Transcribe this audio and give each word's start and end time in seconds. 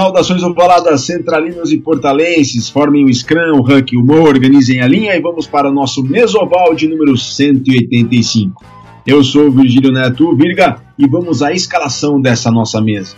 Saudações 0.00 0.42
ovaladas 0.42 1.04
centralinos 1.04 1.70
e 1.70 1.76
portalenses, 1.76 2.70
formem 2.70 3.04
o 3.04 3.12
Scrum, 3.12 3.60
o 3.60 3.66
e 3.70 3.98
o 3.98 4.02
Mo, 4.02 4.22
organizem 4.22 4.80
a 4.80 4.86
linha 4.86 5.14
e 5.14 5.20
vamos 5.20 5.46
para 5.46 5.68
o 5.68 5.74
nosso 5.74 6.02
mesoval 6.02 6.74
de 6.74 6.88
número 6.88 7.18
185. 7.18 8.64
Eu 9.06 9.22
sou 9.22 9.50
Virgílio 9.50 9.92
Neto 9.92 10.34
Virga 10.34 10.80
e 10.98 11.06
vamos 11.06 11.42
à 11.42 11.52
escalação 11.52 12.18
dessa 12.18 12.50
nossa 12.50 12.80
mesa. 12.80 13.14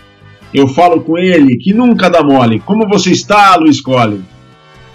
Eu 0.52 0.66
falo 0.66 1.00
com 1.02 1.16
ele, 1.16 1.56
que 1.56 1.72
nunca 1.72 2.10
dá 2.10 2.20
mole. 2.20 2.58
Como 2.58 2.88
você 2.88 3.12
está, 3.12 3.54
Luiz 3.54 3.80
Cole? 3.80 4.20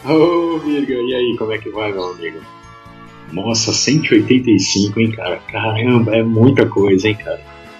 Ô, 0.03 0.11
oh, 0.11 0.59
Virga, 0.59 0.93
e 0.93 1.13
aí, 1.15 1.37
como 1.37 1.53
é 1.53 1.57
que 1.57 1.69
vai, 1.69 1.93
meu 1.93 2.11
amigo? 2.11 2.39
Nossa, 3.31 3.71
185, 3.71 4.99
hein, 4.99 5.11
cara? 5.11 5.37
Caramba, 5.49 6.17
é 6.17 6.21
muita 6.21 6.65
coisa, 6.65 7.07
hein, 7.07 7.15
cara? 7.15 7.39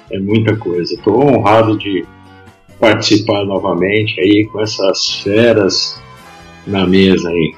É 0.10 0.18
muita 0.18 0.56
coisa. 0.56 0.94
Estou 0.94 1.22
honrado 1.22 1.78
de 1.78 2.06
participar 2.80 3.46
novamente 3.46 4.20
aí 4.20 4.48
com 4.52 4.62
essas 4.62 5.22
feras 5.24 6.02
na 6.66 6.86
mesa 6.86 7.30
aí. 7.30 7.56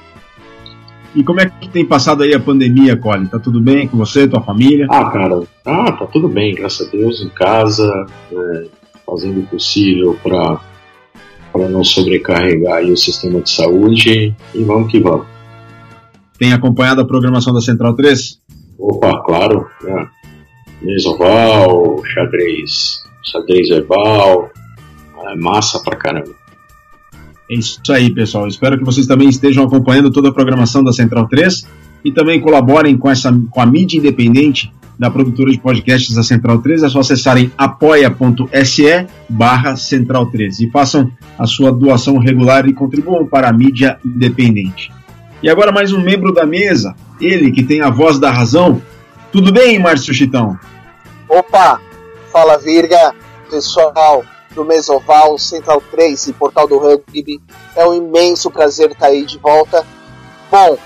E 1.14 1.24
como 1.24 1.40
é 1.40 1.46
que 1.46 1.68
tem 1.68 1.84
passado 1.84 2.22
aí 2.22 2.32
a 2.32 2.40
pandemia, 2.40 2.96
Colin? 2.96 3.26
Tá 3.26 3.38
tudo 3.38 3.60
bem 3.60 3.88
com 3.88 3.96
você, 3.96 4.28
tua 4.28 4.42
família? 4.42 4.86
Ah, 4.88 5.10
cara, 5.10 5.42
ah, 5.64 5.92
tá 5.92 6.06
tudo 6.06 6.28
bem, 6.28 6.54
graças 6.54 6.86
a 6.86 6.90
Deus, 6.90 7.20
em 7.20 7.28
casa, 7.30 8.06
é, 8.32 8.66
fazendo 9.04 9.40
o 9.40 9.46
possível 9.46 10.16
para 10.22 10.60
para 11.52 11.68
não 11.68 11.82
sobrecarregar 11.82 12.84
o 12.84 12.96
sistema 12.96 13.40
de 13.40 13.50
saúde 13.50 14.32
e 14.54 14.62
vamos 14.62 14.88
que 14.88 15.00
vamos. 15.00 15.26
Tem 16.38 16.52
acompanhado 16.52 17.00
a 17.00 17.04
programação 17.04 17.52
da 17.52 17.60
Central 17.60 17.94
3? 17.94 18.40
Opa, 18.78 19.20
claro, 19.24 19.66
né? 19.82 20.08
Mesoval, 20.80 22.02
xadrez, 22.04 23.02
xadrez 23.24 23.68
verbal, 23.68 24.50
é 25.28 25.36
massa 25.36 25.80
pra 25.80 25.96
caramba. 25.96 26.30
É 27.50 27.54
isso 27.54 27.80
aí, 27.90 28.14
pessoal. 28.14 28.46
Espero 28.46 28.78
que 28.78 28.84
vocês 28.84 29.06
também 29.06 29.28
estejam 29.28 29.64
acompanhando 29.64 30.10
toda 30.10 30.28
a 30.28 30.32
programação 30.32 30.84
da 30.84 30.92
Central 30.92 31.26
3 31.26 31.66
e 32.04 32.12
também 32.12 32.40
colaborem 32.40 32.96
com, 32.96 33.10
essa, 33.10 33.32
com 33.50 33.60
a 33.60 33.66
mídia 33.66 33.98
independente 33.98 34.72
da 34.96 35.10
produtora 35.10 35.50
de 35.50 35.58
podcasts 35.58 36.14
da 36.14 36.22
Central 36.22 36.58
3. 36.58 36.84
É 36.84 36.88
só 36.88 37.00
acessarem 37.00 37.50
apoia.se 37.58 39.06
barra 39.28 39.74
Central 39.74 40.26
3 40.26 40.60
e 40.60 40.70
façam 40.70 41.10
a 41.38 41.46
sua 41.46 41.72
doação 41.72 42.18
regular 42.18 42.68
e 42.68 42.72
contribuam 42.72 43.26
para 43.26 43.48
a 43.48 43.52
mídia 43.52 43.98
independente. 44.04 44.92
E 45.42 45.48
agora 45.48 45.72
mais 45.72 45.92
um 45.92 46.00
membro 46.00 46.32
da 46.32 46.46
mesa, 46.46 46.94
ele 47.20 47.50
que 47.50 47.62
tem 47.62 47.80
a 47.80 47.90
voz 47.90 48.18
da 48.18 48.30
razão. 48.30 48.80
Tudo 49.32 49.50
bem, 49.50 49.78
Márcio 49.78 50.14
Chitão? 50.14 50.58
Opa! 51.28 51.80
Fala, 52.30 52.58
Virga! 52.58 53.14
Pessoal, 53.50 54.22
do 54.54 54.64
Mesoval, 54.64 55.38
Central 55.38 55.82
3 55.90 56.28
e 56.28 56.32
Portal 56.32 56.66
do 56.66 56.78
Rugby. 56.78 57.40
É 57.76 57.86
um 57.86 57.94
imenso 57.94 58.50
prazer 58.50 58.90
estar 58.90 59.06
aí 59.06 59.24
de 59.24 59.38
volta. 59.38 59.86
Bom, 60.50 60.76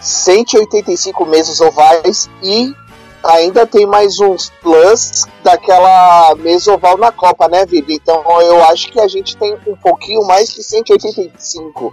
185 0.00 1.26
meses 1.26 1.60
ovais 1.60 2.28
e 2.42 2.74
ainda 3.22 3.66
tem 3.66 3.86
mais 3.86 4.18
uns 4.18 4.50
plus 4.62 5.26
daquela 5.44 6.34
mesoval 6.36 6.96
na 6.96 7.12
Copa, 7.12 7.48
né, 7.48 7.66
Vivi? 7.66 7.94
Então 7.94 8.22
eu 8.40 8.64
acho 8.64 8.90
que 8.90 8.98
a 8.98 9.08
gente 9.08 9.36
tem 9.36 9.54
um 9.66 9.76
pouquinho 9.76 10.26
mais 10.26 10.50
que 10.52 10.62
185. 10.62 11.92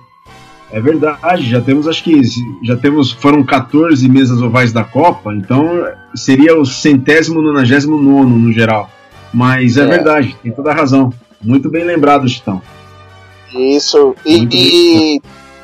É 0.69 0.81
verdade, 0.81 1.49
já 1.49 1.61
temos, 1.61 1.87
acho 1.87 2.03
que 2.03 2.21
já 2.63 2.75
temos, 2.75 3.11
foram 3.11 3.41
14 3.43 4.09
mesas 4.09 4.41
ovais 4.41 4.73
da 4.73 4.83
Copa, 4.83 5.33
então 5.33 5.85
seria 6.13 6.59
o 6.59 6.65
centésimo, 6.65 7.41
nonagésimo 7.41 7.97
nono 7.97 8.37
no 8.37 8.51
geral. 8.51 8.89
Mas 9.37 9.77
é, 9.77 9.83
é, 9.83 9.85
verdade, 9.85 10.35
tem 10.41 10.51
toda 10.51 10.71
a 10.71 10.73
razão. 10.73 11.13
Muito 11.39 11.69
bem 11.69 11.83
lembrado, 11.83 12.27
Chitão. 12.27 12.59
Isso, 13.53 14.15
e, 14.25 14.47
e 14.51 15.21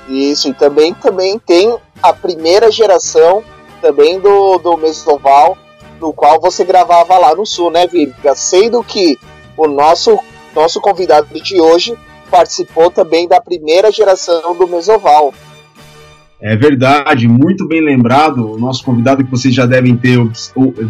isso, 0.08 0.50
e 0.50 0.54
também, 0.54 0.94
também 0.94 1.40
tem 1.40 1.76
a 2.00 2.14
primeira 2.14 2.70
geração 2.70 3.44
também 3.82 4.20
do, 4.20 4.60
do 4.60 4.78
Mesoval, 4.78 5.58
no 6.00 6.14
qual 6.14 6.40
você 6.40 6.64
gravava 6.64 7.18
lá 7.18 7.36
no 7.36 7.48
sul, 7.48 7.72
né, 7.72 7.88
Viga? 7.88 8.36
Sendo 8.36 8.84
que 8.84 9.18
o 9.58 9.68
nosso, 9.68 10.20
nosso 10.56 10.80
convidado 10.80 11.28
de 11.42 11.60
hoje 11.60 11.98
participou 12.30 12.92
também 12.92 13.28
da 13.28 13.42
primeira 13.42 13.92
geração 13.92 14.56
do 14.56 14.68
Mesoval. 14.68 15.34
É 16.40 16.56
verdade, 16.56 17.28
muito 17.28 17.68
bem 17.68 17.82
lembrado. 17.82 18.52
O 18.52 18.60
nosso 18.60 18.84
convidado 18.84 19.24
que 19.24 19.32
vocês 19.32 19.56
já 19.56 19.66
devem 19.66 19.98
ter 19.98 20.20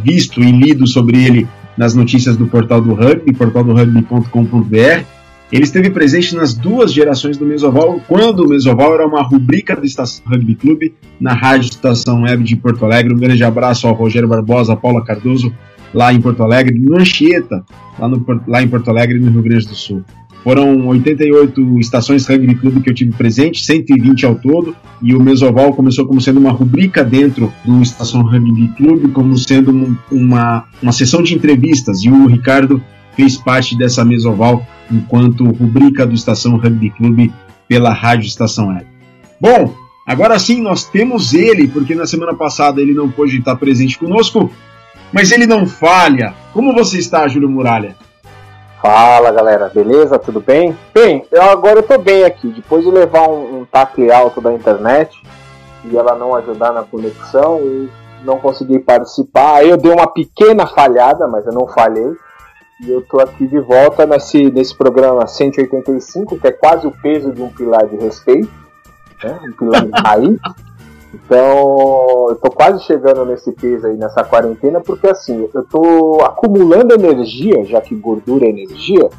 visto 0.04 0.42
e 0.42 0.52
lido 0.52 0.86
sobre 0.86 1.26
ele 1.26 1.48
nas 1.78 1.94
notícias 1.94 2.38
do 2.38 2.48
Portal 2.48 2.82
do 2.82 2.94
Rugby, 2.94 3.34
portaldorugby.com.br. 3.34 5.04
Ele 5.52 5.64
esteve 5.64 5.92
presente 5.92 6.36
nas 6.36 6.54
duas 6.54 6.92
gerações 6.92 7.38
do 7.38 7.46
Mesoval, 7.46 8.02
quando 8.08 8.40
o 8.40 8.50
Mesoval 8.50 8.96
era 8.96 9.06
uma 9.06 9.22
rubrica 9.22 9.76
do 9.76 9.86
Estação 9.86 10.26
Rugby 10.26 10.56
Clube 10.56 10.94
na 11.20 11.34
Rádio 11.34 11.70
Estação 11.70 12.24
Web 12.24 12.44
de 12.44 12.56
Porto 12.56 12.84
Alegre. 12.86 13.14
Um 13.14 13.20
grande 13.20 13.44
abraço 13.44 13.88
ao 13.88 13.94
Rogério 13.94 14.28
Barbosa, 14.28 14.74
a 14.74 14.76
Paula 14.76 15.04
Cardoso, 15.04 15.54
lá 15.94 16.12
em 16.12 16.20
Porto 16.20 16.42
Alegre, 16.42 16.80
no 16.80 16.98
Anchieta, 16.98 17.64
lá, 18.00 18.08
no, 18.08 18.26
lá 18.48 18.64
em 18.64 18.68
Porto 18.68 18.90
Alegre, 18.90 19.20
no 19.20 19.30
Rio 19.30 19.44
Grande 19.44 19.68
do 19.68 19.76
Sul. 19.76 20.04
Foram 20.44 20.88
88 20.88 21.80
estações 21.80 22.28
Rugby 22.28 22.56
Clube 22.56 22.82
que 22.82 22.90
eu 22.90 22.94
tive 22.94 23.14
presente, 23.14 23.64
120 23.64 24.26
ao 24.26 24.36
todo, 24.36 24.76
e 25.02 25.16
o 25.16 25.22
Mesoval 25.22 25.74
começou 25.74 26.06
como 26.06 26.20
sendo 26.20 26.40
uma 26.40 26.52
rubrica 26.52 27.02
dentro 27.02 27.52
do 27.64 27.82
Estação 27.82 28.22
Rugby 28.24 28.68
Clube, 28.76 29.08
como 29.10 29.38
sendo 29.38 29.72
um, 29.72 29.96
uma, 30.12 30.66
uma 30.82 30.92
sessão 30.92 31.24
de 31.24 31.34
entrevistas, 31.34 32.04
e 32.04 32.10
o 32.10 32.28
Ricardo 32.28 32.84
fez 33.16 33.38
parte 33.38 33.78
dessa 33.78 34.04
Mesoval 34.04 34.68
enquanto 34.92 35.46
rubrica 35.46 36.06
do 36.06 36.14
Estação 36.14 36.58
Rugby 36.58 36.90
Clube 36.90 37.32
pela 37.68 37.94
Rádio 37.94 38.28
Estação 38.28 38.68
Web. 38.68 38.86
Bom, 39.40 39.74
agora 40.06 40.38
sim 40.40 40.62
nós 40.62 40.84
temos 40.84 41.34
ele, 41.34 41.70
porque 41.70 41.96
na 41.96 42.06
semana 42.06 42.34
passada 42.34 42.82
ele 42.82 42.94
não 42.94 43.10
pôde 43.10 43.38
estar 43.38 43.56
presente 43.56 43.98
conosco, 43.98 44.52
mas 45.14 45.32
ele 45.32 45.48
não 45.48 45.66
falha. 45.66 46.34
Como 46.52 46.74
você 46.74 47.00
está, 47.00 47.26
Júlio 47.30 47.50
Muralha? 47.50 47.96
Fala 48.84 49.32
galera, 49.32 49.72
beleza? 49.74 50.20
Tudo 50.20 50.42
bem? 50.42 50.78
Bem, 50.94 51.26
eu 51.32 51.42
agora 51.44 51.80
eu 51.80 51.84
tô 51.84 51.98
bem 51.98 52.26
aqui. 52.26 52.50
Depois 52.50 52.84
de 52.84 52.92
levar 52.92 53.30
um, 53.30 53.62
um 53.62 53.66
tape 53.66 54.12
alto 54.12 54.42
da 54.42 54.52
internet 54.52 55.24
e 55.86 55.96
ela 55.96 56.16
não 56.16 56.36
ajudar 56.36 56.74
na 56.74 56.84
conexão 56.84 57.62
e 57.62 57.90
não 58.26 58.40
consegui 58.40 58.80
participar, 58.80 59.60
aí 59.60 59.70
eu 59.70 59.78
dei 59.78 59.90
uma 59.90 60.08
pequena 60.08 60.68
falhada, 60.68 61.26
mas 61.30 61.46
eu 61.46 61.54
não 61.54 61.66
falhei. 61.66 62.12
E 62.82 62.92
eu 62.92 63.02
tô 63.04 63.22
aqui 63.22 63.48
de 63.48 63.58
volta 63.58 64.06
nesse, 64.06 64.52
nesse 64.52 64.76
programa 64.76 65.28
185, 65.28 66.38
que 66.38 66.48
é 66.48 66.52
quase 66.52 66.86
o 66.86 66.92
peso 66.92 67.32
de 67.32 67.42
um 67.42 67.48
pilar 67.48 67.88
de 67.88 67.96
respeito, 67.96 68.52
né? 69.24 69.40
um 69.44 69.54
pilar 69.54 69.86
de 69.86 69.92
raiz. 70.06 70.40
Então, 71.14 72.28
eu 72.30 72.36
tô 72.42 72.50
quase 72.50 72.84
chegando 72.84 73.24
nesse 73.24 73.52
peso 73.52 73.86
aí 73.86 73.96
nessa 73.96 74.24
quarentena, 74.24 74.82
porque 74.82 75.08
assim, 75.08 75.48
eu 75.54 75.64
tô 75.64 76.22
acumulando 76.24 76.94
energia, 76.96 77.64
já 77.66 77.80
que 77.80 77.94
gordura 77.94 78.46
é 78.46 78.50
energia, 78.50 79.10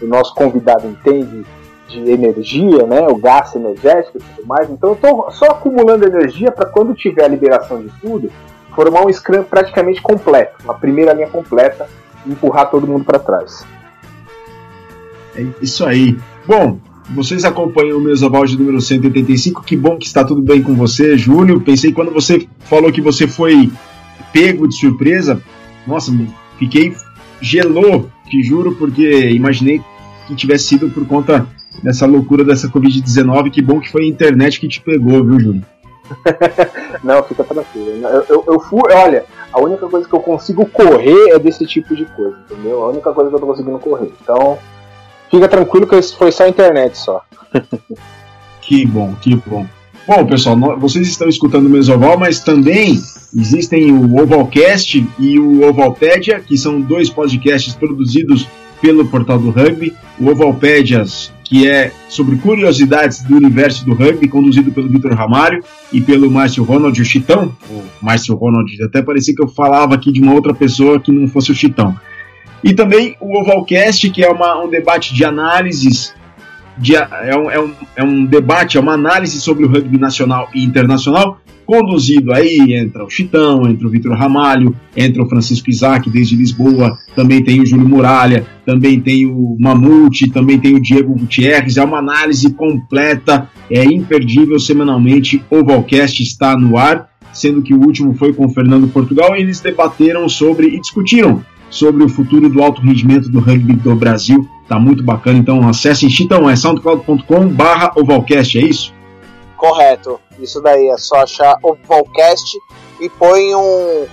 o 0.00 0.06
nosso 0.06 0.34
convidado 0.34 0.88
entende 0.88 1.44
de 1.88 2.10
energia, 2.10 2.86
né, 2.86 3.06
o 3.06 3.16
gasto 3.16 3.56
energético 3.56 4.16
e 4.16 4.20
tudo 4.22 4.46
mais, 4.46 4.70
então 4.70 4.90
eu 4.90 4.96
tô 4.96 5.30
só 5.30 5.46
acumulando 5.46 6.06
energia 6.06 6.50
para 6.50 6.64
quando 6.64 6.94
tiver 6.94 7.24
a 7.24 7.28
liberação 7.28 7.82
de 7.82 7.90
tudo, 8.00 8.30
formar 8.74 9.04
um 9.04 9.12
Scrum 9.12 9.44
praticamente 9.44 10.00
completo, 10.00 10.54
uma 10.64 10.74
primeira 10.74 11.12
linha 11.12 11.28
completa 11.28 11.86
empurrar 12.26 12.70
todo 12.70 12.86
mundo 12.86 13.04
para 13.04 13.18
trás. 13.18 13.66
É 15.36 15.44
isso 15.60 15.84
aí. 15.84 16.18
Bom, 16.46 16.78
vocês 17.14 17.44
acompanham 17.44 17.98
o 17.98 18.00
Mesoval 18.00 18.44
de 18.44 18.58
número 18.58 18.80
185. 18.80 19.62
Que 19.62 19.76
bom 19.76 19.96
que 19.96 20.06
está 20.06 20.24
tudo 20.24 20.42
bem 20.42 20.62
com 20.62 20.74
você, 20.74 21.16
Júlio. 21.16 21.60
Pensei 21.60 21.92
quando 21.92 22.10
você 22.10 22.46
falou 22.60 22.90
que 22.90 23.00
você 23.00 23.26
foi 23.26 23.70
pego 24.32 24.66
de 24.66 24.76
surpresa. 24.76 25.40
Nossa, 25.86 26.12
fiquei 26.58 26.94
gelou, 27.40 28.08
te 28.28 28.42
juro, 28.42 28.74
porque 28.76 29.30
imaginei 29.30 29.82
que 30.26 30.34
tivesse 30.34 30.64
sido 30.64 30.88
por 30.88 31.06
conta 31.06 31.46
dessa 31.82 32.06
loucura 32.06 32.44
dessa 32.44 32.68
Covid-19. 32.68 33.50
Que 33.50 33.60
bom 33.60 33.80
que 33.80 33.90
foi 33.90 34.04
a 34.04 34.08
internet 34.08 34.58
que 34.58 34.68
te 34.68 34.80
pegou, 34.80 35.24
viu, 35.24 35.40
Júlio? 35.40 35.64
Não, 37.02 37.22
fica 37.24 37.44
tranquilo. 37.44 38.06
Eu, 38.06 38.24
eu, 38.28 38.44
eu, 38.46 38.60
fui, 38.60 38.80
olha, 38.92 39.24
a 39.52 39.60
única 39.60 39.88
coisa 39.88 40.08
que 40.08 40.14
eu 40.14 40.20
consigo 40.20 40.66
correr 40.66 41.30
é 41.30 41.38
desse 41.38 41.66
tipo 41.66 41.94
de 41.94 42.04
coisa, 42.04 42.36
entendeu? 42.50 42.82
A 42.84 42.88
única 42.88 43.12
coisa 43.12 43.30
que 43.30 43.36
eu 43.36 43.40
tô 43.40 43.46
conseguindo 43.46 43.78
correr. 43.78 44.12
Então, 44.22 44.58
Fica 45.32 45.48
tranquilo 45.48 45.86
que 45.86 46.00
foi 46.02 46.30
só 46.30 46.44
a 46.44 46.48
internet 46.50 46.98
só. 46.98 47.22
que 48.60 48.84
bom, 48.84 49.14
que 49.14 49.34
bom. 49.46 49.66
Bom, 50.06 50.26
pessoal, 50.26 50.78
vocês 50.78 51.08
estão 51.08 51.26
escutando 51.26 51.66
o 51.66 51.70
Mesoval, 51.70 52.18
mas 52.18 52.40
também 52.40 53.00
existem 53.34 53.92
o 53.92 54.20
Ovalcast 54.20 55.06
e 55.18 55.38
o 55.38 55.66
Ovalpedia, 55.66 56.38
que 56.38 56.58
são 56.58 56.78
dois 56.78 57.08
podcasts 57.08 57.74
produzidos 57.74 58.46
pelo 58.82 59.06
Portal 59.06 59.38
do 59.38 59.48
Rugby. 59.48 59.94
O 60.20 60.28
Ovalpedias, 60.28 61.32
que 61.42 61.66
é 61.66 61.92
sobre 62.10 62.36
curiosidades 62.36 63.22
do 63.22 63.36
universo 63.36 63.86
do 63.86 63.94
rugby, 63.94 64.28
conduzido 64.28 64.70
pelo 64.70 64.88
Vitor 64.88 65.14
Ramário 65.14 65.64
e 65.90 66.00
pelo 66.00 66.30
Márcio 66.30 66.62
Ronald, 66.62 67.00
o 67.00 67.04
Chitão. 67.04 67.56
O 67.70 68.04
Márcio 68.04 68.34
Ronald, 68.34 68.70
até 68.82 69.00
parecia 69.00 69.34
que 69.34 69.42
eu 69.42 69.48
falava 69.48 69.94
aqui 69.94 70.12
de 70.12 70.20
uma 70.20 70.34
outra 70.34 70.52
pessoa 70.52 71.00
que 71.00 71.10
não 71.10 71.26
fosse 71.26 71.50
o 71.50 71.54
Chitão. 71.54 71.96
E 72.62 72.72
também 72.72 73.16
o 73.20 73.38
Ovalcast, 73.40 74.08
que 74.10 74.22
é 74.22 74.30
uma, 74.30 74.62
um 74.62 74.68
debate 74.68 75.14
de 75.14 75.24
análises 75.24 76.14
de, 76.78 76.96
é, 76.96 77.36
um, 77.36 77.50
é, 77.50 77.60
um, 77.60 77.72
é 77.96 78.04
um 78.04 78.24
debate, 78.24 78.76
é 78.76 78.80
uma 78.80 78.94
análise 78.94 79.40
sobre 79.40 79.64
o 79.64 79.68
rugby 79.68 79.98
nacional 79.98 80.48
e 80.54 80.64
internacional, 80.64 81.38
conduzido 81.64 82.32
aí 82.32 82.74
entra 82.74 83.04
o 83.04 83.10
Chitão, 83.10 83.68
entra 83.68 83.86
o 83.86 83.90
Vitor 83.90 84.12
Ramalho, 84.16 84.74
entra 84.96 85.22
o 85.22 85.28
Francisco 85.28 85.70
Isaac 85.70 86.10
desde 86.10 86.36
Lisboa, 86.36 86.98
também 87.14 87.42
tem 87.42 87.60
o 87.60 87.66
Júlio 87.66 87.88
Muralha, 87.88 88.46
também 88.64 89.00
tem 89.00 89.26
o 89.26 89.56
Mamute, 89.58 90.30
também 90.30 90.58
tem 90.58 90.74
o 90.74 90.80
Diego 90.80 91.14
Gutierrez, 91.14 91.76
é 91.76 91.84
uma 91.84 91.98
análise 91.98 92.50
completa, 92.52 93.48
é 93.70 93.84
imperdível 93.84 94.58
semanalmente, 94.58 95.42
o 95.50 95.64
Valcast 95.64 96.22
está 96.22 96.56
no 96.56 96.76
ar, 96.76 97.08
sendo 97.32 97.62
que 97.62 97.72
o 97.72 97.80
último 97.80 98.14
foi 98.14 98.32
com 98.32 98.46
o 98.46 98.50
Fernando 98.50 98.88
Portugal, 98.88 99.36
e 99.36 99.40
eles 99.40 99.60
debateram 99.60 100.28
sobre 100.28 100.66
e 100.68 100.80
discutiram 100.80 101.42
sobre 101.72 102.04
o 102.04 102.08
futuro 102.08 102.50
do 102.50 102.62
alto 102.62 102.82
rendimento 102.82 103.30
do 103.30 103.40
rugby 103.40 103.72
do 103.72 103.96
Brasil, 103.96 104.46
tá 104.68 104.78
muito 104.78 105.02
bacana, 105.02 105.38
então 105.38 105.66
acessem 105.66 106.10
Chitão, 106.10 106.48
é 106.48 106.54
soundcloud.com 106.54 107.48
barra 107.48 107.90
Ovalcast, 107.96 108.58
é 108.58 108.62
isso? 108.62 108.94
Correto. 109.56 110.20
Isso 110.38 110.60
daí 110.60 110.88
é 110.88 110.98
só 110.98 111.22
achar 111.22 111.56
o 111.62 111.74
podcast 111.74 112.58
e 113.00 113.08
põe 113.08 113.54
um 113.54 114.06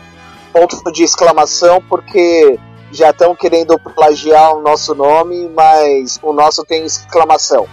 ponto 0.54 0.92
de 0.92 1.04
exclamação 1.04 1.84
porque 1.90 2.58
já 2.92 3.10
estão 3.10 3.36
querendo 3.36 3.78
plagiar 3.78 4.56
o 4.56 4.62
nosso 4.62 4.96
nome, 4.96 5.50
mas 5.54 6.18
o 6.24 6.32
nosso 6.32 6.64
tem 6.64 6.86
exclamação. 6.86 7.68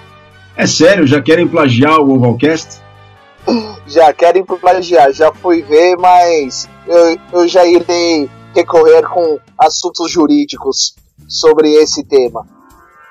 É 0.57 0.67
sério? 0.67 1.07
Já 1.07 1.23
querem 1.23 1.47
plagiar 1.47 2.01
o 2.01 2.15
Ovalcast? 2.15 2.83
já 3.87 4.13
querem 4.13 4.45
plagiar, 4.45 5.13
já 5.13 5.33
fui 5.33 5.63
ver, 5.63 5.97
mas 5.97 6.69
eu, 6.89 7.19
eu 7.33 7.49
já 7.49 7.65
irei 7.65 8.29
recorrer 8.57 9.03
com 9.03 9.39
assuntos 9.59 10.11
jurídicos 10.11 10.95
sobre 11.29 11.69
esse 11.75 12.03
tema. 12.05 12.47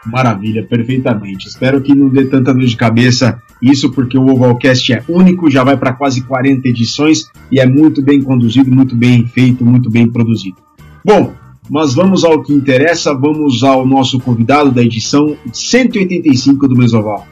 Maravilha, 0.05 0.65
perfeitamente. 0.65 1.47
Espero 1.47 1.81
que 1.81 1.93
não 1.95 2.09
dê 2.09 2.25
tanta 2.25 2.53
dor 2.53 2.65
de 2.65 2.75
cabeça 2.75 3.41
isso, 3.61 3.91
porque 3.91 4.17
o 4.17 4.29
Ovalcast 4.29 4.93
é 4.93 5.03
único, 5.07 5.49
já 5.49 5.63
vai 5.63 5.77
para 5.77 5.93
quase 5.93 6.21
40 6.21 6.67
edições 6.67 7.25
e 7.51 7.59
é 7.59 7.65
muito 7.65 8.01
bem 8.01 8.21
conduzido, 8.21 8.69
muito 8.69 8.95
bem 8.95 9.25
feito, 9.27 9.65
muito 9.65 9.89
bem 9.89 10.07
produzido. 10.07 10.57
Bom, 11.03 11.33
mas 11.69 11.93
vamos 11.93 12.23
ao 12.23 12.43
que 12.43 12.53
interessa, 12.53 13.13
vamos 13.13 13.63
ao 13.63 13.85
nosso 13.85 14.19
convidado 14.19 14.71
da 14.71 14.83
edição 14.83 15.35
185 15.51 16.67
do 16.67 16.75
Mesoval. 16.75 17.25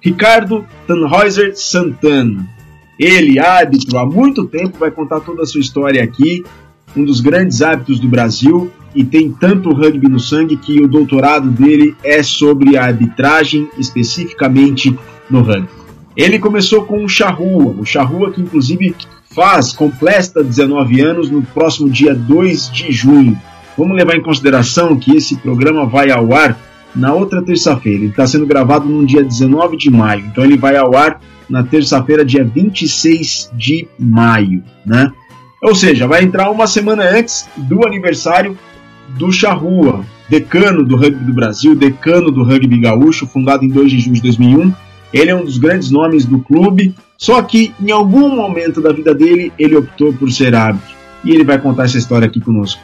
Ricardo 0.00 0.64
Tannhäuser 0.86 1.56
Santana. 1.56 2.48
Ele, 2.98 3.38
árbitro, 3.38 3.98
há 3.98 4.06
muito 4.06 4.46
tempo, 4.46 4.78
vai 4.78 4.90
contar 4.90 5.20
toda 5.20 5.42
a 5.42 5.46
sua 5.46 5.60
história 5.60 6.02
aqui, 6.02 6.44
um 6.96 7.04
dos 7.04 7.20
grandes 7.20 7.62
hábitos 7.62 8.00
do 8.00 8.08
Brasil, 8.08 8.70
e 8.94 9.04
tem 9.04 9.30
tanto 9.30 9.72
rugby 9.72 10.08
no 10.08 10.18
sangue 10.18 10.56
que 10.56 10.80
o 10.80 10.88
doutorado 10.88 11.50
dele 11.50 11.94
é 12.02 12.22
sobre 12.22 12.76
a 12.76 12.84
arbitragem, 12.84 13.68
especificamente 13.78 14.96
no 15.28 15.42
rugby. 15.42 15.68
Ele 16.16 16.38
começou 16.38 16.84
com 16.84 17.04
o 17.04 17.08
Charrua, 17.08 17.74
o 17.78 17.84
Charrua 17.84 18.30
que 18.30 18.40
inclusive 18.40 18.94
faz, 19.34 19.72
completa 19.72 20.42
19 20.42 21.02
anos 21.02 21.30
no 21.30 21.42
próximo 21.42 21.90
dia 21.90 22.14
2 22.14 22.70
de 22.72 22.90
junho. 22.90 23.38
Vamos 23.76 23.94
levar 23.94 24.16
em 24.16 24.22
consideração 24.22 24.96
que 24.96 25.14
esse 25.14 25.36
programa 25.36 25.84
vai 25.84 26.10
ao 26.10 26.32
ar 26.32 26.58
na 26.94 27.12
outra 27.12 27.42
terça-feira. 27.42 27.98
Ele 27.98 28.10
está 28.10 28.26
sendo 28.26 28.46
gravado 28.46 28.88
no 28.88 29.04
dia 29.04 29.22
19 29.22 29.76
de 29.76 29.90
maio, 29.90 30.24
então 30.24 30.42
ele 30.42 30.56
vai 30.56 30.76
ao 30.76 30.96
ar 30.96 31.20
na 31.50 31.62
terça-feira, 31.62 32.24
dia 32.24 32.42
26 32.42 33.52
de 33.54 33.86
maio, 33.98 34.64
né? 34.86 35.12
Ou 35.62 35.74
seja, 35.74 36.06
vai 36.06 36.22
entrar 36.22 36.50
uma 36.50 36.66
semana 36.66 37.02
antes 37.02 37.48
do 37.56 37.86
aniversário 37.86 38.58
do 39.10 39.32
Charrua, 39.32 40.04
decano 40.28 40.84
do 40.84 40.96
rugby 40.96 41.24
do 41.24 41.32
Brasil, 41.32 41.74
decano 41.74 42.30
do 42.30 42.42
rugby 42.42 42.78
gaúcho, 42.78 43.26
fundado 43.26 43.64
em 43.64 43.68
2 43.68 43.90
de 43.90 43.98
julho 44.00 44.16
de 44.16 44.22
2001. 44.22 44.72
Ele 45.12 45.30
é 45.30 45.34
um 45.34 45.44
dos 45.44 45.56
grandes 45.56 45.90
nomes 45.90 46.26
do 46.26 46.40
clube, 46.40 46.94
só 47.16 47.40
que 47.42 47.72
em 47.80 47.90
algum 47.90 48.28
momento 48.28 48.80
da 48.80 48.92
vida 48.92 49.14
dele 49.14 49.52
ele 49.58 49.76
optou 49.76 50.12
por 50.12 50.30
ser 50.30 50.54
árbitro. 50.54 50.94
E 51.24 51.30
ele 51.30 51.44
vai 51.44 51.58
contar 51.58 51.84
essa 51.84 51.96
história 51.96 52.26
aqui 52.26 52.40
conosco. 52.40 52.80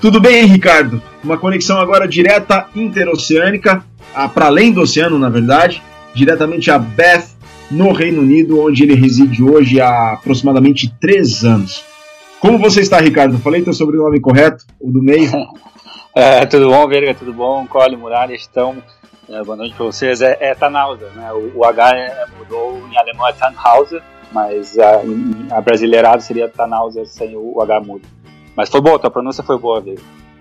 Tudo 0.00 0.18
bem, 0.18 0.46
Ricardo? 0.46 1.02
Uma 1.22 1.36
conexão 1.36 1.78
agora 1.78 2.08
direta 2.08 2.66
interoceânica, 2.74 3.84
para 4.32 4.46
além 4.46 4.72
do 4.72 4.80
oceano, 4.80 5.18
na 5.18 5.28
verdade, 5.28 5.82
diretamente 6.14 6.70
a 6.70 6.78
Bath, 6.78 7.28
no 7.70 7.92
Reino 7.92 8.22
Unido, 8.22 8.60
onde 8.60 8.82
ele 8.82 8.94
reside 8.94 9.42
hoje 9.42 9.80
há 9.80 10.14
aproximadamente 10.14 10.92
três 11.00 11.44
anos. 11.44 11.84
Como 12.40 12.58
você 12.58 12.80
está, 12.80 12.98
Ricardo? 12.98 13.38
Falei 13.38 13.62
teu 13.62 13.74
sobrenome 13.74 14.18
correto, 14.18 14.64
o 14.80 14.90
do 14.90 15.02
meio? 15.02 15.30
é, 16.16 16.46
tudo 16.46 16.70
bom, 16.70 16.88
Verga? 16.88 17.14
Tudo 17.14 17.34
bom? 17.34 17.66
Cole, 17.66 17.96
Muralha, 17.96 18.34
estão. 18.34 18.82
É, 19.28 19.44
boa 19.44 19.56
noite 19.56 19.74
para 19.74 19.84
vocês. 19.84 20.22
É, 20.22 20.38
é 20.40 20.54
Tannhauser, 20.54 21.10
né? 21.14 21.30
O, 21.32 21.58
o 21.58 21.64
H 21.66 21.90
é, 21.94 22.24
mudou 22.38 22.82
em 22.90 22.96
alemão 22.96 23.28
é 23.28 23.32
Tannhauser, 23.34 24.02
mas 24.32 24.78
a, 24.78 25.02
a 25.50 25.60
brasileirada 25.60 26.20
seria 26.20 26.48
Tannhauser 26.48 27.06
sem 27.06 27.36
o 27.36 27.60
H 27.60 27.80
mudo. 27.80 28.08
Mas 28.56 28.70
foi 28.70 28.80
boa, 28.80 28.98
tua 28.98 29.10
pronúncia 29.10 29.44
foi 29.44 29.58
boa, 29.58 29.80
Verga. 29.80 30.00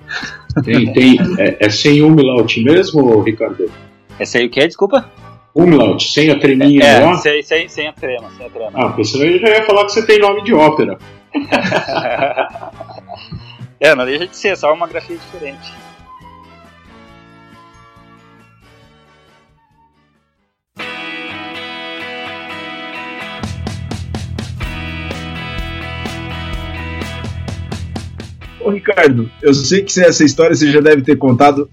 Tem, 0.66 0.92
tem, 0.92 1.20
é, 1.38 1.58
é 1.60 1.70
sem 1.70 2.02
umlaut 2.02 2.64
mesmo, 2.64 3.22
Ricardo? 3.22 3.72
É 4.18 4.26
sem 4.26 4.48
o 4.48 4.50
quê? 4.50 4.66
Desculpa? 4.66 5.08
Umlaut, 5.56 6.12
sem 6.12 6.32
a 6.32 6.40
treminha 6.40 6.84
é, 6.84 7.00
lá? 7.00 7.16
Sem, 7.18 7.44
sem, 7.44 7.70
sem 7.70 7.88
a 7.88 7.94
trema, 7.94 8.28
sem 8.36 8.48
a 8.48 8.50
trema. 8.50 8.72
Ah, 8.74 8.88
porque 8.88 9.06
senão 9.06 9.26
eu 9.28 9.40
já 9.40 9.50
ia 9.50 9.64
falar 9.64 9.86
que 9.86 9.92
você 9.92 10.04
tem 10.04 10.20
nome 10.20 10.44
de 10.44 10.54
ópera. 10.54 10.98
é, 13.80 13.96
não 13.96 14.06
deixa 14.06 14.28
de 14.28 14.36
ser, 14.36 14.58
só 14.58 14.74
uma 14.74 14.88
grafia 14.88 15.18
diferente. 15.18 15.72
Ô 28.62 28.72
Ricardo, 28.72 29.32
eu 29.42 29.54
sei 29.54 29.84
que 29.84 30.00
essa 30.00 30.24
história 30.24 30.56
você 30.56 30.72
já 30.72 30.80
deve 30.80 31.02
ter 31.02 31.16
contado 31.16 31.70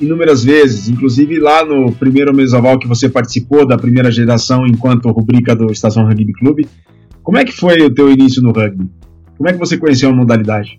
inúmeras 0.00 0.44
vezes, 0.44 0.88
inclusive 0.88 1.38
lá 1.38 1.64
no 1.64 1.92
primeiro 1.92 2.34
mesoval 2.34 2.78
que 2.78 2.88
você 2.88 3.08
participou 3.08 3.66
da 3.66 3.78
primeira 3.78 4.10
geração 4.10 4.66
enquanto 4.66 5.10
rubrica 5.10 5.54
do 5.54 5.72
Estação 5.72 6.04
Rugby 6.04 6.32
Clube, 6.32 6.68
como 7.24 7.38
é 7.38 7.44
que 7.44 7.52
foi 7.52 7.80
o 7.80 7.92
teu 7.92 8.10
início 8.10 8.42
no 8.42 8.52
rugby? 8.52 8.88
Como 9.36 9.48
é 9.48 9.52
que 9.52 9.58
você 9.58 9.78
conheceu 9.78 10.10
a 10.10 10.12
modalidade? 10.12 10.78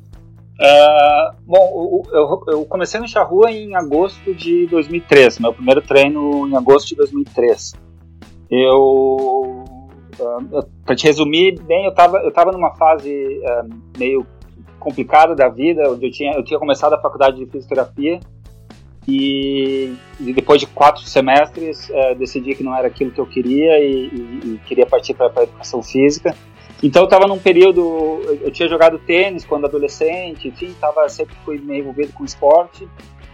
Uh, 0.61 1.35
bom, 1.45 2.03
eu, 2.13 2.43
eu, 2.47 2.65
comecei 2.65 2.99
no 2.99 3.07
Charrua 3.07 3.51
em 3.51 3.75
agosto 3.75 4.33
de 4.33 4.65
2003, 4.67 5.39
meu 5.39 5.51
primeiro 5.51 5.81
treino 5.81 6.47
em 6.47 6.55
agosto 6.55 6.89
de 6.89 6.95
2003. 6.95 7.73
Eu, 8.49 9.65
uh, 10.17 10.65
para 10.85 10.95
te 10.95 11.07
resumir 11.07 11.59
bem, 11.63 11.83
eu 11.83 11.89
estava 11.89 12.19
eu 12.19 12.31
tava 12.31 12.51
numa 12.51 12.73
fase 12.75 13.11
uh, 13.11 13.67
meio 13.97 14.25
complicada 14.79 15.35
da 15.35 15.49
vida, 15.49 15.91
onde 15.91 16.05
eu 16.05 16.11
tinha, 16.11 16.33
eu 16.33 16.43
tinha 16.43 16.59
começado 16.59 16.93
a 16.93 17.01
faculdade 17.01 17.37
de 17.37 17.47
fisioterapia 17.47 18.19
e, 19.07 19.95
e 20.19 20.33
depois 20.33 20.59
de 20.59 20.67
quatro 20.67 21.03
semestres 21.03 21.89
é, 21.89 22.15
decidi 22.15 22.55
que 22.55 22.63
não 22.63 22.75
era 22.75 22.87
aquilo 22.87 23.11
que 23.11 23.19
eu 23.19 23.25
queria 23.25 23.79
e, 23.79 24.07
e, 24.07 24.41
e 24.53 24.61
queria 24.65 24.85
partir 24.85 25.13
para 25.13 25.31
a 25.35 25.43
educação 25.43 25.83
física. 25.83 26.35
Então 26.83 27.03
eu 27.03 27.05
estava 27.05 27.27
num 27.27 27.39
período, 27.39 27.81
eu 28.41 28.51
tinha 28.51 28.67
jogado 28.67 28.99
tênis 28.99 29.45
quando 29.45 29.65
adolescente, 29.65 30.47
enfim, 30.47 30.75
tava, 30.79 31.07
sempre 31.07 31.35
fui 31.45 31.57
meio 31.59 31.81
envolvido 31.81 32.13
com 32.13 32.25
esporte 32.25 32.87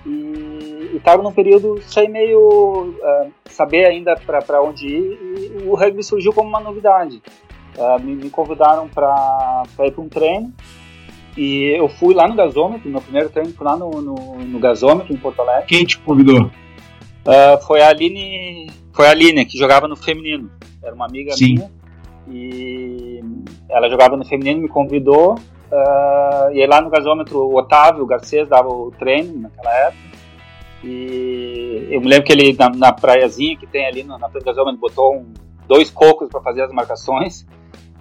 e 0.06 0.92
estava 0.96 1.22
num 1.22 1.32
período 1.32 1.82
sem 1.82 2.10
meio 2.10 2.40
uh, 2.40 3.32
saber 3.46 3.86
ainda 3.86 4.16
para 4.16 4.62
onde 4.62 4.88
ir 4.88 5.20
e 5.62 5.68
o 5.68 5.75
rugby 5.75 6.04
surgiu 6.04 6.34
como 6.34 6.50
uma 6.50 6.60
novidade. 6.60 7.22
Uh, 7.78 8.00
me, 8.01 8.16
me, 8.16 8.30
convidaram 8.30 8.88
para 8.90 9.63
ir 9.86 9.92
para 9.92 10.01
um 10.01 10.10
treino 10.10 10.54
e 11.38 11.76
eu 11.78 11.88
fui 11.88 12.14
lá 12.14 12.28
no 12.28 12.36
gasômetro, 12.36 12.90
meu 12.90 13.02
primeiro 13.02 13.30
treino 13.30 13.54
foi 13.54 13.66
lá 13.66 13.76
no, 13.76 13.90
no, 14.02 14.16
no 14.40 14.60
gasômetro 14.60 15.14
em 15.14 15.18
Porto 15.18 15.42
Alegre. 15.42 15.68
Quem 15.68 15.86
te 15.86 15.98
convidou? 16.00 16.46
Uh, 16.46 17.66
foi 17.66 17.82
a 17.82 17.90
Aline, 17.90 18.70
foi 18.94 19.08
a 19.08 19.12
Aline 19.12 19.46
que 19.46 19.58
jogava 19.58 19.88
no 19.88 19.96
feminino. 19.96 20.52
Era 20.84 20.94
uma 20.94 21.06
amiga 21.06 21.32
Sim. 21.34 21.56
minha 21.56 21.72
e 22.30 23.24
ela 23.70 23.90
jogava 23.90 24.18
no 24.18 24.26
feminino, 24.26 24.62
me 24.62 24.68
convidou. 24.68 25.36
Uh, 25.36 26.52
e 26.54 26.62
aí 26.62 26.68
lá 26.68 26.82
no 26.82 26.90
gasômetro 26.90 27.40
o 27.40 27.58
Otávio 27.58 28.06
Garcês 28.06 28.48
dava 28.48 28.68
o 28.68 28.92
treino 28.92 29.40
naquela 29.40 29.74
época. 29.74 30.12
E 30.84 31.88
eu 31.92 32.02
me 32.02 32.08
lembro 32.08 32.26
que 32.26 32.32
ele 32.32 32.54
na, 32.54 32.70
na 32.70 32.92
praiazinha 32.92 33.56
que 33.56 33.68
tem 33.68 33.86
ali 33.86 34.04
no, 34.04 34.18
na 34.18 34.30
frente 34.30 34.44
do 34.44 34.48
gasômetro 34.48 34.80
botou 34.82 35.16
um, 35.16 35.26
dois 35.68 35.90
cocos 35.90 36.28
para 36.28 36.42
fazer 36.42 36.64
as 36.64 36.72
marcações. 36.72 37.46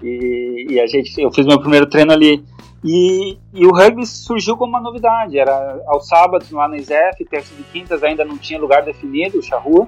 E, 0.03 0.67
e, 0.71 0.81
a 0.81 0.87
gente, 0.87 1.21
eu 1.21 1.31
fiz 1.31 1.47
meu 1.47 1.61
primeiro 1.61 1.87
treino 1.87 2.13
ali. 2.13 2.43
E, 2.83 3.37
e, 3.53 3.67
o 3.67 3.73
rugby 3.73 4.07
surgiu 4.07 4.57
como 4.57 4.71
uma 4.71 4.81
novidade. 4.81 5.39
Era 5.39 5.81
aos 5.87 6.09
sábados 6.09 6.51
lá 6.51 6.67
na 6.67 6.77
ISEF, 6.77 7.25
terças 7.27 7.59
e 7.59 7.63
quintas 7.65 8.03
ainda 8.03 8.25
não 8.25 8.39
tinha 8.39 8.59
lugar 8.59 8.83
definido, 8.83 9.39
o 9.39 9.43
charrua. 9.43 9.87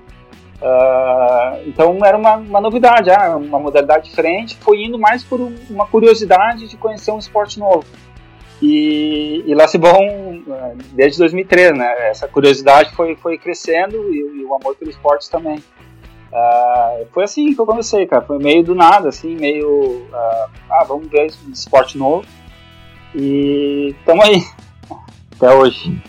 Uh, 0.61 1.67
então 1.67 1.99
era 2.05 2.17
uma, 2.17 2.37
uma 2.37 2.61
novidade, 2.61 3.11
ah, 3.11 3.37
uma 3.37 3.59
modalidade 3.59 4.09
diferente. 4.09 4.57
Foi 4.57 4.83
indo 4.83 4.99
mais 4.99 5.25
por 5.25 5.41
uma 5.71 5.87
curiosidade 5.87 6.69
de 6.69 6.77
conhecer 6.77 7.11
um 7.11 7.19
esporte 7.19 7.59
novo. 7.59 7.85
E, 8.61 9.43
e 9.45 9.55
Lacibon, 9.57 10.45
é, 10.49 10.75
desde 10.93 11.19
2003, 11.19 11.77
né? 11.77 12.11
Essa 12.11 12.29
curiosidade 12.29 12.95
foi, 12.95 13.17
foi 13.17 13.37
crescendo 13.37 13.97
e, 14.15 14.19
e 14.19 14.45
o 14.45 14.55
amor 14.55 14.77
pelo 14.77 14.89
esporte 14.89 15.29
também. 15.29 15.59
Uh, 16.33 17.07
foi 17.13 17.25
assim 17.25 17.53
que 17.53 17.61
eu 17.61 17.67
comecei, 17.67 18.07
cara. 18.07 18.23
Foi 18.23 18.39
meio 18.39 18.63
do 18.63 18.75
nada, 18.75 19.09
assim, 19.09 19.35
meio. 19.35 19.69
Uh, 19.69 20.51
ah, 20.71 20.85
vamos 20.87 21.09
ver 21.09 21.27
esporte 21.53 21.99
novo. 21.99 22.25
E 23.15 23.95
estamos 23.99 24.25
aí, 24.25 24.43
até 25.37 25.55
hoje. 25.55 26.03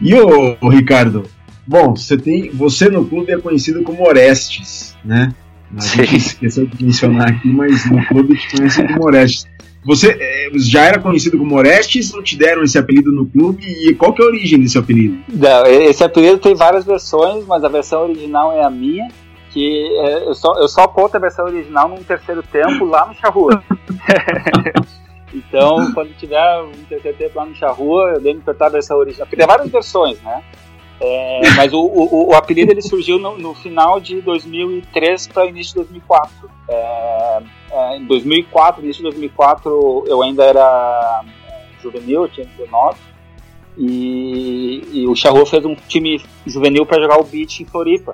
E 0.00 0.14
o, 0.14 0.68
Ricardo? 0.68 1.24
Bom, 1.66 1.94
você 1.94 2.16
tem. 2.16 2.50
Você 2.50 2.88
no 2.88 3.04
clube 3.04 3.32
é 3.32 3.38
conhecido 3.38 3.82
como 3.82 4.06
Orestes, 4.06 4.96
né? 5.04 5.34
A 5.76 5.84
gente 5.84 6.16
esqueceu 6.16 6.66
de 6.66 6.82
mencionar 6.82 7.28
aqui, 7.28 7.48
mas 7.48 7.90
no 7.90 8.04
clube 8.06 8.38
te 8.38 8.56
conhece 8.56 8.86
como 8.86 9.04
Orestes. 9.04 9.46
Você 9.84 10.16
é, 10.18 10.50
já 10.58 10.84
era 10.84 10.98
conhecido 10.98 11.38
como 11.38 11.56
Orestes 11.56 12.12
ou 12.12 12.22
te 12.22 12.36
deram 12.36 12.62
esse 12.62 12.78
apelido 12.78 13.12
no 13.12 13.26
clube? 13.26 13.64
E 13.64 13.94
qual 13.94 14.12
que 14.12 14.22
é 14.22 14.24
a 14.24 14.28
origem 14.28 14.60
desse 14.60 14.76
apelido? 14.76 15.18
Não, 15.28 15.66
esse 15.66 16.02
apelido 16.02 16.38
tem 16.38 16.54
várias 16.54 16.84
versões, 16.84 17.46
mas 17.46 17.62
a 17.62 17.68
versão 17.68 18.02
original 18.02 18.52
é 18.52 18.64
a 18.64 18.70
minha, 18.70 19.08
que 19.50 19.88
é, 19.98 20.28
eu, 20.28 20.34
só, 20.34 20.58
eu 20.58 20.68
só 20.68 20.82
aponto 20.82 21.16
a 21.16 21.20
versão 21.20 21.44
original 21.44 21.88
num 21.88 22.02
terceiro 22.02 22.42
tempo 22.42 22.84
lá 22.84 23.06
no 23.06 23.14
Charrua. 23.14 23.62
então, 25.38 25.92
quando 25.94 26.16
tiver 26.16 26.62
um 26.62 26.72
tempo 27.12 27.38
lá 27.38 27.46
no 27.46 27.54
Charrua, 27.54 28.10
eu 28.14 28.20
devo 28.20 28.38
interpretar 28.38 28.68
a 28.68 28.72
versão 28.72 28.98
original. 28.98 29.26
Porque 29.26 29.36
tem 29.36 29.46
várias 29.46 29.70
versões, 29.70 30.20
né? 30.22 30.42
É, 31.00 31.40
mas 31.56 31.72
o, 31.72 31.78
o, 31.78 32.30
o, 32.30 32.34
apelido 32.34 32.72
ele 32.72 32.82
surgiu 32.82 33.20
no, 33.20 33.38
no 33.38 33.54
final 33.54 34.00
de 34.00 34.20
2003 34.20 35.28
para 35.28 35.46
início 35.46 35.74
de 35.74 35.86
2004. 35.86 36.50
É, 36.68 37.42
é, 37.70 37.96
em 37.98 38.04
2004, 38.04 38.82
início 38.82 39.04
de 39.04 39.10
2004, 39.10 40.04
eu 40.08 40.22
ainda 40.22 40.42
era 40.42 41.22
é, 41.46 41.66
juvenil, 41.80 42.22
eu 42.22 42.28
tinha 42.28 42.46
19. 42.46 42.98
E, 43.76 44.82
e 44.92 45.06
o 45.06 45.14
Charrua 45.14 45.46
fez 45.46 45.64
um 45.64 45.76
time 45.76 46.20
juvenil 46.44 46.84
para 46.84 47.00
jogar 47.00 47.20
o 47.20 47.24
beach 47.24 47.62
em 47.62 47.66
Floripa. 47.66 48.12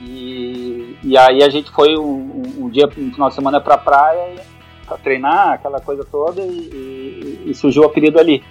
E, 0.00 0.96
e 1.04 1.16
aí 1.16 1.44
a 1.44 1.48
gente 1.48 1.70
foi 1.70 1.96
um, 1.96 2.42
um 2.58 2.68
dia, 2.68 2.86
um 2.86 3.12
final 3.12 3.28
de 3.28 3.36
semana 3.36 3.60
para 3.60 3.78
praia 3.78 4.44
para 4.84 4.98
treinar, 4.98 5.54
aquela 5.54 5.80
coisa 5.80 6.04
toda, 6.04 6.42
e, 6.42 7.42
e, 7.46 7.50
e 7.50 7.54
surgiu 7.54 7.82
o 7.82 7.86
apelido 7.86 8.18
ali. 8.18 8.42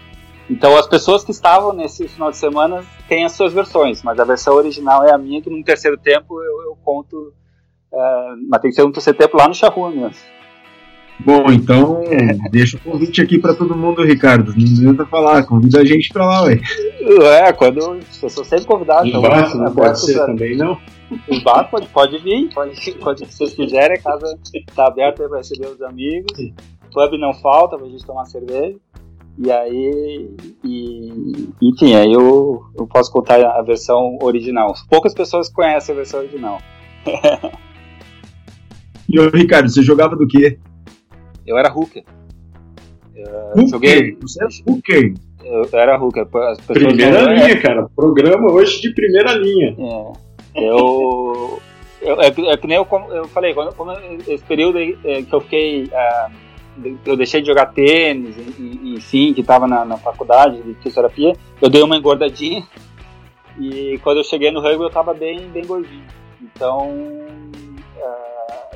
Então 0.49 0.77
as 0.77 0.87
pessoas 0.87 1.23
que 1.23 1.31
estavam 1.31 1.73
nesse 1.73 2.07
final 2.07 2.29
de 2.29 2.37
semana 2.37 2.83
têm 3.07 3.23
as 3.23 3.31
suas 3.31 3.53
versões, 3.53 4.03
mas 4.03 4.19
a 4.19 4.25
versão 4.25 4.55
original 4.55 5.03
é 5.03 5.11
a 5.11 5.17
minha, 5.17 5.41
que 5.41 5.49
no 5.49 5.63
terceiro 5.63 5.97
tempo 5.97 6.41
eu, 6.41 6.63
eu 6.63 6.77
conto, 6.83 7.33
uh, 7.91 8.35
mas 8.49 8.61
tem 8.61 8.69
que 8.69 8.75
ser 8.75 8.83
no 8.83 8.91
terceiro 8.91 9.17
tempo 9.17 9.37
lá 9.37 9.47
no 9.47 9.53
Charrua 9.53 9.89
mesmo. 9.89 10.33
Bom, 11.19 11.45
então 11.51 12.01
deixa 12.51 12.75
o 12.75 12.79
convite 12.79 13.21
aqui 13.21 13.37
para 13.37 13.53
todo 13.53 13.75
mundo, 13.75 14.03
Ricardo. 14.03 14.53
Não 14.57 14.63
adianta 14.63 15.05
falar, 15.05 15.45
convida 15.45 15.79
a 15.79 15.85
gente 15.85 16.09
para 16.09 16.25
lá, 16.25 16.43
ué. 16.43 16.59
É, 17.47 17.53
quando 17.53 17.79
eu 17.79 18.29
sou 18.29 18.43
sempre 18.43 18.65
convidado. 18.65 19.07
Então, 19.07 19.21
bar, 19.21 19.55
não 19.55 19.73
pode 19.73 19.99
ser 20.01 20.15
pra... 20.15 20.25
também, 20.25 20.57
não? 20.57 20.77
O 21.27 21.43
bar 21.43 21.69
pode, 21.69 21.87
pode 21.87 22.17
vir, 22.19 22.53
pode, 22.53 22.91
pode, 22.95 23.25
se 23.25 23.37
vocês 23.37 23.53
quiserem, 23.53 23.97
a 23.97 24.01
casa 24.01 24.37
está 24.53 24.87
aberta 24.87 25.27
para 25.27 25.37
receber 25.37 25.67
os 25.67 25.81
amigos. 25.81 26.37
Pub 26.93 27.17
não 27.19 27.33
falta 27.33 27.77
para 27.77 27.87
a 27.87 27.89
gente 27.89 28.05
tomar 28.05 28.25
cerveja. 28.25 28.77
E 29.37 29.51
aí, 29.51 30.29
e, 30.63 31.49
enfim, 31.61 31.95
aí 31.95 32.13
eu, 32.13 32.61
eu 32.77 32.85
posso 32.85 33.11
contar 33.11 33.43
a 33.43 33.61
versão 33.63 34.17
original. 34.21 34.73
Poucas 34.89 35.13
pessoas 35.13 35.49
conhecem 35.49 35.93
a 35.93 35.95
versão 35.95 36.19
original. 36.19 36.59
e 39.09 39.19
o 39.19 39.29
Ricardo, 39.31 39.69
você 39.69 39.81
jogava 39.81 40.15
do 40.15 40.27
quê? 40.27 40.59
Eu 41.47 41.57
era 41.57 41.73
hooker. 41.73 42.03
Eu 43.15 43.67
joguei. 43.67 44.17
Você 44.21 44.43
era 44.43 44.51
hooker? 44.67 45.13
Eu 45.43 45.79
era 45.79 45.97
hooker. 45.97 46.27
primeira 46.67 47.23
não... 47.23 47.33
linha, 47.33 47.59
cara. 47.59 47.89
Programa 47.95 48.51
hoje 48.51 48.81
de 48.81 48.93
primeira 48.93 49.33
linha. 49.33 49.75
É. 49.77 50.22
Eu. 50.55 51.61
eu 52.01 52.21
é, 52.21 52.27
é, 52.27 52.57
que 52.57 52.67
nem 52.67 52.77
eu, 52.77 52.87
eu 53.11 53.27
falei, 53.29 53.53
quando, 53.53 53.73
quando 53.75 53.99
esse 54.27 54.43
período 54.43 54.79
é, 54.79 55.21
que 55.21 55.33
eu 55.33 55.41
fiquei. 55.41 55.85
Uh, 55.85 56.43
eu 57.05 57.15
deixei 57.15 57.41
de 57.41 57.47
jogar 57.47 57.67
tênis 57.67 58.35
e, 58.35 58.61
e, 58.61 58.95
e 58.95 59.01
sim, 59.01 59.33
que 59.33 59.41
estava 59.41 59.67
na, 59.67 59.85
na, 59.85 59.97
faculdade 59.97 60.61
de 60.61 60.73
fisioterapia, 60.75 61.35
eu 61.61 61.69
dei 61.69 61.83
uma 61.83 61.95
engordadinha 61.95 62.67
e 63.59 63.99
quando 64.03 64.17
eu 64.17 64.23
cheguei 64.23 64.49
no 64.49 64.59
rugby 64.59 64.81
eu 64.81 64.87
estava 64.87 65.13
bem, 65.13 65.47
bem 65.49 65.65
gordinho. 65.65 66.03
Então 66.41 66.89
uh, 66.89 68.23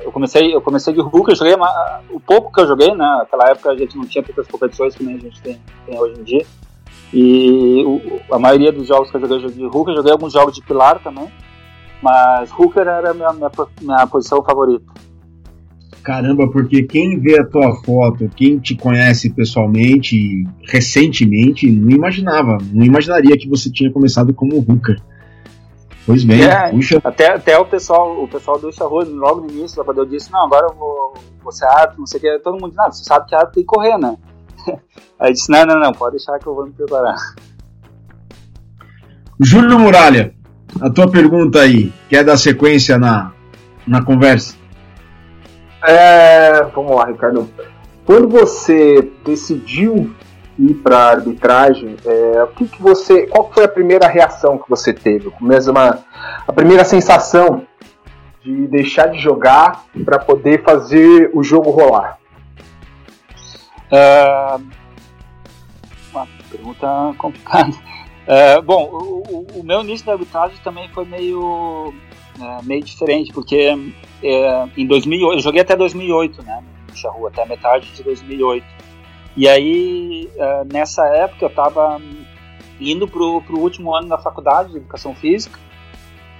eu 0.00 0.12
comecei, 0.12 0.54
eu 0.54 0.60
comecei 0.60 0.94
de 0.94 1.00
hooker, 1.00 1.34
joguei 1.34 1.54
uma, 1.54 2.00
o 2.10 2.20
pouco 2.20 2.52
que 2.52 2.60
eu 2.60 2.68
joguei, 2.68 2.90
né? 2.94 3.16
Naquela 3.18 3.50
época 3.50 3.70
a 3.70 3.76
gente 3.76 3.96
não 3.96 4.06
tinha 4.06 4.22
tantas 4.22 4.46
competições 4.46 4.94
que 4.94 5.02
nem 5.02 5.16
a 5.16 5.18
gente 5.18 5.42
tem, 5.42 5.60
tem 5.84 5.98
hoje 5.98 6.20
em 6.20 6.22
dia. 6.22 6.46
E 7.12 7.82
o, 7.84 8.20
a 8.32 8.38
maioria 8.38 8.70
dos 8.70 8.86
jogos 8.86 9.10
que 9.10 9.16
eu 9.16 9.20
joguei, 9.20 9.36
eu 9.38 9.40
joguei 9.40 9.58
de 9.58 9.76
hooker, 9.76 9.92
eu 9.92 9.96
joguei 9.96 10.12
alguns 10.12 10.32
jogos 10.32 10.54
de 10.54 10.62
pilar 10.62 11.02
também, 11.02 11.28
mas 12.02 12.50
hooker 12.50 12.86
era 12.86 13.10
a 13.10 13.14
minha, 13.14 13.32
minha, 13.32 13.50
minha 13.80 14.06
posição 14.06 14.42
favorita. 14.42 14.92
Caramba, 16.02 16.50
porque 16.50 16.84
quem 16.84 17.18
vê 17.20 17.38
a 17.38 17.44
tua 17.44 17.74
foto, 17.82 18.30
quem 18.34 18.58
te 18.58 18.74
conhece 18.74 19.28
pessoalmente, 19.30 20.44
recentemente, 20.66 21.70
não 21.70 21.90
imaginava, 21.90 22.56
não 22.72 22.84
imaginaria 22.84 23.36
que 23.36 23.48
você 23.48 23.70
tinha 23.70 23.92
começado 23.92 24.32
como 24.32 24.56
hooker. 24.56 24.96
Pois 26.06 26.24
bem, 26.24 26.42
é, 26.42 26.70
puxa. 26.70 26.98
Até, 27.04 27.34
até 27.34 27.58
o 27.58 27.66
pessoal, 27.66 28.22
o 28.22 28.26
pessoal 28.26 28.58
do 28.58 28.72
Charrua, 28.72 29.04
logo 29.04 29.42
no 29.42 29.50
início, 29.50 29.84
quando 29.84 29.98
eu 29.98 30.06
disse, 30.06 30.32
não, 30.32 30.46
agora 30.46 30.68
eu 30.70 30.74
vou, 30.74 31.12
vou 31.42 31.52
ser 31.52 31.66
árbitro, 31.66 31.98
não 31.98 32.06
sei 32.06 32.18
o 32.18 32.22
que, 32.22 32.38
todo 32.38 32.58
mundo 32.58 32.72
não, 32.74 32.90
você 32.90 33.04
sabe 33.04 33.26
que 33.26 33.34
árbitro 33.34 33.54
tem 33.56 33.62
que 33.62 33.66
correr, 33.66 33.98
né? 33.98 34.16
Aí 35.20 35.32
disse, 35.34 35.50
não, 35.50 35.66
não, 35.66 35.78
não, 35.78 35.92
pode 35.92 36.16
deixar 36.16 36.38
que 36.38 36.46
eu 36.46 36.54
vou 36.54 36.64
me 36.64 36.72
preparar. 36.72 37.18
Júlio 39.38 39.78
Muralha, 39.78 40.34
a 40.80 40.90
tua 40.90 41.10
pergunta 41.10 41.60
aí, 41.60 41.92
quer 42.08 42.24
dar 42.24 42.36
sequência 42.36 42.98
na, 42.98 43.32
na 43.86 44.02
conversa? 44.02 44.56
É, 45.82 46.62
vamos 46.74 46.94
lá, 46.94 47.06
Ricardo. 47.06 47.48
Quando 48.04 48.28
você 48.28 49.10
decidiu 49.24 50.14
ir 50.58 50.74
para 50.74 50.98
a 50.98 51.10
arbitragem, 51.10 51.96
é, 52.04 52.42
o 52.42 52.48
que, 52.48 52.66
que 52.66 52.82
você, 52.82 53.26
qual 53.26 53.50
foi 53.52 53.64
a 53.64 53.68
primeira 53.68 54.08
reação 54.08 54.58
que 54.58 54.68
você 54.68 54.92
teve? 54.92 55.32
Mesmo 55.40 55.72
uma, 55.72 55.98
a 56.46 56.52
primeira 56.52 56.84
sensação 56.84 57.62
de 58.42 58.66
deixar 58.66 59.06
de 59.08 59.18
jogar 59.18 59.84
para 60.04 60.18
poder 60.18 60.62
fazer 60.62 61.30
o 61.32 61.42
jogo 61.42 61.70
rolar? 61.70 62.18
Uh, 63.90 64.62
uma 66.12 66.26
pergunta 66.50 67.14
complicada. 67.16 67.72
Uh, 68.28 68.60
bom, 68.60 68.90
o, 68.92 69.60
o, 69.60 69.64
meu 69.64 69.80
início 69.80 70.04
da 70.04 70.12
arbitragem 70.12 70.58
também 70.62 70.86
foi 70.90 71.06
meio 71.06 71.94
é, 72.38 72.62
meio 72.62 72.82
diferente, 72.82 73.32
porque 73.32 73.74
é, 74.22 74.68
em 74.76 74.86
2008, 74.86 75.38
eu 75.38 75.42
joguei 75.42 75.62
até 75.62 75.74
2008, 75.74 76.42
né, 76.42 76.62
no 76.88 76.96
Charrua, 76.96 77.30
até 77.30 77.44
metade 77.46 77.90
de 77.92 78.02
2008. 78.02 78.64
E 79.36 79.48
aí, 79.48 80.30
é, 80.36 80.64
nessa 80.72 81.04
época, 81.06 81.46
eu 81.46 81.48
estava 81.48 82.00
indo 82.78 83.08
pro, 83.08 83.42
pro 83.42 83.58
último 83.58 83.94
ano 83.94 84.08
da 84.08 84.18
faculdade 84.18 84.70
de 84.70 84.76
Educação 84.76 85.14
Física 85.14 85.58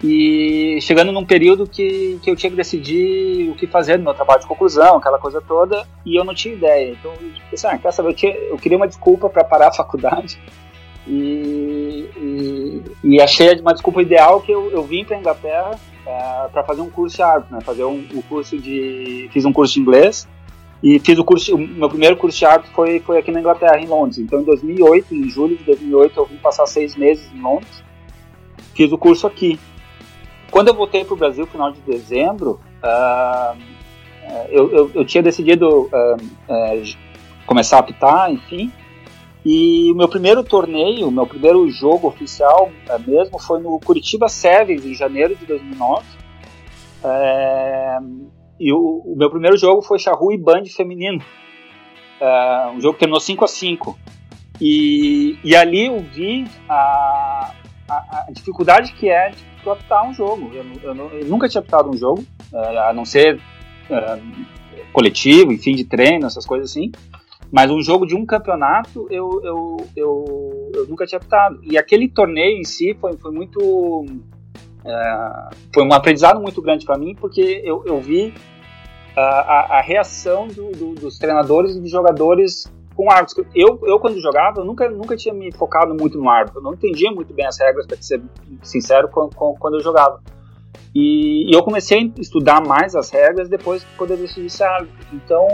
e 0.03 0.79
chegando 0.81 1.11
num 1.11 1.25
período 1.25 1.67
que, 1.67 2.21
que 2.23 2.31
eu 2.31 2.37
tinha 2.37 2.51
que 2.51 2.57
decidir 2.57 3.51
o 3.51 3.57
que 3.57 3.67
fazer 3.67 3.97
no 3.97 4.05
meu 4.05 4.15
trabalho 4.15 4.41
de 4.41 4.47
conclusão, 4.47 4.99
aquela 4.99 5.19
coisa 5.19 5.41
toda, 5.41 5.85
e 6.07 6.17
eu 6.17 6.25
não 6.25 6.35
tinha 6.35 6.55
ideia. 6.55 6.93
Então, 6.93 7.13
eu 7.13 7.31
pensei, 7.51 7.71
ah, 7.71 7.79
quer 7.79 7.93
saber, 7.93 8.11
eu, 8.11 8.15
tinha, 8.15 8.33
eu 8.33 8.57
queria 8.57 8.77
uma 8.77 8.87
desculpa 8.87 9.29
para 9.29 9.43
parar 9.43 9.69
a 9.69 9.73
faculdade 9.73 10.39
e, 11.09 12.83
e, 13.03 13.21
achei 13.21 13.59
uma 13.61 13.73
desculpa 13.73 14.03
ideal 14.03 14.41
que 14.41 14.53
eu, 14.53 14.71
eu 14.71 14.83
vim 14.83 15.05
para 15.05 15.19
Inglaterra 15.19 15.79
é, 16.07 16.49
para 16.49 16.63
fazer 16.65 16.83
um 16.83 16.91
curso 16.91 17.17
de 17.17 17.23
árbitro, 17.23 17.57
né? 17.57 17.63
Fazer 17.63 17.85
um, 17.85 18.07
um, 18.15 18.23
curso 18.23 18.59
de, 18.59 19.29
fiz 19.33 19.45
um 19.45 19.53
curso 19.53 19.75
de 19.75 19.81
inglês 19.81 20.29
e 20.83 20.99
fiz 20.99 21.19
o 21.19 21.25
curso, 21.25 21.55
o 21.55 21.59
meu 21.59 21.89
primeiro 21.89 22.17
curso 22.17 22.39
de 22.39 22.45
árbitro 22.45 22.73
foi 22.75 23.01
foi 23.01 23.19
aqui 23.19 23.31
na 23.31 23.41
Inglaterra, 23.41 23.81
em 23.81 23.87
Londres. 23.87 24.19
Então, 24.19 24.41
em 24.41 24.45
2008, 24.45 25.15
em 25.15 25.29
julho 25.29 25.57
de 25.57 25.65
2008, 25.65 26.19
eu 26.19 26.27
vim 26.27 26.37
passar 26.37 26.67
seis 26.67 26.95
meses 26.95 27.31
em 27.35 27.41
Londres. 27.41 27.83
Fiz 28.75 28.93
o 28.93 28.99
curso 28.99 29.27
aqui. 29.27 29.59
Quando 30.51 30.69
eu 30.69 30.75
voltei 30.75 31.05
para 31.05 31.15
o 31.15 31.17
Brasil, 31.17 31.47
final 31.47 31.73
de 31.73 31.81
dezembro, 31.81 32.61
uh, 32.83 33.59
eu, 34.51 34.71
eu, 34.71 34.91
eu, 34.95 35.05
tinha 35.05 35.23
decidido 35.23 35.67
uh, 35.67 36.17
uh, 36.17 36.97
começar 37.47 37.77
a 37.77 37.81
apitar, 37.81 38.31
enfim. 38.31 38.73
E 39.45 39.91
o 39.93 39.95
meu 39.95 40.09
primeiro 40.09 40.43
torneio, 40.43 41.11
meu 41.11 41.27
primeiro 41.27 41.69
jogo 41.71 42.09
oficial 42.09 42.71
é, 42.89 42.99
mesmo, 42.99 43.39
foi 43.39 43.61
no 43.61 43.79
Curitiba 43.81 44.29
Sevens, 44.29 44.85
em 44.85 44.95
janeiro 44.95 45.37
de 45.37 45.47
2009. 45.47 46.05
É, 47.05 47.99
e 48.59 48.73
o, 48.73 49.03
o, 49.05 49.15
meu 49.17 49.31
primeiro 49.31 49.57
jogo 49.57 49.83
foi 49.83 49.99
Charrua 49.99 50.35
e 50.35 50.39
Band 50.39 50.65
feminino. 50.67 51.23
É, 52.21 52.71
um 52.75 52.81
jogo 52.81 52.95
que 52.95 53.01
terminou 53.01 53.21
5 53.21 53.45
a 53.45 53.49
5 53.49 53.99
e, 54.61 55.39
e 55.45 55.55
ali 55.55 55.87
eu 55.87 56.01
vi 56.01 56.45
a, 56.69 57.55
a, 57.89 58.25
a 58.27 58.33
dificuldade 58.33 58.93
que 58.95 59.09
é 59.09 59.31
de 59.63 59.71
apitar 59.71 60.05
um 60.09 60.13
jogo. 60.13 60.51
Eu, 60.53 60.65
eu, 60.83 61.11
eu, 61.13 61.27
nunca 61.27 61.49
tinha 61.49 61.61
apitado 61.61 61.91
um 61.91 61.97
jogo, 61.97 62.25
é, 62.53 62.79
a 62.89 62.93
não 62.93 63.05
ser 63.05 63.41
é, 63.89 64.21
coletivo, 64.93 65.53
enfim, 65.53 65.75
de 65.75 65.85
treino, 65.85 66.27
essas 66.27 66.45
coisas 66.45 66.71
assim. 66.71 66.91
Mas 67.51 67.71
um 67.71 67.81
jogo 67.81 68.07
de 68.07 68.15
um 68.15 68.27
campeonato 68.27 69.07
eu, 69.11 69.41
eu, 69.43 69.77
eu, 69.97 70.73
eu 70.75 70.87
nunca 70.87 71.07
tinha 71.07 71.19
apitado. 71.19 71.61
E 71.63 71.79
aquele 71.79 72.09
torneio 72.09 72.59
em 72.59 72.65
si 72.65 72.97
foi, 73.01 73.17
foi 73.17 73.33
muito. 73.33 74.05
É, 74.85 75.49
foi 75.73 75.85
um 75.85 75.93
aprendizado 75.93 76.41
muito 76.41 76.61
grande 76.61 76.85
para 76.85 76.99
mim, 76.99 77.15
porque 77.15 77.63
eu, 77.65 77.83
eu 77.87 78.01
vi 78.01 78.35
a, 79.17 79.21
a, 79.21 79.79
a 79.79 79.81
reação 79.81 80.47
do, 80.47 80.71
do, 80.73 80.95
dos 80.95 81.19
treinadores 81.19 81.75
e 81.75 81.81
dos 81.81 81.91
jogadores 81.91 82.71
com 82.95 83.11
árbitros. 83.11 83.47
Eu, 83.55 83.81
eu 83.85 83.99
quando 83.99 84.21
jogava, 84.21 84.61
eu 84.61 84.65
nunca, 84.65 84.89
nunca 84.91 85.17
tinha 85.17 85.33
me 85.33 85.53
focado 85.53 85.95
muito 85.95 86.19
no 86.19 86.29
árbitro. 86.29 86.59
Eu 86.59 86.65
não 86.65 86.75
entendia 86.75 87.11
muito 87.11 87.33
bem 87.33 87.47
as 87.47 87.59
regras, 87.59 87.87
para 87.87 87.97
ser 88.01 88.21
sincero, 88.63 89.09
quando, 89.09 89.35
quando 89.35 89.75
eu 89.75 89.81
jogava. 89.81 90.21
E, 90.95 91.51
e, 91.51 91.55
eu 91.55 91.63
comecei 91.63 92.13
a 92.17 92.21
estudar 92.21 92.61
mais 92.61 92.97
as 92.97 93.11
regras 93.11 93.49
depois 93.49 93.87
quando 93.97 94.13
eu 94.13 94.17
decidi 94.17 94.49
ser 94.51 94.65
árbitro. 94.65 94.97
Então, 95.13 95.47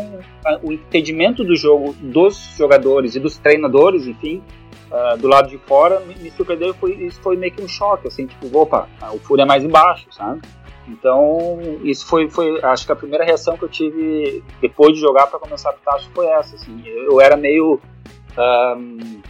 a, 0.44 0.58
o 0.62 0.72
entendimento 0.72 1.44
do 1.44 1.56
jogo 1.56 1.92
dos 2.00 2.54
jogadores 2.56 3.14
e 3.16 3.20
dos 3.20 3.36
treinadores, 3.36 4.06
enfim, 4.06 4.42
uh, 4.90 5.18
do 5.18 5.28
lado 5.28 5.48
de 5.48 5.58
fora, 5.58 6.00
me, 6.00 6.14
me 6.16 6.30
surpreendeu. 6.30 6.72
Foi, 6.74 6.92
isso 6.94 7.20
foi 7.20 7.36
meio 7.36 7.52
que 7.52 7.62
um 7.62 7.68
choque, 7.68 8.08
assim, 8.08 8.26
tipo, 8.26 8.56
opa, 8.56 8.88
o 9.12 9.18
furo 9.18 9.42
é 9.42 9.44
mais 9.44 9.64
embaixo, 9.64 10.06
sabe? 10.10 10.40
Então, 10.86 11.58
isso 11.82 12.06
foi, 12.06 12.28
foi, 12.28 12.62
acho 12.62 12.84
que 12.86 12.92
a 12.92 12.96
primeira 12.96 13.24
reação 13.24 13.56
que 13.56 13.64
eu 13.64 13.68
tive 13.68 14.42
depois 14.60 14.94
de 14.94 15.00
jogar 15.00 15.26
para 15.26 15.38
começar 15.38 15.70
a 15.70 15.72
pitar, 15.72 15.98
que 15.98 16.10
foi 16.10 16.26
essa, 16.26 16.56
assim. 16.56 16.82
Eu, 16.84 17.12
eu 17.12 17.20
era 17.20 17.36
meio 17.36 17.80
um, 18.38 19.22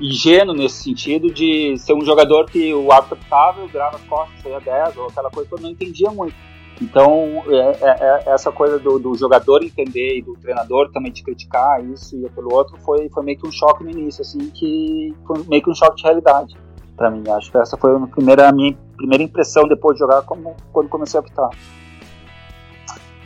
ingênuo 0.00 0.54
nesse 0.54 0.82
sentido 0.82 1.32
de 1.32 1.76
ser 1.78 1.94
um 1.94 2.04
jogador 2.04 2.46
que 2.46 2.72
o 2.72 2.92
árbitro 2.92 3.16
pitava, 3.16 3.60
eu 3.60 3.68
virava 3.68 3.96
as 3.96 4.02
costas, 4.04 4.40
saía 4.42 4.60
10 4.60 4.96
ou 4.96 5.06
aquela 5.06 5.30
coisa 5.30 5.48
que 5.48 5.54
eu 5.54 5.60
não 5.60 5.70
entendia 5.70 6.10
muito. 6.10 6.34
Então, 6.80 7.42
é, 7.48 7.76
é, 7.80 7.96
é, 8.00 8.22
essa 8.32 8.52
coisa 8.52 8.78
do, 8.78 8.98
do, 8.98 9.14
jogador 9.16 9.64
entender 9.64 10.18
e 10.18 10.22
do 10.22 10.34
treinador 10.34 10.92
também 10.92 11.10
de 11.10 11.24
criticar 11.24 11.84
isso 11.84 12.16
e 12.16 12.24
aquilo 12.24 12.54
outro 12.54 12.76
foi, 12.84 13.08
foi 13.08 13.24
meio 13.24 13.38
que 13.38 13.48
um 13.48 13.50
choque 13.50 13.82
no 13.82 13.90
início, 13.90 14.22
assim, 14.22 14.50
que 14.50 15.12
foi 15.26 15.42
meio 15.48 15.62
que 15.62 15.70
um 15.70 15.74
choque 15.74 15.96
de 15.96 16.04
realidade 16.04 16.56
para 16.96 17.10
mim. 17.10 17.24
Acho 17.30 17.50
que 17.50 17.58
essa 17.58 17.76
foi 17.76 17.96
a, 17.96 18.06
primeira, 18.06 18.48
a 18.48 18.52
minha 18.52 18.76
primeira 18.96 19.24
impressão 19.24 19.66
depois 19.66 19.96
de 19.96 20.00
jogar 20.00 20.22
como, 20.22 20.54
quando 20.72 20.88
comecei 20.88 21.18
a 21.18 21.20
apitar. 21.20 21.50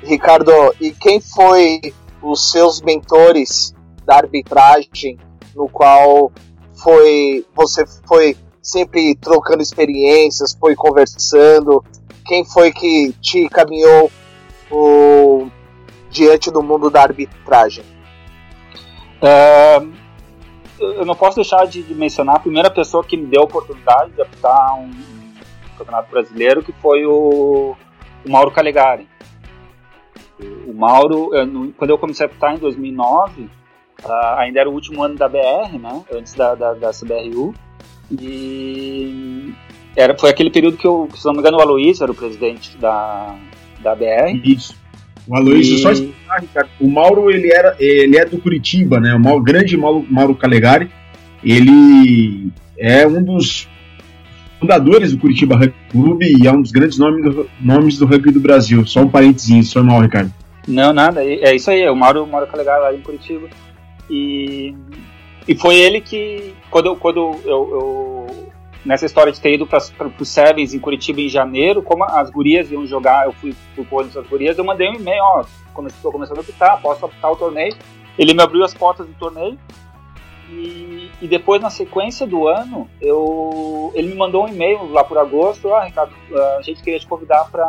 Ricardo, 0.03 0.53
e 0.81 0.91
quem 0.91 1.21
foi 1.21 1.81
os 2.23 2.51
seus 2.51 2.81
mentores 2.81 3.75
da 4.07 4.17
arbitragem 4.17 5.19
no 5.55 5.69
qual 5.69 6.33
foi 6.83 7.47
você 7.55 7.85
foi 8.07 8.37
sempre 8.61 9.15
trocando 9.17 9.63
experiências, 9.63 10.57
foi 10.59 10.75
conversando. 10.75 11.85
Quem 12.25 12.45
foi 12.45 12.71
que 12.73 13.13
te 13.21 13.49
caminhou 13.49 14.11
o, 14.71 15.49
diante 16.11 16.51
do 16.51 16.63
mundo 16.63 16.89
da 16.89 17.03
arbitragem? 17.03 17.85
Uh, 19.23 19.93
eu 20.79 21.05
não 21.05 21.15
posso 21.15 21.37
deixar 21.37 21.67
de, 21.67 21.83
mencionar 21.95 22.37
a 22.37 22.41
primeira 22.41 22.71
pessoa 22.71 23.05
que 23.05 23.17
me 23.17 23.27
deu 23.27 23.43
a 23.43 23.45
oportunidade 23.45 24.13
de 24.13 24.23
apitar 24.23 24.75
um, 24.75 24.87
um 24.87 25.79
campeonato 25.79 26.11
brasileiro, 26.11 26.63
que 26.63 26.73
foi 26.73 27.05
o, 27.07 27.77
o 28.25 28.31
Mauro 28.31 28.51
Calegari. 28.51 29.09
O, 30.67 30.73
Mauro, 30.73 31.35
eu, 31.35 31.73
quando 31.77 31.91
eu 31.91 31.99
comecei 31.99 32.27
a 32.27 32.29
apitar 32.29 32.55
em 32.55 32.59
2009, 32.59 33.49
Uh, 34.05 34.39
ainda 34.39 34.61
era 34.61 34.69
o 34.69 34.73
último 34.73 35.03
ano 35.03 35.15
da 35.15 35.29
BR, 35.29 35.79
né? 35.81 36.03
Antes 36.13 36.35
da, 36.35 36.55
da, 36.55 36.75
da 36.75 36.91
CBRU. 36.91 37.55
E 38.11 39.53
era, 39.97 40.17
foi 40.19 40.31
aquele 40.31 40.51
período 40.51 40.77
que, 40.77 40.87
eu, 40.87 41.09
se 41.15 41.25
não 41.25 41.33
me 41.33 41.39
engano, 41.41 41.59
o 41.59 41.61
Aloysio 41.61 42.03
era 42.03 42.13
o 42.13 42.15
presidente 42.15 42.77
da, 42.79 43.35
da 43.81 43.95
BR. 43.95 44.41
Isso. 44.45 44.75
O 45.27 45.37
Aloysio, 45.37 45.77
e... 45.77 45.79
só 45.79 45.93
explicar, 45.93 46.41
Ricardo, 46.41 46.71
o 46.81 46.91
Mauro, 46.91 47.31
ele, 47.31 47.53
era, 47.53 47.77
ele 47.79 48.17
é 48.17 48.25
do 48.25 48.39
Curitiba, 48.39 48.99
né? 48.99 49.15
O 49.15 49.21
Mauro, 49.21 49.43
grande 49.43 49.77
Mauro, 49.77 50.05
Mauro 50.11 50.35
Calegari. 50.35 50.91
Ele 51.45 52.51
é 52.79 53.07
um 53.07 53.23
dos 53.23 53.69
fundadores 54.59 55.13
do 55.13 55.19
Curitiba 55.19 55.57
Rugby 55.57 55.75
Clube 55.91 56.37
e 56.41 56.47
é 56.47 56.53
um 56.53 56.63
dos 56.63 56.71
grandes 56.71 56.99
nomes 56.99 57.25
do, 57.25 57.51
nomes 57.61 57.99
do 57.99 58.07
rugby 58.07 58.31
do 58.31 58.41
Brasil. 58.41 58.87
Só 58.87 59.01
um 59.01 59.09
parênteses, 59.09 59.73
foi 59.73 59.83
mal, 59.83 60.01
Ricardo. 60.01 60.33
Não, 60.67 60.93
nada, 60.93 61.25
é 61.25 61.55
isso 61.55 61.71
aí, 61.71 61.83
é 61.83 61.91
o 61.91 61.97
Mauro, 61.97 62.27
Mauro 62.27 62.47
Calegari 62.47 62.83
lá 62.83 62.95
em 62.95 63.01
Curitiba. 63.01 63.49
E, 64.13 64.75
e 65.49 65.55
foi 65.55 65.77
ele 65.77 66.03
que, 66.03 66.55
quando, 66.71 66.95
quando 66.97 67.35
eu, 67.47 67.71
eu 67.71 68.53
nessa 68.85 69.07
história 69.07 69.33
de 69.33 69.41
ter 69.41 69.55
ido 69.55 69.67
para 69.67 69.81
os 70.21 70.29
Sevens 70.29 70.75
em 70.75 70.79
Curitiba 70.79 71.23
em 71.23 71.31
janeiro, 71.31 71.83
como 71.83 72.05
as 72.05 72.29
gurias 72.29 72.71
iam 72.71 72.87
jogar, 72.87 73.25
eu 73.25 73.33
fui 73.33 73.55
pro 73.75 73.87
pôr 73.87 74.05
as 74.05 74.27
gurias, 74.27 74.59
eu 74.59 74.65
mandei 74.65 74.91
um 74.91 74.95
e-mail, 74.95 75.23
ó, 75.23 75.45
estou 75.87 76.13
começando 76.13 76.39
a 76.39 76.41
apitar, 76.43 76.79
posso 76.83 77.07
apitar 77.07 77.33
o 77.33 77.37
torneio. 77.37 77.75
Ele 78.19 78.35
me 78.35 78.43
abriu 78.43 78.63
as 78.63 78.75
portas 78.75 79.07
do 79.07 79.15
torneio 79.15 79.59
e, 80.51 81.11
e, 81.23 81.27
depois 81.27 81.63
na 81.63 81.71
sequência 81.71 82.27
do 82.27 82.47
ano, 82.47 82.91
eu, 83.01 83.91
ele 83.95 84.09
me 84.09 84.15
mandou 84.15 84.45
um 84.45 84.49
e-mail 84.49 84.93
lá 84.93 85.03
por 85.03 85.17
agosto, 85.17 85.73
ah, 85.73 85.85
Ricardo, 85.85 86.13
a 86.59 86.61
gente 86.61 86.83
queria 86.83 87.01
te 87.01 87.07
convidar 87.07 87.47
para 87.51 87.65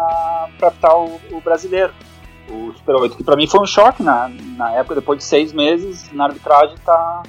apitar 0.62 0.98
o, 0.98 1.22
o 1.32 1.40
brasileiro 1.40 1.94
o 2.50 2.74
Super 2.74 2.96
8, 2.96 3.18
que 3.18 3.24
para 3.24 3.36
mim 3.36 3.48
foi 3.48 3.62
um 3.62 3.66
choque 3.66 4.04
na, 4.04 4.30
na 4.58 4.72
época, 4.72 4.96
depois 4.96 5.20
de 5.20 5.26
seis 5.26 5.54
meses 5.54 6.12
na 6.12 6.26
arbitragem, 6.26 6.76
tá, 6.84 7.24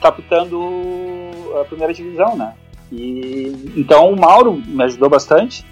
tá 0.00 0.12
pitando 0.12 1.30
a 1.60 1.64
primeira 1.64 1.92
divisão, 1.92 2.36
né? 2.36 2.54
E, 2.90 3.72
então 3.76 4.10
o 4.10 4.18
Mauro 4.18 4.54
me 4.54 4.82
ajudou 4.84 5.08
bastante 5.08 5.64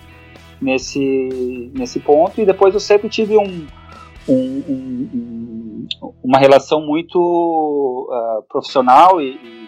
nesse, 0.61 1.71
nesse 1.75 2.01
ponto, 2.01 2.41
e 2.41 2.47
depois 2.47 2.75
eu 2.75 2.81
sempre 2.81 3.09
tive 3.09 3.37
um, 3.37 3.67
um, 4.29 4.65
um, 4.69 5.87
uma 6.23 6.39
relação 6.39 6.81
muito 6.81 7.19
uh, 7.19 8.43
profissional 8.49 9.21
e, 9.21 9.35
e 9.35 9.67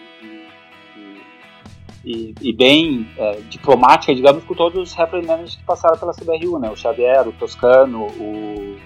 e, 2.41 2.53
bem 2.53 3.07
é, 3.17 3.41
diplomática, 3.49 4.15
digamos, 4.15 4.43
com 4.43 4.55
todos 4.55 4.81
os 4.81 4.93
referee 4.93 5.27
que 5.45 5.63
passaram 5.63 5.97
pela 5.97 6.13
CBRU, 6.13 6.57
né? 6.57 6.69
O 6.71 6.75
Xavier, 6.75 7.27
o 7.27 7.33
Toscano, 7.33 8.07
o 8.07 8.77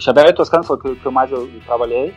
Xavier 0.00 0.34
Toscano 0.34 0.64
foi 0.64 0.76
o 0.76 0.78
que, 0.78 0.96
que 0.96 1.06
eu 1.06 1.12
mais 1.12 1.30
eu, 1.30 1.48
eu 1.48 1.60
trabalhei. 1.66 2.14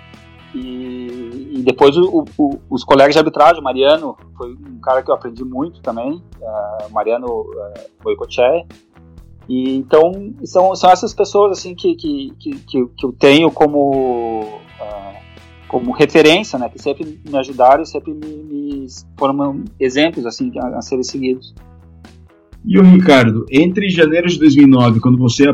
E, 0.54 1.50
e 1.56 1.64
depois 1.64 1.98
o, 1.98 2.26
o, 2.38 2.60
os 2.70 2.84
colegas 2.84 3.14
de 3.14 3.20
arbitragem, 3.20 3.62
Mariano 3.62 4.16
foi 4.38 4.54
um 4.54 4.80
cara 4.80 5.02
que 5.02 5.10
eu 5.10 5.16
aprendi 5.16 5.44
muito 5.44 5.82
também, 5.82 6.22
uh, 6.40 6.92
Mariano 6.92 7.28
uh. 7.28 8.68
E 9.50 9.76
então 9.76 10.34
são, 10.44 10.76
são 10.76 10.92
essas 10.92 11.14
pessoas 11.14 11.58
assim 11.58 11.74
que, 11.76 11.96
que, 11.96 12.34
que, 12.40 12.52
que 12.68 13.06
eu 13.06 13.12
tenho 13.12 13.52
como 13.52 14.42
uh, 14.42 15.14
como 15.68 15.92
referência, 15.92 16.60
né, 16.60 16.70
que 16.70 16.80
sempre 16.80 17.20
me 17.28 17.38
ajudaram 17.38 17.82
e 17.82 17.88
sempre 17.88 18.14
me, 18.14 18.28
me 18.28 18.86
foram 19.18 19.64
exemplos 19.80 20.26
assim 20.26 20.52
a, 20.60 20.78
a 20.78 20.82
serem 20.82 21.04
seguidos. 21.04 21.54
E 22.64 22.80
o 22.80 22.84
Ricardo, 22.84 23.46
entre 23.52 23.90
janeiro 23.90 24.28
de 24.28 24.40
2009, 24.40 25.02
quando 25.02 25.18
você 25.18 25.54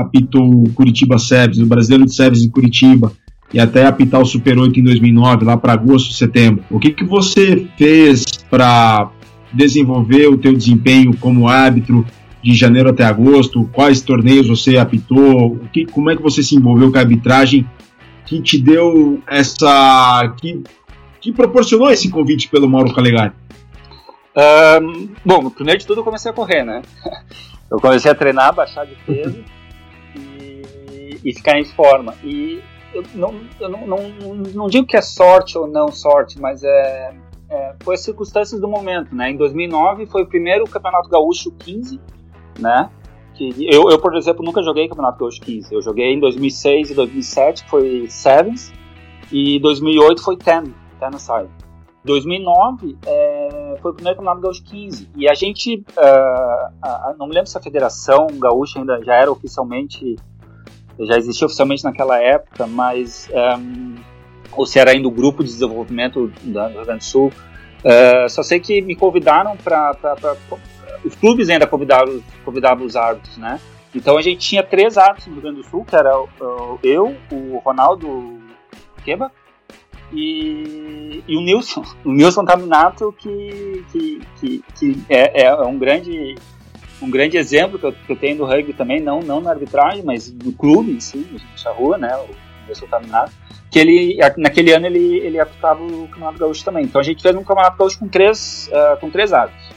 apitou 0.00 0.64
Curitiba 0.74 1.18
Sevens, 1.18 1.58
o 1.58 1.66
Brasileiro 1.66 2.04
de 2.04 2.14
Sevens 2.14 2.44
em 2.44 2.50
Curitiba, 2.50 3.12
e 3.52 3.58
até 3.58 3.86
apitar 3.86 4.20
o 4.20 4.26
Super 4.26 4.58
8 4.58 4.78
em 4.78 4.82
2009, 4.82 5.44
lá 5.44 5.56
para 5.56 5.72
agosto, 5.72 6.12
setembro. 6.12 6.64
O 6.70 6.78
que, 6.78 6.90
que 6.90 7.04
você 7.04 7.66
fez 7.76 8.24
para 8.50 9.10
desenvolver 9.52 10.28
o 10.28 10.36
teu 10.36 10.54
desempenho 10.54 11.16
como 11.16 11.48
árbitro 11.48 12.04
de 12.42 12.54
janeiro 12.54 12.90
até 12.90 13.04
agosto? 13.04 13.68
Quais 13.72 14.02
torneios 14.02 14.46
você 14.46 14.76
apitou? 14.76 15.52
O 15.52 15.68
que, 15.72 15.86
como 15.86 16.10
é 16.10 16.16
que 16.16 16.22
você 16.22 16.42
se 16.42 16.54
envolveu 16.56 16.90
com 16.92 16.98
a 16.98 17.00
arbitragem 17.00 17.66
que 18.26 18.40
te 18.42 18.58
deu 18.58 19.22
essa... 19.26 20.34
que, 20.36 20.62
que 21.20 21.32
proporcionou 21.32 21.90
esse 21.90 22.10
convite 22.10 22.48
pelo 22.48 22.68
Mauro 22.68 22.94
Calegari? 22.94 23.32
Um, 24.36 25.08
bom, 25.24 25.48
primeiro 25.50 25.80
de 25.80 25.86
tudo 25.86 26.00
eu 26.00 26.04
comecei 26.04 26.30
a 26.30 26.34
correr, 26.34 26.64
né? 26.64 26.82
Eu 27.70 27.78
comecei 27.78 28.10
a 28.10 28.14
treinar, 28.14 28.54
baixar 28.54 28.86
de 28.86 28.94
peso 29.04 29.44
e 31.24 31.34
ficar 31.34 31.58
em 31.58 31.64
forma. 31.64 32.14
E 32.22 32.62
eu 32.94 33.02
não, 33.14 33.34
eu 33.60 33.68
não, 33.68 33.86
não, 33.86 34.34
não 34.54 34.66
digo 34.68 34.86
que 34.86 34.96
é 34.96 35.02
sorte 35.02 35.58
ou 35.58 35.66
não 35.66 35.88
sorte, 35.88 36.40
mas 36.40 36.62
é, 36.62 37.14
é, 37.50 37.74
foi 37.80 37.94
as 37.94 38.00
circunstâncias 38.02 38.60
do 38.60 38.68
momento, 38.68 39.14
né? 39.14 39.30
Em 39.30 39.36
2009 39.36 40.06
foi 40.06 40.22
o 40.22 40.26
primeiro 40.26 40.64
Campeonato 40.64 41.08
Gaúcho 41.08 41.50
15, 41.52 42.00
né? 42.58 42.90
Que 43.34 43.50
eu, 43.72 43.90
eu, 43.90 43.98
por 44.00 44.16
exemplo, 44.16 44.44
nunca 44.44 44.62
joguei 44.62 44.88
Campeonato 44.88 45.18
Gaúcho 45.18 45.40
15. 45.40 45.72
Eu 45.72 45.82
joguei 45.82 46.12
em 46.12 46.20
2006 46.20 46.90
e 46.90 46.94
2007, 46.94 47.64
foi 47.68 48.06
Sevens, 48.08 48.72
e 49.30 49.58
2008 49.60 50.22
foi 50.22 50.36
Ten, 50.36 50.74
Ten 50.98 51.18
Side. 51.18 51.50
2009 52.04 52.96
é, 53.06 53.76
foi 53.82 53.90
o 53.90 53.94
primeiro 53.94 54.16
Campeonato 54.18 54.42
Gaúcho 54.42 54.64
15. 54.64 55.10
E 55.14 55.28
a 55.28 55.34
gente, 55.34 55.84
uh, 55.96 57.18
não 57.18 57.26
me 57.26 57.34
lembro 57.34 57.48
se 57.48 57.58
a 57.58 57.60
Federação 57.60 58.26
Gaúcha 58.38 58.78
ainda 58.78 59.02
já 59.04 59.14
era 59.14 59.30
oficialmente 59.30 60.16
já 61.06 61.16
existia 61.16 61.46
oficialmente 61.46 61.84
naquela 61.84 62.18
época, 62.20 62.66
mas 62.66 63.28
um, 63.58 63.94
ou 64.52 64.66
se 64.66 64.78
era 64.78 64.90
ainda 64.90 65.06
o 65.06 65.10
grupo 65.10 65.44
de 65.44 65.50
desenvolvimento 65.50 66.32
do 66.42 66.66
Rio 66.66 66.84
Grande 66.84 66.98
do 66.98 67.04
Sul. 67.04 67.32
Uh, 67.78 68.28
só 68.28 68.42
sei 68.42 68.58
que 68.58 68.80
me 68.80 68.96
convidaram 68.96 69.56
para. 69.56 69.96
Os 71.04 71.14
clubes 71.14 71.48
ainda 71.48 71.66
convidavam, 71.66 72.20
convidavam 72.44 72.84
os 72.84 72.96
árbitros, 72.96 73.36
né? 73.36 73.60
Então 73.94 74.18
a 74.18 74.22
gente 74.22 74.40
tinha 74.40 74.62
três 74.62 74.98
árbitros 74.98 75.28
no 75.28 75.34
Rio 75.34 75.42
Grande 75.42 75.62
do 75.62 75.64
Sul, 75.68 75.84
que 75.84 75.94
era 75.94 76.10
eu, 76.82 77.16
o 77.30 77.58
Ronaldo 77.58 78.38
Queba 79.04 79.30
E, 80.12 81.22
e 81.26 81.36
o 81.36 81.40
Nilson, 81.40 81.84
o 82.04 82.12
Nilson 82.12 82.44
Taminato, 82.44 83.14
que, 83.16 83.84
que, 83.92 84.20
que, 84.40 84.64
que 84.74 85.04
é, 85.08 85.44
é, 85.44 85.54
um 85.62 85.78
grande 85.78 86.34
um 87.00 87.10
grande 87.10 87.36
exemplo 87.36 87.78
que 87.78 87.86
eu, 87.86 87.92
que 87.92 88.12
eu, 88.12 88.16
tenho 88.16 88.38
do 88.38 88.44
rugby 88.44 88.72
também, 88.72 89.00
não, 89.00 89.20
não 89.20 89.40
na 89.40 89.50
arbitragem, 89.50 90.02
mas 90.02 90.32
no 90.32 90.52
clube 90.52 90.92
em 90.92 91.00
si, 91.00 91.18
no 91.18 91.72
rua, 91.72 91.96
né, 91.98 92.16
o 92.16 92.28
Nilson 92.66 92.86
Taminato, 92.86 93.32
que 93.70 93.78
ele, 93.78 94.18
naquele 94.36 94.72
ano 94.72 94.86
ele, 94.86 95.18
ele 95.18 95.38
apitava 95.38 95.82
o 95.82 96.08
Campeonato 96.08 96.38
Gaúcho 96.38 96.64
também. 96.64 96.84
Então 96.84 97.00
a 97.00 97.04
gente 97.04 97.22
fez 97.22 97.34
um 97.34 97.44
Campeonato 97.44 97.76
Gaúcho 97.76 97.98
com 97.98 98.08
três, 98.08 98.70
uh, 98.72 98.98
com 99.00 99.10
três 99.10 99.32
árbitros. 99.32 99.68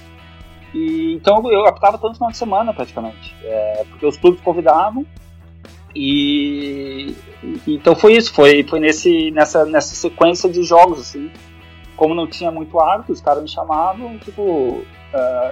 E, 0.73 1.13
então 1.13 1.49
eu 1.51 1.65
apitava 1.65 1.97
todo 1.97 2.13
final 2.15 2.31
de 2.31 2.37
semana 2.37 2.73
praticamente, 2.73 3.35
é, 3.43 3.83
porque 3.89 4.05
os 4.05 4.15
clubes 4.15 4.39
convidavam 4.39 5.05
e, 5.93 7.13
e, 7.43 7.75
então 7.75 7.93
foi 7.95 8.13
isso, 8.13 8.33
foi, 8.33 8.63
foi 8.63 8.79
nesse, 8.79 9.31
nessa, 9.31 9.65
nessa 9.65 9.93
sequência 9.93 10.49
de 10.49 10.63
jogos 10.63 10.99
assim, 11.01 11.29
como 11.95 12.15
não 12.15 12.25
tinha 12.25 12.51
muito 12.51 12.79
hábito, 12.79 13.11
os 13.11 13.21
caras 13.21 13.43
me 13.43 13.49
chamavam, 13.49 14.17
tipo, 14.17 14.41
uh, 14.41 14.85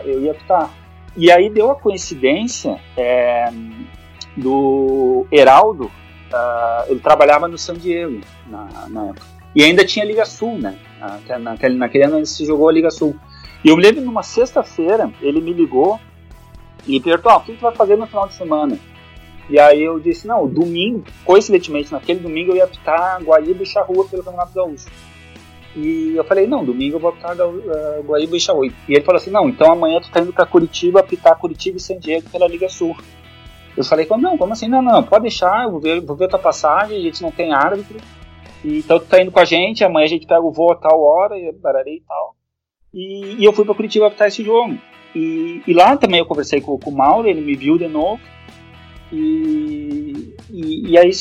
eu 0.05 0.21
ia 0.21 0.32
apitar. 0.32 0.71
E 1.15 1.32
aí 1.32 1.50
deu 1.50 1.72
a 1.72 1.76
coincidência 1.76 2.80
é, 2.95 3.50
do 4.38 5.26
Heraldo, 5.32 5.86
uh, 5.86 6.89
ele 6.89 7.00
trabalhava 7.00 7.48
no 7.48 7.58
San 7.58 7.76
Diego 7.76 8.22
na, 8.48 8.88
na 8.89 9.08
época. 9.08 9.26
E 9.56 9.63
ainda 9.63 9.84
tinha 9.84 10.06
Liga 10.06 10.26
Sul, 10.26 10.58
né? 10.58 10.78
Naquele, 11.39 11.76
naquele 11.76 12.04
ano 12.04 12.26
se 12.26 12.45
jogou 12.45 12.69
a 12.69 12.72
Liga 12.72 12.91
Sul. 12.91 13.15
E 13.63 13.69
eu 13.69 13.76
me 13.76 13.84
lembro 13.84 14.02
numa 14.02 14.24
sexta-feira, 14.24 15.12
ele 15.22 15.41
me 15.41 15.54
ligou 15.54 16.00
e 16.88 17.00
perguntou: 17.00 17.32
ah, 17.32 17.38
o 17.38 17.41
que 17.41 17.54
tu 17.54 17.62
vai 17.62 17.76
fazer 17.76 17.98
no 17.98 18.08
final 18.08 18.28
de 18.28 18.36
semana? 18.36 18.78
E 19.50 19.60
aí 19.60 19.82
eu 19.82 20.00
disse: 20.00 20.28
não, 20.28 20.48
domingo, 20.48 21.04
coincidentemente, 21.26 21.91
naquele 21.91 22.19
domingo 22.19 22.52
eu 22.52 22.58
ia 22.58 22.65
apitar 22.65 23.22
Guaíba 23.24 23.63
e 23.63 23.65
Charrua 23.65 24.06
pelo 24.06 24.24
Campeonato 24.24 24.54
Gaúcho. 24.54 24.86
E 25.75 26.13
eu 26.15 26.23
falei: 26.23 26.47
não, 26.47 26.65
domingo 26.65 26.95
eu 26.95 26.99
vou 26.99 27.10
apitar 27.12 27.36
uh, 27.38 28.03
Guaíba 28.03 28.36
e 28.36 28.39
Charrua. 28.39 28.67
E 28.67 28.73
ele 28.93 29.01
falou 29.01 29.17
assim: 29.17 29.29
não, 29.29 29.47
então 29.47 29.71
amanhã 29.71 29.99
tu 30.01 30.10
tá 30.12 30.21
indo 30.21 30.34
pra 30.34 30.45
Curitiba 30.45 30.99
apitar 30.99 31.38
Curitiba 31.38 31.77
e 31.77 31.82
San 31.82 31.99
Diego 31.99 32.29
pela 32.29 32.47
Liga 32.47 32.67
Sul. 32.69 32.95
Eu 33.77 33.84
falei: 33.84 34.08
não, 34.17 34.38
como 34.38 34.53
assim? 34.53 34.67
Não, 34.67 34.82
não, 34.82 35.03
pode 35.03 35.23
deixar, 35.23 35.63
eu 35.63 35.71
vou 35.71 35.79
ver, 35.79 36.01
vou 36.01 36.15
ver 36.15 36.27
tua 36.27 36.39
passagem, 36.39 36.97
a 36.97 37.01
gente 37.01 37.21
não 37.21 37.32
tem 37.32 37.53
árbitro. 37.53 37.97
E, 38.63 38.79
então 38.79 38.99
tu 38.99 39.05
tá 39.05 39.21
indo 39.21 39.32
com 39.32 39.39
a 39.39 39.45
gente, 39.45 39.84
amanhã 39.84 40.05
a 40.05 40.10
gente 40.10 40.27
pega 40.27 40.41
o 40.41 40.51
voo 40.51 40.71
a 40.71 40.75
tal 40.75 41.01
hora, 41.01 41.38
e 41.38 41.51
bararei 41.51 41.97
e 41.97 42.01
tal. 42.01 42.36
E, 42.93 43.36
e 43.39 43.45
eu 43.45 43.53
fui 43.53 43.63
para 43.63 43.75
Curitiba 43.75 44.08
apitar 44.08 44.27
esse 44.27 44.43
jogo. 44.43 44.77
E, 45.15 45.62
e, 45.65 45.73
lá 45.73 45.95
também 45.97 46.19
eu 46.19 46.25
conversei 46.25 46.62
com, 46.62 46.77
com 46.77 46.89
o 46.89 46.95
Mauro, 46.95 47.27
ele 47.27 47.41
me 47.41 47.55
viu 47.55 47.77
de 47.77 47.88
novo. 47.88 48.21
E, 49.12 50.36
e, 50.51 50.91
e 50.91 50.97
aí 50.97 51.12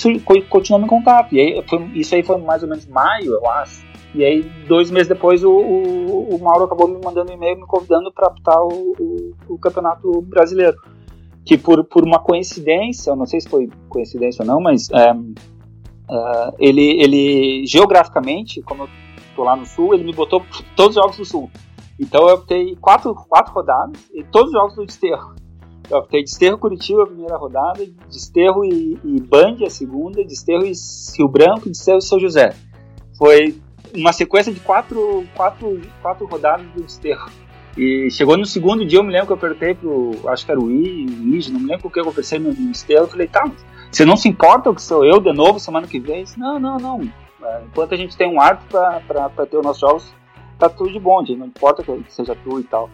continuou 0.49 0.85
em 0.85 0.89
contato. 0.89 1.35
E 1.35 1.41
aí 1.41 1.65
foi, 1.69 1.91
isso 1.95 2.15
aí 2.15 2.23
foi 2.23 2.39
mais 2.39 2.63
ou 2.63 2.69
menos 2.69 2.87
maio, 2.87 3.33
eu 3.33 3.51
acho. 3.51 3.88
E 4.19 4.25
aí, 4.25 4.43
dois 4.67 4.91
meses 4.91 5.07
depois, 5.07 5.45
o, 5.45 5.49
o, 5.49 6.35
o 6.35 6.43
Mauro 6.43 6.65
acabou 6.65 6.89
me 6.89 6.99
mandando 7.01 7.31
um 7.31 7.35
e-mail 7.37 7.57
me 7.57 7.67
convidando 7.69 8.13
para 8.13 8.27
apitar 8.27 8.61
o, 8.61 8.93
o, 8.99 9.35
o, 9.51 9.59
Campeonato 9.61 10.21
Brasileiro. 10.23 10.77
Que 11.47 11.57
por, 11.57 11.85
por 11.85 12.05
uma 12.05 12.19
coincidência, 12.19 13.13
eu 13.13 13.17
não 13.17 13.27
sei 13.27 13.41
se 13.41 13.49
foi 13.49 13.71
coincidência 13.89 14.43
ou 14.43 14.49
não, 14.49 14.61
mas 14.61 14.91
é, 14.91 15.11
é, 16.11 16.53
ele, 16.59 17.01
ele 17.01 17.65
geograficamente, 17.65 18.61
como 18.63 18.83
eu 18.83 18.89
tô 19.37 19.45
lá 19.45 19.55
no 19.55 19.65
sul, 19.65 19.95
ele 19.95 20.03
me 20.03 20.13
botou 20.13 20.45
todos 20.75 20.97
os 20.97 21.01
jogos 21.01 21.17
do 21.17 21.25
sul. 21.25 21.49
Então 21.97 22.29
eu 22.29 22.35
optei 22.35 22.75
quatro, 22.75 23.15
quatro 23.15 23.55
rodadas 23.55 24.01
e 24.13 24.25
todos 24.25 24.49
os 24.49 24.59
jogos 24.59 24.75
do 24.75 24.85
Desterro. 24.85 25.37
Eu 25.89 25.99
optei 25.99 26.25
Desterro 26.25 26.59
Curitiba 26.59 27.05
a 27.05 27.07
primeira 27.07 27.37
rodada, 27.37 27.87
Desterro 28.11 28.65
e, 28.65 28.99
e 29.05 29.21
Band 29.21 29.59
a 29.65 29.71
segunda, 29.71 30.25
Desterro 30.25 30.67
e 30.67 30.73
Rio 31.17 31.29
Branco, 31.29 31.69
Desterro 31.69 31.99
e 31.99 32.03
São 32.03 32.19
José. 32.19 32.53
Foi 33.17 33.57
uma 33.95 34.13
sequência 34.13 34.53
de 34.53 34.61
quatro, 34.61 35.27
quatro, 35.35 35.81
quatro 36.03 36.27
rodadas 36.27 36.67
do 36.75 36.83
Desterro. 36.83 37.31
E 37.77 38.11
chegou 38.11 38.37
no 38.37 38.45
segundo 38.45 38.85
dia, 38.85 38.99
eu 38.99 39.05
me 39.05 39.13
lembro 39.13 39.29
que 39.29 39.33
eu 39.35 39.37
perguntei 39.37 39.75
pro, 39.75 40.19
acho 40.29 40.45
que 40.45 40.51
era 40.51 40.61
o 40.61 40.71
I, 40.71 41.07
o 41.07 41.53
não 41.53 41.61
me 41.61 41.67
lembro 41.67 41.87
o 41.87 41.91
que 41.91 42.01
eu 42.01 42.05
conversei 42.05 42.39
no 42.39 42.53
Desterro, 42.53 43.05
eu 43.05 43.09
falei, 43.09 43.29
tá, 43.29 43.49
você 43.91 44.05
não 44.05 44.17
se 44.17 44.29
importa 44.29 44.75
que 44.75 44.83
sou 44.83 45.05
eu 45.05 45.21
de 45.21 45.33
novo 45.33 45.61
semana 45.61 45.87
que 45.87 46.01
vem? 46.01 46.25
Disse, 46.25 46.39
não, 46.39 46.59
não, 46.59 46.77
não, 46.77 47.09
é, 47.43 47.63
enquanto 47.65 47.95
a 47.95 47.97
gente 47.97 48.17
tem 48.17 48.29
um 48.29 48.41
árbitro 48.41 48.79
para 49.07 49.47
ter 49.47 49.57
os 49.57 49.65
nossos 49.65 49.81
jogos, 49.81 50.13
tá 50.59 50.69
tudo 50.69 50.93
de 50.93 50.99
bom, 50.99 51.25
gente, 51.25 51.39
não 51.39 51.47
importa 51.47 51.83
que 51.83 52.03
seja 52.09 52.37
tu 52.45 52.59
e 52.59 52.65
tal. 52.65 52.91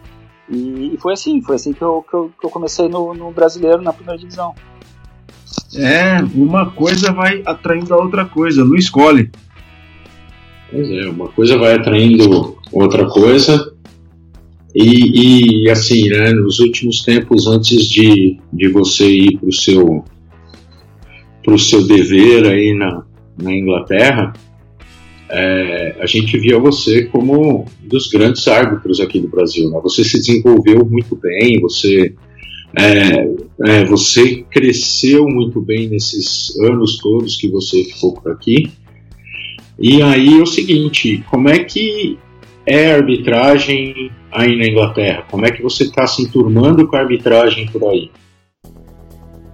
E, 0.47 0.93
e, 0.93 0.97
foi 0.97 1.13
assim, 1.13 1.41
foi 1.41 1.55
assim 1.55 1.73
que 1.73 1.81
eu, 1.81 2.05
que 2.07 2.13
eu, 2.13 2.31
que 2.39 2.45
eu 2.45 2.49
comecei 2.51 2.87
no, 2.87 3.13
no, 3.13 3.31
brasileiro 3.31 3.81
na 3.81 3.91
primeira 3.91 4.19
divisão. 4.19 4.53
É, 5.75 6.17
uma 6.35 6.69
coisa 6.69 7.11
vai 7.11 7.41
atraindo 7.45 7.93
a 7.93 7.97
outra 7.97 8.25
coisa, 8.25 8.63
não 8.63 8.75
escolhe. 8.75 9.31
Pois 10.71 10.89
é, 10.89 11.07
uma 11.07 11.27
coisa 11.29 11.57
vai 11.57 11.75
atraindo 11.75 12.57
outra 12.71 13.07
coisa. 13.07 13.73
E, 14.73 15.63
e 15.63 15.69
assim, 15.69 16.09
né, 16.09 16.31
nos 16.31 16.59
últimos 16.59 17.01
tempos, 17.01 17.47
antes 17.47 17.85
de, 17.85 18.37
de 18.51 18.67
você 18.67 19.07
ir 19.07 19.37
para 19.37 19.47
o 19.47 19.53
seu, 19.53 20.03
seu 21.57 21.87
dever 21.87 22.45
aí 22.45 22.73
na, 22.73 23.05
na 23.41 23.53
Inglaterra, 23.53 24.33
é, 25.29 25.95
a 25.99 26.05
gente 26.05 26.37
via 26.37 26.59
você 26.59 27.05
como 27.05 27.61
um 27.61 27.65
dos 27.81 28.09
grandes 28.09 28.47
árbitros 28.47 28.99
aqui 28.99 29.19
do 29.19 29.27
Brasil. 29.27 29.69
Né? 29.69 29.79
Você 29.81 30.03
se 30.03 30.17
desenvolveu 30.17 30.85
muito 30.85 31.15
bem, 31.15 31.59
você, 31.61 32.13
é, 32.77 33.29
é, 33.65 33.85
você 33.85 34.43
cresceu 34.51 35.25
muito 35.27 35.61
bem 35.61 35.87
nesses 35.87 36.53
anos 36.59 36.97
todos 36.97 37.37
que 37.37 37.47
você 37.47 37.83
ficou 37.85 38.13
por 38.13 38.31
aqui. 38.31 38.71
E 39.77 40.01
aí 40.01 40.39
é 40.39 40.41
o 40.41 40.45
seguinte, 40.45 41.23
como 41.29 41.49
é 41.49 41.59
que 41.59 42.17
é 42.65 42.91
a 42.91 42.95
arbitragem 42.95 44.11
aí 44.31 44.57
na 44.57 44.67
Inglaterra? 44.67 45.23
Como 45.29 45.45
é 45.45 45.51
que 45.51 45.61
você 45.61 45.83
está 45.83 46.07
se 46.07 46.23
enturmando 46.23 46.87
com 46.87 46.95
a 46.95 46.99
arbitragem 46.99 47.67
por 47.67 47.83
aí? 47.89 48.09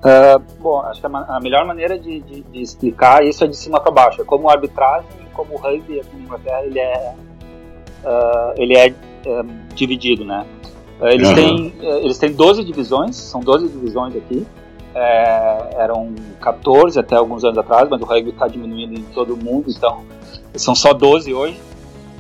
Uh, 0.01 0.41
bom, 0.60 0.81
acho 0.81 0.99
que 0.99 1.07
a, 1.07 1.39
melhor 1.39 1.65
maneira 1.65 1.97
de, 1.97 2.21
de, 2.21 2.41
de, 2.41 2.62
explicar 2.62 3.23
isso 3.23 3.43
é 3.43 3.47
de 3.47 3.55
cima 3.55 3.79
para 3.79 3.91
baixo. 3.91 4.21
É 4.21 4.25
como 4.25 4.49
a 4.49 4.53
arbitragem, 4.53 5.07
como 5.34 5.53
o 5.53 5.57
rugby 5.57 5.99
aqui 5.99 6.15
na 6.15 6.23
Inglaterra, 6.23 6.65
ele 6.65 6.79
é, 6.79 7.15
uh, 8.03 8.53
ele 8.57 8.77
é, 8.77 8.88
é, 8.88 8.95
dividido, 9.75 10.25
né? 10.25 10.45
Eles, 11.01 11.29
uhum. 11.29 11.36
têm, 11.36 11.73
eles 12.03 12.17
têm 12.17 12.31
12 12.31 12.63
divisões, 12.63 13.15
são 13.15 13.41
12 13.41 13.69
divisões 13.69 14.15
aqui. 14.15 14.45
É, 14.93 15.75
eram 15.77 16.13
14 16.41 16.99
até 16.99 17.15
alguns 17.15 17.43
anos 17.43 17.58
atrás, 17.58 17.88
mas 17.89 18.01
o 18.01 18.06
rugby 18.06 18.32
está 18.32 18.47
diminuindo 18.47 18.99
em 18.99 19.04
todo 19.04 19.34
o 19.34 19.38
mundo, 19.38 19.69
então 19.69 20.04
são 20.56 20.75
só 20.75 20.93
12 20.93 21.34
hoje. 21.34 21.60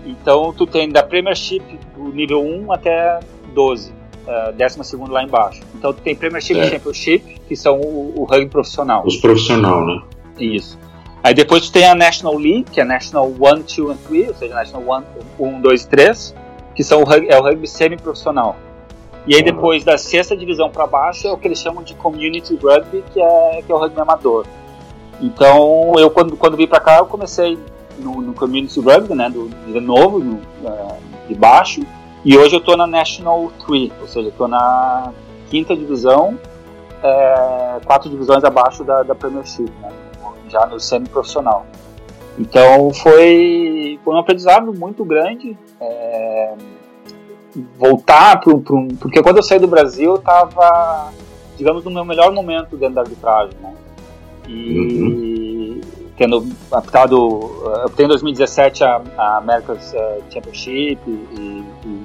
Então 0.05 0.53
tu 0.53 0.65
tem 0.65 0.89
da 0.89 1.03
Premiership 1.03 1.61
do 1.95 2.09
nível 2.13 2.41
1 2.41 2.71
até 2.71 3.19
12 3.53 3.91
uh, 3.91 4.53
décima 4.53 4.83
segunda 4.83 5.11
lá 5.11 5.23
embaixo. 5.23 5.61
Então 5.75 5.93
tem 5.93 6.15
Premiership 6.15 6.57
e 6.57 6.69
Championship, 6.69 7.41
que 7.47 7.55
são 7.55 7.79
o, 7.79 8.13
o 8.17 8.23
rugby 8.23 8.49
profissional. 8.49 9.05
Os 9.05 9.17
profissional, 9.17 9.85
né? 9.85 10.01
Isso. 10.39 10.77
Aí 11.23 11.33
depois 11.33 11.67
tu 11.67 11.71
tem 11.71 11.85
a 11.85 11.93
National 11.93 12.37
League, 12.37 12.65
que 12.71 12.81
é 12.81 12.83
National 12.83 13.27
1, 13.27 13.35
2 13.37 13.89
and 13.89 13.97
3, 14.07 14.27
ou 14.29 14.35
seja, 14.35 14.53
National 14.55 15.05
1, 15.39 15.45
1 15.45 15.61
2 15.61 15.85
3, 15.85 16.35
que 16.75 16.83
são 16.83 17.01
o 17.01 17.03
rugby, 17.03 17.27
é 17.29 17.37
o 17.37 17.43
rugby 17.43 17.67
semi-profissional. 17.67 18.55
E 19.27 19.35
aí 19.35 19.43
depois 19.43 19.83
da 19.83 19.97
sexta 19.97 20.35
divisão 20.35 20.69
para 20.69 20.87
baixo 20.87 21.27
é 21.27 21.31
o 21.31 21.37
que 21.37 21.47
eles 21.47 21.59
chamam 21.59 21.83
de 21.83 21.93
Community 21.95 22.55
Rugby, 22.55 23.03
que 23.13 23.21
é, 23.21 23.61
que 23.61 23.71
é 23.71 23.75
o 23.75 23.77
rugby 23.77 23.99
amador. 23.99 24.45
Então 25.21 25.93
eu 25.97 26.09
quando, 26.09 26.35
quando 26.35 26.57
vim 26.57 26.67
para 26.67 26.79
cá 26.79 26.97
eu 26.97 27.05
comecei 27.05 27.57
no, 27.99 28.21
no 28.21 28.33
Community 28.33 28.79
Rugby, 28.79 29.13
né, 29.13 29.29
do, 29.29 29.47
de 29.49 29.79
novo, 29.79 30.19
no, 30.19 30.35
uh, 30.35 30.97
de 31.27 31.35
baixo, 31.35 31.81
e 32.25 32.37
hoje 32.37 32.55
eu 32.55 32.59
estou 32.59 32.75
na 32.75 32.87
National 32.87 33.51
3, 33.65 33.91
ou 34.01 34.07
seja, 34.07 34.29
estou 34.29 34.47
na 34.47 35.11
quinta 35.49 35.75
divisão, 35.75 36.37
é, 37.03 37.79
quatro 37.85 38.09
divisões 38.09 38.43
abaixo 38.43 38.83
da, 38.83 39.03
da 39.03 39.13
Premiership, 39.15 39.71
né, 39.81 39.89
já 40.49 40.65
no 40.65 40.79
semi-profissional. 40.79 41.65
Então 42.37 42.91
foi, 42.93 43.99
foi 44.03 44.15
um 44.15 44.17
aprendizado 44.17 44.73
muito 44.73 45.03
grande. 45.03 45.57
É, 45.79 46.53
voltar 47.77 48.39
para 48.39 48.53
um. 48.53 48.87
Porque 48.99 49.21
quando 49.21 49.37
eu 49.37 49.43
saí 49.43 49.59
do 49.59 49.67
Brasil, 49.67 50.11
eu 50.11 50.15
estava, 50.15 51.11
digamos, 51.57 51.83
no 51.83 51.91
meu 51.91 52.05
melhor 52.05 52.31
momento 52.31 52.77
dentro 52.77 52.95
da 52.95 53.01
arbitragem. 53.01 53.55
Né? 53.61 53.73
E 54.47 54.77
uhum. 54.77 55.81
tendo 56.17 56.45
apitado. 56.71 57.15
Eu 57.83 57.89
tenho 57.89 58.07
em 58.07 58.09
2017 58.09 58.83
a, 58.83 59.01
a 59.17 59.37
America's 59.37 59.93
uh, 59.93 60.23
Championship 60.31 60.99
e, 61.07 61.63
e 61.85 62.03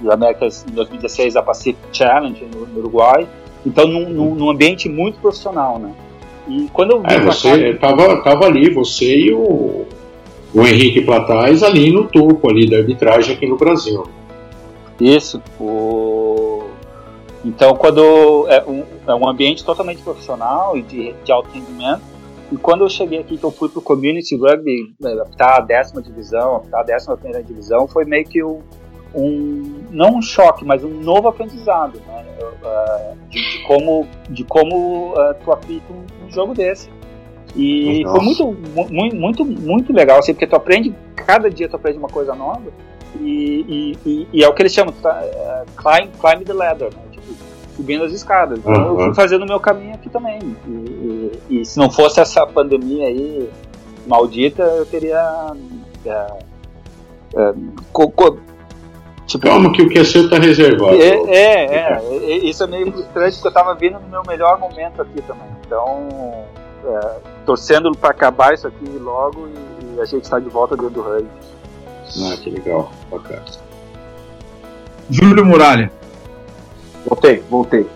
do 0.00 0.12
Américas 0.12 0.64
em 0.68 0.74
2016 0.74 1.36
a 1.36 1.42
Pacific 1.42 1.78
Challenge 1.92 2.44
no, 2.52 2.66
no 2.66 2.78
Uruguai. 2.80 3.26
Então, 3.66 3.86
num, 3.86 4.08
num, 4.08 4.34
num, 4.34 4.50
ambiente 4.50 4.88
muito 4.88 5.18
profissional, 5.18 5.78
né? 5.78 5.92
E 6.46 6.68
quando 6.72 6.92
eu 6.92 7.02
vi 7.02 7.12
é, 7.12 7.20
você 7.20 7.74
cá, 7.74 7.88
tava, 7.88 8.22
tava 8.22 8.46
ali, 8.46 8.70
você 8.70 9.26
e 9.26 9.32
o, 9.32 9.84
o 10.54 10.66
Henrique 10.66 11.02
Platais 11.02 11.62
ali 11.62 11.90
no 11.90 12.04
topo 12.04 12.48
ali 12.48 12.68
da 12.70 12.78
arbitragem 12.78 13.34
aqui 13.34 13.46
no 13.46 13.56
Brasil. 13.56 14.04
Isso. 15.00 15.42
O... 15.60 16.64
Então, 17.44 17.74
quando 17.76 18.46
é 18.48 18.64
um, 18.66 18.84
é 19.06 19.14
um 19.14 19.28
ambiente 19.28 19.64
totalmente 19.64 20.02
profissional 20.02 20.76
e 20.76 20.82
de, 20.82 21.12
de 21.24 21.32
alto 21.32 21.50
rendimento, 21.50 22.02
E 22.50 22.56
quando 22.56 22.82
eu 22.82 22.88
cheguei 22.88 23.18
aqui, 23.18 23.36
que 23.36 23.44
eu 23.44 23.50
fui 23.50 23.68
pro 23.68 23.82
Community 23.82 24.34
Rugby, 24.34 24.94
apitar 25.20 25.58
a 25.58 25.60
décima 25.60 26.00
divisão, 26.00 26.56
apitar 26.56 26.80
a 26.80 26.82
décima 26.82 27.16
primeira 27.16 27.42
divisão, 27.42 27.86
foi 27.86 28.04
meio 28.04 28.24
que 28.24 28.42
um, 28.42 28.60
um 29.14 29.84
não 29.90 30.16
um 30.16 30.22
choque, 30.22 30.64
mas 30.64 30.82
um 30.82 31.00
novo 31.00 31.28
aprendizado, 31.28 32.00
né? 32.06 32.24
Uh, 32.40 33.28
de, 33.28 33.38
de, 33.38 33.62
como, 33.64 34.06
de 34.30 34.44
como 34.44 35.12
uh, 35.12 35.34
tu 35.44 35.52
apita 35.52 35.92
um, 35.92 36.26
um, 36.26 36.30
jogo 36.30 36.54
desse. 36.54 36.88
E 37.54 38.02
Nossa. 38.04 38.16
foi 38.16 38.24
muito, 38.24 38.92
muito, 38.92 39.16
muito, 39.16 39.44
muito 39.44 39.92
legal, 39.92 40.18
assim, 40.18 40.32
porque 40.32 40.46
tu 40.46 40.56
aprende, 40.56 40.94
cada 41.14 41.50
dia 41.50 41.68
tu 41.68 41.76
aprende 41.76 41.98
uma 41.98 42.08
coisa 42.08 42.34
nova, 42.34 42.72
e, 43.20 43.96
e, 44.04 44.08
e, 44.08 44.28
e 44.32 44.44
é 44.44 44.48
o 44.48 44.54
que 44.54 44.62
eles 44.62 44.72
chamam, 44.72 44.92
tá, 44.92 45.22
uh, 45.22 45.72
climb, 45.76 46.10
climb 46.20 46.44
the 46.44 46.52
ladder, 46.52 46.92
né? 46.94 47.02
Tipo, 47.12 47.26
subindo 47.76 48.04
as 48.04 48.12
escadas. 48.12 48.58
Então 48.58 48.72
uhum. 48.72 49.00
eu 49.00 49.04
fui 49.06 49.14
fazendo 49.14 49.42
o 49.42 49.46
meu 49.46 49.60
caminho 49.60 49.94
aqui 49.94 50.08
também. 50.10 50.38
E, 51.48 51.64
se 51.64 51.78
não 51.78 51.90
fosse 51.90 52.20
essa 52.20 52.46
pandemia 52.46 53.06
aí 53.06 53.48
maldita, 54.06 54.62
eu 54.62 54.86
teria. 54.86 55.52
É, 56.04 56.26
é, 57.36 57.54
co, 57.92 58.10
co, 58.10 58.38
tipo, 59.26 59.46
Calma 59.46 59.72
que 59.72 59.82
o 59.82 59.88
que 59.88 59.98
é 59.98 60.04
seu 60.04 60.28
tá 60.28 60.38
reservado. 60.38 60.96
É, 60.96 61.08
é, 61.08 62.00
é, 62.00 62.36
isso 62.38 62.64
é 62.64 62.66
meio 62.66 62.90
frustrante 62.90 63.36
porque 63.36 63.48
eu 63.48 63.52
tava 63.52 63.74
vindo 63.74 63.98
no 64.00 64.08
meu 64.08 64.22
melhor 64.26 64.58
momento 64.58 65.02
aqui 65.02 65.20
também. 65.22 65.48
Então, 65.66 66.08
é, 66.84 67.16
torcendo 67.44 67.92
para 67.92 68.10
acabar 68.10 68.54
isso 68.54 68.66
aqui 68.66 68.88
logo 68.98 69.46
e, 69.48 69.96
e 69.96 70.00
a 70.00 70.04
gente 70.04 70.24
está 70.24 70.38
de 70.38 70.48
volta 70.48 70.76
dentro 70.76 70.90
do 70.90 71.02
rugby. 71.02 71.28
Ah, 72.16 72.36
que 72.36 72.50
legal, 72.50 72.90
bacana. 73.10 73.44
Júlio 75.10 75.44
Muralha. 75.44 75.90
Voltei, 77.06 77.42
voltei. 77.48 77.86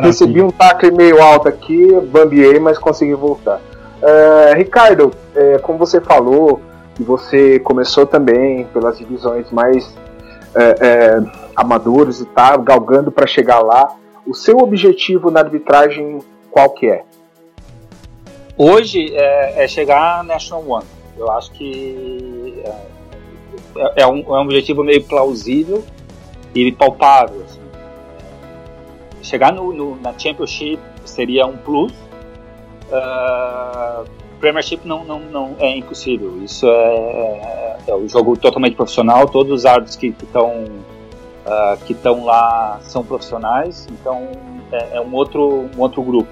Recebi 0.00 0.42
um 0.42 0.50
tacle 0.50 0.90
meio 0.90 1.22
alto 1.22 1.48
aqui, 1.48 1.92
bambiei, 2.10 2.58
mas 2.58 2.78
consegui 2.78 3.14
voltar. 3.14 3.60
Uh, 4.02 4.54
Ricardo, 4.56 5.12
é, 5.34 5.58
como 5.58 5.78
você 5.78 6.00
falou, 6.00 6.60
e 6.98 7.02
você 7.02 7.58
começou 7.58 8.06
também 8.06 8.64
pelas 8.66 8.98
divisões 8.98 9.50
mais 9.50 9.94
é, 10.54 10.62
é, 10.62 11.22
amadoras 11.56 12.20
e 12.20 12.26
tá 12.26 12.56
galgando 12.56 13.10
para 13.10 13.26
chegar 13.26 13.60
lá. 13.60 13.96
O 14.26 14.34
seu 14.34 14.58
objetivo 14.58 15.30
na 15.30 15.40
arbitragem 15.40 16.20
qual 16.50 16.70
que 16.70 16.88
é? 16.88 17.02
Hoje 18.56 19.12
é, 19.12 19.64
é 19.64 19.68
chegar 19.68 20.18
na 20.18 20.34
National 20.34 20.64
One. 20.68 20.86
Eu 21.16 21.30
acho 21.30 21.50
que 21.52 22.62
é, 23.76 24.02
é, 24.02 24.06
um, 24.06 24.18
é 24.20 24.38
um 24.38 24.42
objetivo 24.42 24.82
meio 24.82 25.02
plausível 25.04 25.84
e 26.54 26.72
palpável. 26.72 27.42
Assim. 27.44 27.60
Chegar 29.22 29.52
no, 29.52 29.72
no, 29.72 29.96
na 30.00 30.16
Championship 30.18 30.80
seria 31.04 31.46
um 31.46 31.56
plus. 31.56 31.92
Uh, 32.90 34.04
Premiership 34.40 34.80
não, 34.84 35.04
não, 35.04 35.20
não 35.20 35.56
é 35.58 35.76
impossível. 35.76 36.42
Isso 36.42 36.66
é, 36.66 36.70
é, 36.70 37.76
é 37.88 37.94
um 37.94 38.08
jogo 38.08 38.36
totalmente 38.36 38.76
profissional. 38.76 39.26
Todos 39.28 39.52
os 39.52 39.64
árbitros 39.66 39.96
que 39.96 40.08
estão 40.08 40.66
que 41.86 41.92
estão 41.92 42.24
lá 42.24 42.78
são 42.82 43.04
profissionais. 43.04 43.86
Então 43.90 44.28
é, 44.72 44.96
é, 44.96 45.00
um 45.00 45.14
outro 45.14 45.68
um 45.76 45.80
outro 45.80 46.02
grupo. 46.02 46.28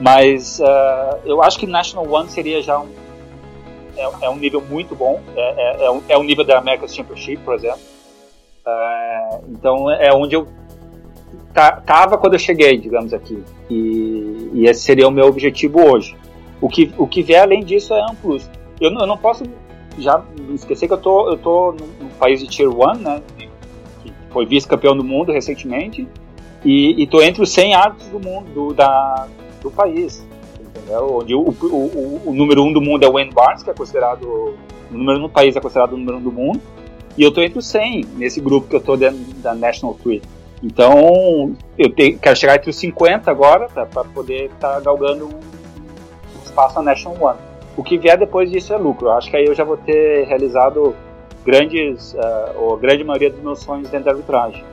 Mas 0.00 0.58
uh, 0.60 1.18
eu 1.24 1.42
acho 1.42 1.58
que 1.58 1.66
National 1.66 2.10
One 2.10 2.28
seria 2.28 2.62
já 2.62 2.78
um 2.78 2.88
é, 3.96 4.26
é 4.26 4.30
um 4.30 4.36
nível 4.36 4.60
muito 4.60 4.94
bom. 4.94 5.20
É, 5.36 5.40
é, 5.40 5.84
é, 5.84 5.90
um, 5.90 6.02
é 6.08 6.18
um 6.18 6.22
nível 6.22 6.44
da 6.44 6.58
American 6.58 6.88
Championship, 6.88 7.42
por 7.44 7.54
exemplo. 7.54 7.80
Uh, 8.64 9.44
então 9.48 9.90
é 9.90 10.12
onde 10.14 10.36
eu 10.36 10.46
tava 11.52 12.16
quando 12.16 12.34
eu 12.34 12.38
cheguei, 12.38 12.78
digamos 12.78 13.12
aqui. 13.12 13.42
E, 13.68 14.50
e, 14.54 14.66
esse 14.66 14.82
seria 14.82 15.06
o 15.06 15.10
meu 15.10 15.26
objetivo 15.26 15.80
hoje. 15.80 16.16
O 16.60 16.68
que, 16.68 16.92
o 16.96 17.06
que 17.06 17.22
vier 17.22 17.42
além 17.42 17.64
disso 17.64 17.92
é 17.92 18.04
um 18.06 18.14
plus. 18.14 18.48
Eu, 18.80 18.90
eu 18.90 19.06
não 19.06 19.18
posso 19.18 19.44
já 19.98 20.22
esquecer 20.54 20.86
que 20.86 20.94
eu 20.94 20.98
tô, 20.98 21.28
eu 21.28 21.36
tô 21.36 21.72
num, 21.72 22.08
país 22.18 22.40
de 22.40 22.46
Tier 22.46 22.68
1, 22.68 22.94
né? 22.98 23.22
Que 23.36 24.12
foi 24.30 24.46
vice-campeão 24.46 24.96
do 24.96 25.04
mundo 25.04 25.32
recentemente. 25.32 26.06
E, 26.64 27.02
e 27.02 27.06
tô 27.06 27.20
entre 27.20 27.42
os 27.42 27.50
100 27.50 27.74
árbitros 27.74 28.08
do 28.08 28.20
mundo, 28.20 28.48
do, 28.52 28.72
da, 28.72 29.26
do 29.60 29.70
país. 29.70 30.24
Entendeu? 30.82 31.16
Onde 31.16 31.34
o, 31.34 31.40
o, 31.40 32.22
o, 32.26 32.34
número 32.34 32.62
1 32.62 32.66
um 32.66 32.72
do 32.72 32.80
mundo 32.80 33.04
é 33.04 33.08
o 33.08 33.12
Wayne 33.12 33.32
Barnes, 33.32 33.62
que 33.62 33.70
é 33.70 33.74
considerado. 33.74 34.24
O 34.24 34.94
número 34.94 35.18
no 35.18 35.28
país 35.28 35.56
é 35.56 35.60
considerado 35.60 35.92
o 35.92 35.96
número 35.96 36.18
1 36.18 36.20
um 36.20 36.22
do 36.22 36.32
mundo. 36.32 36.60
E 37.16 37.22
eu 37.22 37.32
tô 37.32 37.40
entre 37.42 37.58
os 37.58 37.66
100 37.66 38.06
nesse 38.16 38.40
grupo 38.40 38.68
que 38.68 38.90
eu 38.90 38.96
dentro 38.96 39.18
da 39.42 39.54
National 39.54 39.94
Three. 40.02 40.22
Então, 40.62 41.54
eu 41.76 41.90
te, 41.90 42.12
quero 42.12 42.36
chegar 42.36 42.56
entre 42.56 42.70
os 42.70 42.76
50 42.76 43.30
agora, 43.30 43.68
para 43.68 44.04
poder 44.04 44.46
estar 44.46 44.74
tá 44.74 44.80
galgando 44.80 45.26
um 45.26 45.40
espaço 46.44 46.76
na 46.76 46.82
National 46.82 47.18
One. 47.20 47.38
O 47.76 47.82
que 47.82 47.98
vier 47.98 48.18
depois 48.18 48.50
disso 48.50 48.72
é 48.72 48.76
lucro. 48.76 49.08
Eu 49.08 49.12
acho 49.12 49.30
que 49.30 49.36
aí 49.36 49.46
eu 49.46 49.54
já 49.54 49.64
vou 49.64 49.76
ter 49.76 50.24
realizado 50.26 50.94
grandes, 51.44 52.12
uh, 52.14 52.58
ou 52.58 52.74
a 52.74 52.78
grande 52.78 53.02
maioria 53.02 53.30
dos 53.30 53.40
meus 53.40 53.60
sonhos 53.60 53.88
dentro 53.88 54.06
da 54.06 54.12
arbitragem. 54.12 54.64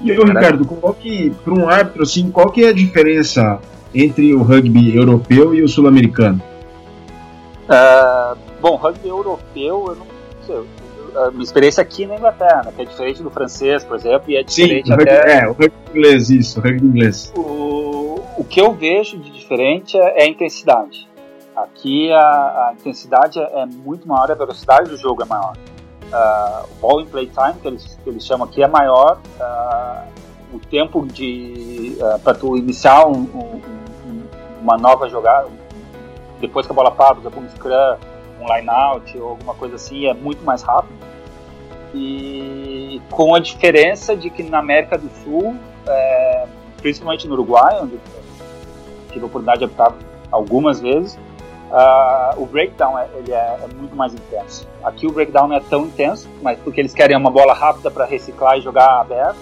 E 0.00 0.10
eu, 0.10 0.24
Ricardo, 0.24 0.64
qual 0.64 0.94
que, 0.94 1.30
para 1.44 1.54
um 1.54 1.68
árbitro, 1.68 2.02
assim, 2.02 2.30
qual 2.30 2.50
que 2.50 2.64
é 2.64 2.68
a 2.68 2.72
diferença 2.72 3.60
entre 3.94 4.34
o 4.34 4.42
rugby 4.42 4.94
europeu 4.94 5.54
e 5.54 5.62
o 5.62 5.68
sul-americano? 5.68 6.40
Uh, 7.64 8.38
bom, 8.60 8.76
rugby 8.76 9.08
europeu, 9.08 9.86
eu 9.88 9.96
não 9.96 10.06
sei, 10.46 10.56
a 11.16 11.30
minha 11.30 11.42
experiência 11.42 11.82
aqui 11.82 12.06
na 12.06 12.16
Inglaterra, 12.16 12.72
que 12.74 12.82
é 12.82 12.84
diferente 12.84 13.22
do 13.22 13.30
francês, 13.30 13.84
por 13.84 13.96
exemplo, 13.96 14.30
e 14.30 14.36
é 14.36 14.42
diferente 14.42 14.86
Sim, 14.86 14.92
rugby, 14.92 15.10
até... 15.10 15.40
É, 15.40 15.48
o 15.48 15.52
rugby 15.52 15.74
inglês, 15.90 16.30
isso, 16.30 16.60
o 16.60 16.62
rugby 16.62 16.86
inglês. 16.86 17.32
O, 17.36 18.20
o 18.38 18.44
que 18.44 18.60
eu 18.60 18.72
vejo 18.72 19.18
de 19.18 19.30
diferente 19.30 19.96
é, 19.96 20.22
é 20.22 20.24
a 20.24 20.28
intensidade. 20.28 21.08
Aqui 21.56 22.12
a, 22.12 22.20
a 22.20 22.74
intensidade 22.78 23.38
é, 23.38 23.62
é, 23.62 23.66
muito 23.66 24.06
maior, 24.06 24.30
a 24.30 24.34
velocidade 24.34 24.90
do 24.90 24.96
jogo 24.96 25.22
é 25.22 25.26
maior. 25.26 25.56
Uh, 26.08 26.64
o 26.70 26.74
ball 26.80 27.00
in 27.00 27.06
play 27.06 27.26
time, 27.26 27.60
que 27.60 27.68
eles, 27.68 27.98
que 28.02 28.10
eles 28.10 28.24
chamam 28.24 28.46
aqui, 28.46 28.62
é 28.62 28.68
maior. 28.68 29.18
Uh, 29.38 30.08
o 30.54 30.58
tempo 30.58 31.06
de 31.06 31.96
uh, 32.00 32.18
para 32.20 32.34
tu 32.34 32.56
iniciar 32.56 33.06
um, 33.06 33.20
um, 33.20 33.60
uma 34.62 34.78
nova 34.78 35.08
jogada, 35.08 35.48
depois 36.40 36.66
que 36.66 36.72
a 36.72 36.74
bola 36.74 36.90
para, 36.90 37.14
por 37.14 37.20
exemplo, 37.20 37.42
um 37.42 37.48
scrum, 37.48 37.96
um 38.40 38.54
line-out 38.54 39.18
ou 39.18 39.30
alguma 39.30 39.54
coisa 39.54 39.76
assim, 39.76 40.06
é 40.06 40.14
muito 40.14 40.44
mais 40.44 40.62
rápido. 40.62 40.96
E 41.94 43.00
com 43.10 43.34
a 43.34 43.40
diferença 43.40 44.16
de 44.16 44.30
que 44.30 44.42
na 44.42 44.58
América 44.58 44.96
do 44.96 45.08
Sul, 45.22 45.56
é, 45.86 46.46
principalmente 46.80 47.26
no 47.26 47.34
Uruguai, 47.34 47.78
onde 47.82 47.98
tive 49.10 49.22
a 49.22 49.26
oportunidade 49.26 49.58
de 49.58 49.64
habitar 49.64 49.94
algumas 50.30 50.80
vezes, 50.80 51.18
uh, 51.70 52.40
o 52.40 52.46
breakdown 52.46 52.98
é, 52.98 53.08
ele 53.16 53.32
é, 53.32 53.36
é, 53.62 53.68
muito 53.76 53.94
mais 53.94 54.14
intenso. 54.14 54.66
Aqui 54.82 55.06
o 55.06 55.12
breakdown 55.12 55.48
não 55.48 55.56
é 55.56 55.60
tão 55.60 55.86
intenso, 55.86 56.28
mas 56.42 56.58
porque 56.60 56.80
eles 56.80 56.92
querem 56.92 57.16
uma 57.16 57.30
bola 57.30 57.52
rápida 57.52 57.90
para 57.90 58.04
reciclar 58.04 58.58
e 58.58 58.60
jogar 58.60 59.00
aberto, 59.00 59.38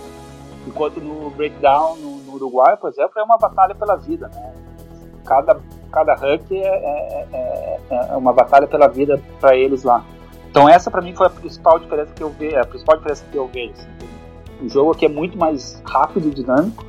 enquanto 0.67 1.01
no 1.01 1.31
breakdown 1.31 1.97
no, 1.97 2.17
no, 2.19 2.35
Uruguai, 2.35 2.77
por 2.77 2.91
exemplo, 2.91 3.13
é 3.17 3.23
uma 3.23 3.39
batalha 3.39 3.75
pela 3.75 3.97
vida. 3.97 4.29
Né? 4.29 4.53
Cada, 5.25 5.59
cada 5.91 6.15
rugby 6.15 6.59
é, 6.59 6.67
é, 6.67 7.27
é, 7.33 8.09
é 8.11 8.17
uma 8.17 8.33
batalha 8.33 8.67
pela 8.67 8.89
vida 8.89 9.21
para 9.41 9.57
eles 9.57 9.83
lá. 9.83 10.05
Então 10.51 10.69
essa 10.69 10.91
para 10.91 11.03
mim 11.03 11.15
foi 11.15 11.27
a 11.27 11.31
principal 11.31 11.79
diferença 11.79 12.13
que 12.15 12.23
eu 12.23 12.31
vejo, 12.31 12.59
a 12.59 12.65
principal 12.65 12.97
diferença 12.97 13.25
que 13.31 13.37
eu 13.37 13.47
vejo. 13.49 13.73
Assim. 13.73 13.89
O 14.63 14.69
jogo 14.69 14.93
aqui 14.93 15.05
é 15.05 15.09
muito 15.09 15.37
mais 15.37 15.83
rápido 15.85 16.29
e 16.29 16.31
dinâmico, 16.31 16.85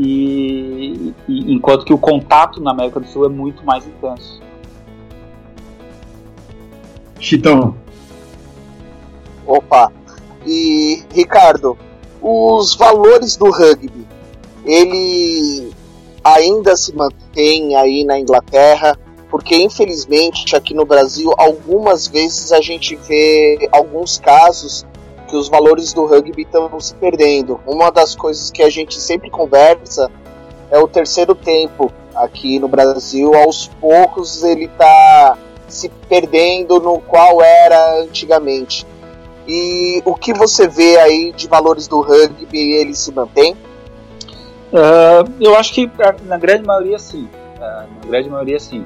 e, 0.00 1.12
e, 1.26 1.52
enquanto 1.52 1.84
que 1.84 1.92
o 1.92 1.98
contato 1.98 2.62
na 2.62 2.70
América 2.70 3.00
do 3.00 3.06
Sul 3.06 3.26
é 3.26 3.28
muito 3.28 3.64
mais 3.64 3.86
intenso. 3.86 4.40
Chitão. 7.18 7.74
Opa. 9.46 9.92
E 10.46 11.02
Ricardo, 11.12 11.76
os 12.22 12.74
valores 12.74 13.36
do 13.36 13.50
rugby, 13.50 14.06
ele 14.64 15.72
ainda 16.22 16.76
se 16.76 16.94
mantém 16.94 17.76
aí 17.76 18.04
na 18.04 18.18
Inglaterra 18.18 18.98
porque 19.30 19.56
infelizmente 19.56 20.56
aqui 20.56 20.74
no 20.74 20.84
Brasil 20.84 21.32
algumas 21.36 22.06
vezes 22.06 22.52
a 22.52 22.60
gente 22.60 22.96
vê 22.96 23.68
alguns 23.70 24.18
casos 24.18 24.86
que 25.28 25.36
os 25.36 25.48
valores 25.48 25.92
do 25.92 26.06
rugby 26.06 26.42
estão 26.42 26.80
se 26.80 26.94
perdendo. 26.94 27.60
Uma 27.66 27.90
das 27.90 28.16
coisas 28.16 28.50
que 28.50 28.62
a 28.62 28.70
gente 28.70 28.98
sempre 28.98 29.30
conversa 29.30 30.10
é 30.70 30.78
o 30.78 30.88
terceiro 30.88 31.34
tempo 31.34 31.92
aqui 32.14 32.58
no 32.58 32.66
Brasil. 32.66 33.34
Aos 33.34 33.68
poucos 33.80 34.42
ele 34.42 34.64
está 34.64 35.36
se 35.68 35.88
perdendo 36.08 36.80
no 36.80 37.00
qual 37.00 37.42
era 37.42 38.00
antigamente. 38.00 38.86
E 39.46 40.02
o 40.04 40.14
que 40.14 40.32
você 40.32 40.68
vê 40.68 40.98
aí 40.98 41.32
de 41.32 41.48
valores 41.48 41.88
do 41.88 42.00
rugby, 42.00 42.72
ele 42.72 42.94
se 42.94 43.12
mantém? 43.12 43.54
Uh, 44.72 45.32
eu 45.40 45.56
acho 45.56 45.72
que 45.72 45.90
na 46.24 46.36
grande 46.36 46.64
maioria 46.64 46.98
sim. 46.98 47.28
Uh, 47.56 47.60
na 47.60 48.10
grande 48.10 48.28
maioria 48.28 48.60
sim 48.60 48.84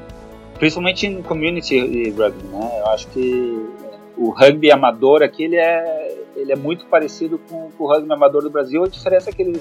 principalmente 0.63 1.09
em 1.09 1.21
community 1.23 2.11
rugby, 2.11 2.47
né? 2.53 2.71
Eu 2.79 2.87
acho 2.91 3.09
que 3.09 3.69
o 4.17 4.31
rugby 4.31 4.71
amador 4.71 5.21
aqui 5.21 5.43
ele 5.43 5.57
é, 5.57 6.17
ele 6.37 6.53
é 6.53 6.57
muito 6.57 6.87
parecido 6.87 7.37
com, 7.37 7.69
com, 7.77 7.83
o 7.83 7.93
rugby 7.93 8.13
amador 8.13 8.43
do 8.45 8.51
Brasil. 8.51 8.85
A 8.85 8.87
diferença 8.87 9.31
é 9.31 9.33
que 9.33 9.43
eles 9.43 9.61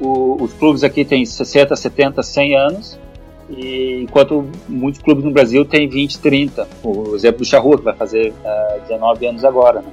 o, 0.00 0.40
os 0.40 0.52
clubes 0.52 0.84
aqui 0.84 1.04
têm 1.04 1.26
60, 1.26 1.74
70, 1.74 2.22
100 2.22 2.56
anos, 2.56 2.98
e 3.50 4.02
enquanto 4.02 4.46
muitos 4.68 5.02
clubes 5.02 5.24
no 5.24 5.30
Brasil 5.30 5.64
têm 5.64 5.88
20, 5.88 6.20
30. 6.20 6.68
O 6.82 7.14
exemplo 7.14 7.38
do 7.38 7.44
Charrua, 7.44 7.78
que 7.78 7.84
vai 7.84 7.94
fazer 7.94 8.32
uh, 8.44 8.80
19 8.82 9.26
anos 9.26 9.44
agora. 9.44 9.80
Né? 9.80 9.92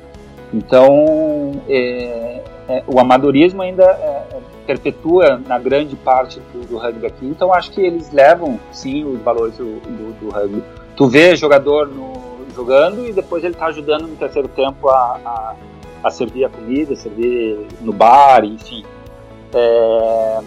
Então, 0.54 1.62
é, 1.68 2.42
é, 2.70 2.84
o 2.88 3.00
amadorismo 3.00 3.62
ainda 3.62 3.84
é, 3.84 4.36
é, 4.36 4.40
perpetua 4.66 5.42
na 5.46 5.58
grande 5.58 5.96
parte 5.96 6.40
do, 6.54 6.68
do, 6.68 6.78
rugby 6.78 7.08
aqui. 7.08 7.26
Então, 7.26 7.54
acho 7.54 7.72
que 7.72 7.82
eles 7.82 8.12
levam, 8.12 8.60
sim, 8.72 9.04
os 9.04 9.20
valores 9.22 9.58
do, 9.58 9.80
do, 9.80 10.20
do 10.20 10.30
rugby. 10.30 10.64
Tu 10.96 11.08
vê 11.08 11.36
jogador 11.36 11.88
no, 11.88 12.14
jogando 12.56 13.08
e 13.08 13.14
depois 13.14 13.44
ele 13.44 13.54
está 13.54 13.68
ajudando 13.68 14.08
no 14.08 14.16
terceiro 14.16 14.48
tempo 14.48 14.90
a, 14.90 15.20
a, 15.26 15.56
a, 16.04 16.12
servir 16.12 16.46
a 16.46 16.50
comida, 16.50 16.96
servir 16.96 17.60
no 17.82 17.92
bar, 17.92 18.44
enfim. 18.46 18.84
É, 19.54 20.40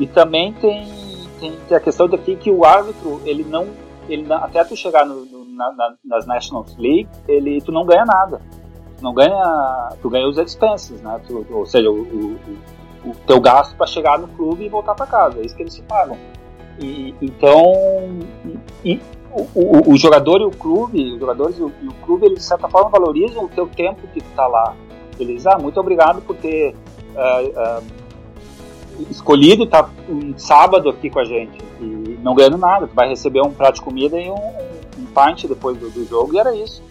e 0.00 0.06
também 0.06 0.52
tem 0.54 1.01
tem, 1.42 1.58
tem 1.68 1.76
a 1.76 1.80
questão 1.80 2.08
daqui 2.08 2.36
que 2.36 2.50
o 2.50 2.64
árbitro, 2.64 3.20
ele 3.24 3.42
não. 3.42 3.66
Ele, 4.08 4.32
até 4.32 4.62
tu 4.64 4.76
chegar 4.76 5.04
no, 5.04 5.24
no, 5.24 5.44
na, 5.44 5.94
nas 6.04 6.26
National 6.26 6.64
League, 6.78 7.08
ele, 7.26 7.60
tu 7.60 7.72
não 7.72 7.84
ganha 7.84 8.04
nada. 8.04 8.40
Tu 8.96 9.02
não 9.02 9.12
ganha. 9.12 9.92
Tu 10.00 10.08
ganha 10.08 10.28
os 10.28 10.38
expenses, 10.38 11.00
né? 11.02 11.20
Tu, 11.26 11.44
ou 11.50 11.66
seja, 11.66 11.90
o, 11.90 12.02
o, 12.02 12.38
o 13.04 13.14
teu 13.26 13.40
gasto 13.40 13.76
para 13.76 13.86
chegar 13.86 14.18
no 14.18 14.28
clube 14.28 14.64
e 14.64 14.68
voltar 14.68 14.94
para 14.94 15.06
casa. 15.06 15.40
É 15.40 15.42
isso 15.44 15.56
que 15.56 15.62
eles 15.62 15.74
te 15.74 15.82
pagam. 15.82 16.16
E, 16.80 17.14
então. 17.20 17.72
E, 18.84 19.00
o, 19.34 19.48
o, 19.54 19.92
o, 19.92 19.96
jogador 19.96 20.42
e 20.42 20.44
o 20.44 20.50
clube, 20.50 21.14
os 21.14 21.18
jogadores 21.18 21.58
e 21.58 21.62
o, 21.62 21.72
e 21.80 21.88
o, 21.88 21.94
clube, 22.04 22.26
eles 22.26 22.40
de 22.40 22.44
certa 22.44 22.68
forma 22.68 22.90
valorizam 22.90 23.44
o 23.44 23.48
teu 23.48 23.66
tempo 23.66 24.06
que 24.12 24.20
tu 24.20 24.30
tá 24.36 24.46
lá. 24.46 24.76
Eles, 25.18 25.46
ah, 25.46 25.58
muito 25.58 25.80
obrigado 25.80 26.20
por 26.20 26.36
ter 26.36 26.74
uh, 27.14 27.80
uh, 27.80 28.01
escolhido 29.10 29.66
tá 29.66 29.88
um 30.08 30.36
sábado 30.36 30.88
aqui 30.88 31.10
com 31.10 31.18
a 31.18 31.24
gente 31.24 31.58
e 31.80 32.18
não 32.22 32.34
ganhando 32.34 32.58
nada. 32.58 32.86
Tu 32.86 32.94
vai 32.94 33.08
receber 33.08 33.40
um 33.40 33.52
prato 33.52 33.76
de 33.76 33.82
comida 33.82 34.20
e 34.20 34.30
um, 34.30 34.34
um 34.34 35.06
pint 35.06 35.46
depois 35.46 35.76
do, 35.78 35.90
do, 35.90 36.04
jogo 36.06 36.34
e 36.34 36.38
era 36.38 36.54
isso. 36.54 36.82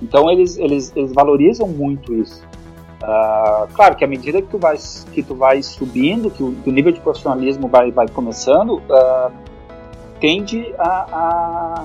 Então 0.00 0.30
eles, 0.30 0.56
eles, 0.58 0.92
eles 0.94 1.12
valorizam 1.12 1.66
muito 1.66 2.14
isso. 2.14 2.42
Uh, 3.02 3.68
claro 3.74 3.94
que 3.94 4.04
à 4.04 4.08
medida 4.08 4.40
que 4.40 4.48
tu 4.48 4.58
vai, 4.58 4.76
que 5.12 5.22
tu 5.22 5.34
vai 5.34 5.62
subindo, 5.62 6.30
que 6.30 6.42
o, 6.42 6.52
que 6.52 6.70
o 6.70 6.72
nível 6.72 6.92
de 6.92 7.00
profissionalismo 7.00 7.68
vai, 7.68 7.90
vai 7.90 8.08
começando, 8.08 8.78
uh, 8.78 9.32
tende 10.18 10.74
a, 10.78 11.06
a, 11.12 11.84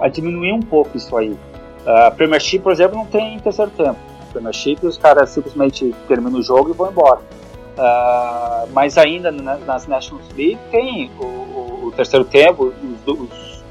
a, 0.00 0.08
diminuir 0.08 0.52
um 0.52 0.60
pouco 0.60 0.96
isso 0.96 1.16
aí. 1.16 1.30
Uh, 1.30 2.14
Premiership, 2.16 2.60
por 2.60 2.72
exemplo, 2.72 2.96
não 2.96 3.06
tem 3.06 3.38
terceiro 3.38 3.70
tempo. 3.70 3.98
Premiership, 4.32 4.84
os 4.84 4.98
caras 4.98 5.30
simplesmente 5.30 5.94
terminam 6.08 6.40
o 6.40 6.42
jogo 6.42 6.70
e 6.70 6.72
vão 6.72 6.90
embora. 6.90 7.20
Uh, 7.72 8.68
mas 8.72 8.98
ainda 8.98 9.32
nas 9.32 9.86
Nations 9.86 10.28
League 10.36 10.58
tem 10.70 11.10
o, 11.18 11.24
o, 11.24 11.86
o 11.86 11.92
terceiro 11.92 12.24
tempo, 12.24 12.72
os, 13.06 13.64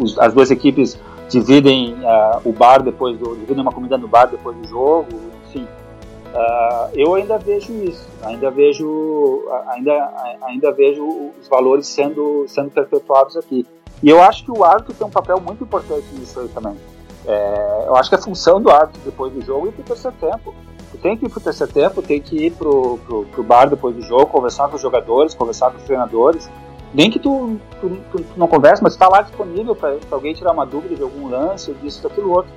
os, 0.00 0.18
as 0.18 0.32
duas 0.32 0.50
equipes 0.50 0.98
dividem 1.28 1.94
uh, 1.94 2.40
o 2.48 2.52
bar 2.52 2.82
depois 2.82 3.18
do 3.18 3.36
dividem 3.36 3.60
uma 3.60 3.72
comida 3.72 3.98
no 3.98 4.08
bar 4.08 4.26
depois 4.26 4.56
do 4.56 4.66
jogo, 4.66 5.08
enfim. 5.46 5.64
Uh, 6.32 6.90
eu 6.94 7.14
ainda 7.14 7.36
vejo 7.38 7.72
isso, 7.84 8.06
ainda 8.22 8.50
vejo 8.50 9.44
ainda 9.68 10.36
ainda 10.42 10.72
vejo 10.72 11.32
os 11.38 11.48
valores 11.48 11.86
sendo 11.86 12.46
sendo 12.48 12.70
perpetuados 12.70 13.36
aqui. 13.36 13.66
E 14.02 14.08
eu 14.08 14.22
acho 14.22 14.44
que 14.44 14.50
o 14.50 14.64
árbitro 14.64 14.94
tem 14.94 15.06
um 15.06 15.10
papel 15.10 15.38
muito 15.40 15.64
importante 15.64 16.06
nisso 16.14 16.40
aí 16.40 16.48
também. 16.48 16.76
É, 17.26 17.84
eu 17.86 17.96
acho 17.96 18.08
que 18.08 18.14
a 18.14 18.18
função 18.18 18.60
do 18.60 18.70
árbitro 18.70 19.02
depois 19.04 19.32
do 19.32 19.42
jogo 19.42 19.66
é 19.66 19.70
o 19.70 19.84
terceiro 19.84 20.16
tempo. 20.18 20.54
Tem 21.02 21.16
que 21.16 21.26
ir 21.26 21.28
pro 21.28 21.40
terceiro 21.40 21.72
tempo, 21.72 22.02
tem 22.02 22.20
que 22.20 22.46
ir 22.46 22.52
pro, 22.52 22.98
pro, 23.06 23.24
pro 23.26 23.42
bar 23.42 23.68
depois 23.68 23.94
do 23.94 24.02
jogo, 24.02 24.26
conversar 24.26 24.68
com 24.68 24.76
os 24.76 24.82
jogadores, 24.82 25.34
conversar 25.34 25.70
com 25.70 25.78
os 25.78 25.84
treinadores. 25.84 26.50
Nem 26.92 27.10
que 27.10 27.18
tu, 27.18 27.58
tu, 27.80 27.90
tu, 28.10 28.18
tu 28.18 28.38
não 28.38 28.48
converse, 28.48 28.82
mas 28.82 28.94
tu 28.94 28.98
tá 28.98 29.08
lá 29.08 29.22
disponível 29.22 29.76
para 29.76 29.96
alguém 30.10 30.34
tirar 30.34 30.52
uma 30.52 30.64
dúvida 30.64 30.96
de 30.96 31.02
algum 31.02 31.28
lance, 31.28 31.72
disso, 31.74 32.02
daquilo 32.02 32.32
outro. 32.32 32.50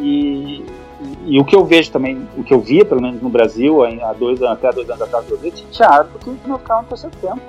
E, 0.00 0.64
e, 1.00 1.36
e, 1.36 1.40
o 1.40 1.44
que 1.44 1.54
eu 1.54 1.64
vejo 1.64 1.92
também, 1.92 2.26
o 2.36 2.42
que 2.42 2.52
eu 2.52 2.60
via, 2.60 2.84
pelo 2.84 3.02
menos 3.02 3.22
no 3.22 3.28
Brasil, 3.28 3.84
há 3.84 4.12
dois 4.12 4.42
anos, 4.42 4.58
até 4.58 4.72
dois 4.72 4.88
anos 4.88 5.02
atrás, 5.02 5.30
eu 5.30 5.38
tinha 5.52 5.88
árbitro 5.88 6.34
que 6.34 6.48
não 6.48 6.58
ficava 6.58 6.82
no 6.82 6.88
terceiro 6.88 7.16
tempo. 7.18 7.40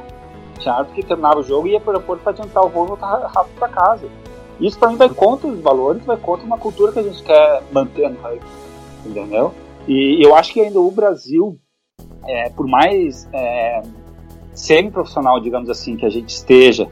Tinha 0.60 0.74
árbitro 0.74 0.96
que 0.96 1.08
terminava 1.08 1.40
o 1.40 1.44
jogo 1.44 1.68
e 1.68 1.72
ia 1.72 1.80
para 1.80 1.92
o 1.92 1.96
aeroporto 1.96 2.24
para 2.24 2.34
adiantar 2.34 2.66
o 2.66 2.70
voo 2.70 2.86
e 2.86 2.88
voltar 2.90 3.32
rápido 3.34 3.56
para 3.58 3.70
casa. 3.70 4.08
Isso 4.60 4.78
para 4.78 4.90
mim 4.90 4.96
vai 4.96 5.10
contra 5.10 5.48
os 5.48 5.60
valores, 5.60 6.06
vai 6.06 6.18
contra 6.18 6.46
uma 6.46 6.58
cultura 6.58 6.92
que 6.92 7.00
a 7.00 7.04
gente 7.04 7.22
quer 7.24 7.64
manter 7.72 8.10
no 8.10 8.20
rugby, 8.22 8.46
entendeu? 9.06 9.54
E 9.88 10.26
eu 10.26 10.36
acho 10.36 10.54
que 10.54 10.62
ainda 10.62 10.80
o 10.80 10.90
Brasil, 10.92 11.60
é, 12.28 12.50
por 12.50 12.68
mais 12.68 13.30
é, 13.34 13.82
semi-profissional, 14.56 15.40
digamos 15.40 15.70
assim, 15.70 15.96
que 15.96 16.06
a 16.06 16.10
gente 16.10 16.30
esteja, 16.30 16.86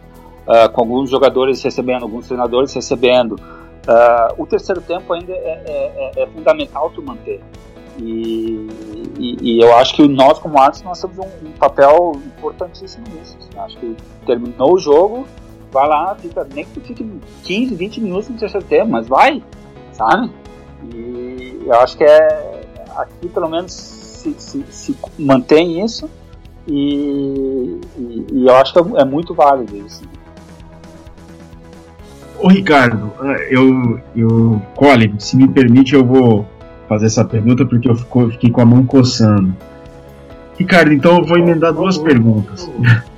uh, 0.48 0.72
com 0.72 0.82
alguns 0.82 1.10
jogadores 1.10 1.62
recebendo, 1.64 2.04
alguns 2.04 2.28
treinadores 2.28 2.74
recebendo, 2.74 3.34
uh, 3.34 4.42
o 4.42 4.46
terceiro 4.46 4.82
tempo 4.82 5.12
ainda 5.14 5.32
é, 5.32 5.64
é, 5.66 6.12
é, 6.16 6.24
é 6.24 6.28
fundamental 6.28 6.92
tu 6.92 7.02
manter. 7.02 7.42
E, 8.00 8.68
e, 9.20 9.38
e, 9.42 9.64
eu 9.64 9.76
acho 9.76 9.96
que 9.96 10.08
nós, 10.08 10.40
como 10.40 10.58
árbitros, 10.58 10.84
nós 10.84 11.00
temos 11.00 11.18
um, 11.20 11.48
um 11.48 11.52
papel 11.52 12.14
importantíssimo 12.26 13.06
nisso. 13.14 13.38
Assim. 13.40 13.60
Acho 13.60 13.78
que 13.78 13.96
terminou 14.26 14.74
o 14.74 14.80
jogo, 14.80 15.28
vai 15.72 15.88
lá, 15.88 16.16
fica, 16.16 16.44
nem 16.54 16.66
que 16.66 16.72
tu 16.72 16.82
fique 16.82 17.08
15, 17.44 17.76
20 17.76 18.02
minutos 18.02 18.30
no 18.30 18.38
terceiro 18.38 18.66
tempo, 18.66 18.90
mas 18.90 19.08
vai, 19.08 19.44
sabe? 19.92 20.32
E 20.92 21.62
eu 21.68 21.80
acho 21.80 21.96
que 21.96 22.04
é, 22.04 22.63
aqui 22.96 23.28
pelo 23.30 23.50
menos 23.50 23.74
se, 23.74 24.36
se, 24.38 24.66
se 24.70 24.98
mantém 25.18 25.84
isso 25.84 26.10
e, 26.68 27.80
e, 27.98 28.26
e, 28.32 28.48
eu 28.48 28.56
acho 28.56 28.74
que 28.74 28.80
é 28.80 29.06
muito 29.06 29.34
válido 29.34 29.76
isso. 29.76 30.02
Ô 32.40 32.48
Ricardo, 32.48 33.12
eu, 33.50 34.00
eu, 34.16 34.62
Colin, 34.76 35.20
se 35.20 35.36
me 35.36 35.48
permite, 35.48 35.94
eu 35.94 36.06
vou 36.06 36.46
fazer 36.88 37.06
essa 37.06 37.24
pergunta 37.24 37.66
porque 37.66 37.90
eu 37.90 37.96
fico, 37.96 38.30
fiquei 38.32 38.50
com 38.50 38.62
a 38.62 38.66
mão 38.66 38.86
coçando. 38.86 39.56
Ricardo, 40.58 40.94
então 40.94 41.18
eu 41.18 41.26
vou 41.26 41.38
emendar 41.38 41.74
duas 41.74 41.98
perguntas. 41.98 42.70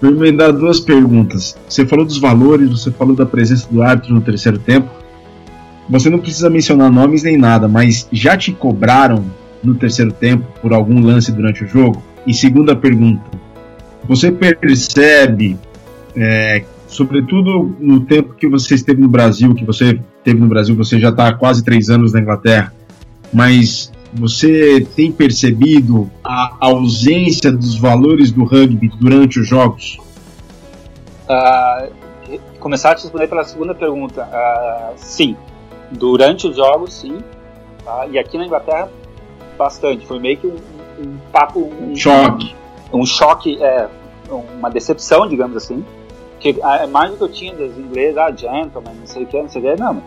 Vou 0.00 0.10
emendar 0.10 0.52
duas 0.52 0.80
perguntas. 0.80 1.56
Você 1.68 1.86
falou 1.86 2.04
dos 2.04 2.18
valores, 2.18 2.68
você 2.68 2.90
falou 2.90 3.14
da 3.14 3.24
presença 3.24 3.68
do 3.70 3.84
árbitro 3.84 4.12
no 4.12 4.20
terceiro 4.20 4.58
tempo. 4.58 4.90
Você 5.88 6.08
não 6.08 6.18
precisa 6.18 6.48
mencionar 6.48 6.90
nomes 6.90 7.22
nem 7.22 7.36
nada, 7.36 7.68
mas 7.68 8.08
já 8.12 8.36
te 8.36 8.52
cobraram 8.52 9.24
no 9.62 9.74
terceiro 9.74 10.12
tempo 10.12 10.46
por 10.60 10.72
algum 10.72 11.00
lance 11.00 11.32
durante 11.32 11.64
o 11.64 11.68
jogo? 11.68 12.02
E 12.26 12.32
segunda 12.32 12.74
pergunta, 12.74 13.22
você 14.04 14.30
percebe, 14.30 15.58
é, 16.16 16.64
sobretudo 16.86 17.76
no 17.80 18.00
tempo 18.00 18.34
que 18.34 18.48
você 18.48 18.74
esteve 18.74 19.00
no 19.00 19.08
Brasil, 19.08 19.54
que 19.54 19.64
você 19.64 20.00
esteve 20.18 20.38
no 20.38 20.46
Brasil, 20.46 20.76
você 20.76 21.00
já 21.00 21.08
está 21.08 21.32
quase 21.32 21.64
três 21.64 21.90
anos 21.90 22.12
na 22.12 22.20
Inglaterra, 22.20 22.72
mas 23.32 23.92
você 24.12 24.86
tem 24.94 25.10
percebido 25.10 26.10
a 26.22 26.56
ausência 26.60 27.50
dos 27.50 27.76
valores 27.76 28.30
do 28.30 28.44
rugby 28.44 28.90
durante 29.00 29.40
os 29.40 29.48
jogos? 29.48 29.98
Uh, 31.28 32.38
começar 32.60 32.90
a 32.90 32.92
responder 32.92 33.26
pela 33.26 33.42
segunda 33.44 33.74
pergunta. 33.74 34.22
Uh, 34.24 34.92
sim, 34.96 35.36
Durante 35.92 36.46
os 36.46 36.56
jogos, 36.56 36.92
sim. 36.94 37.22
Tá? 37.84 38.06
E 38.06 38.18
aqui 38.18 38.38
na 38.38 38.46
Inglaterra, 38.46 38.90
bastante. 39.56 40.06
Foi 40.06 40.18
meio 40.18 40.36
que 40.38 40.46
um, 40.46 40.56
um 40.98 41.18
papo. 41.32 41.70
Um 41.80 41.94
choque. 41.94 42.54
Um, 42.92 43.00
um 43.00 43.06
choque, 43.06 43.62
é, 43.62 43.88
uma 44.30 44.70
decepção, 44.70 45.28
digamos 45.28 45.56
assim. 45.56 45.84
Que 46.40 46.60
a 46.62 46.84
imagem 46.84 47.16
que 47.16 47.22
eu 47.22 47.28
tinha 47.28 47.54
dos 47.54 47.78
ingleses, 47.78 48.16
ah, 48.16 48.30
gentleman, 48.30 48.94
não 48.98 49.06
sei 49.06 49.24
o 49.24 49.26
que, 49.26 49.40
não 49.40 49.48
sei 49.48 49.62
o 49.62 49.64
que, 49.64 49.80
não. 49.80 50.02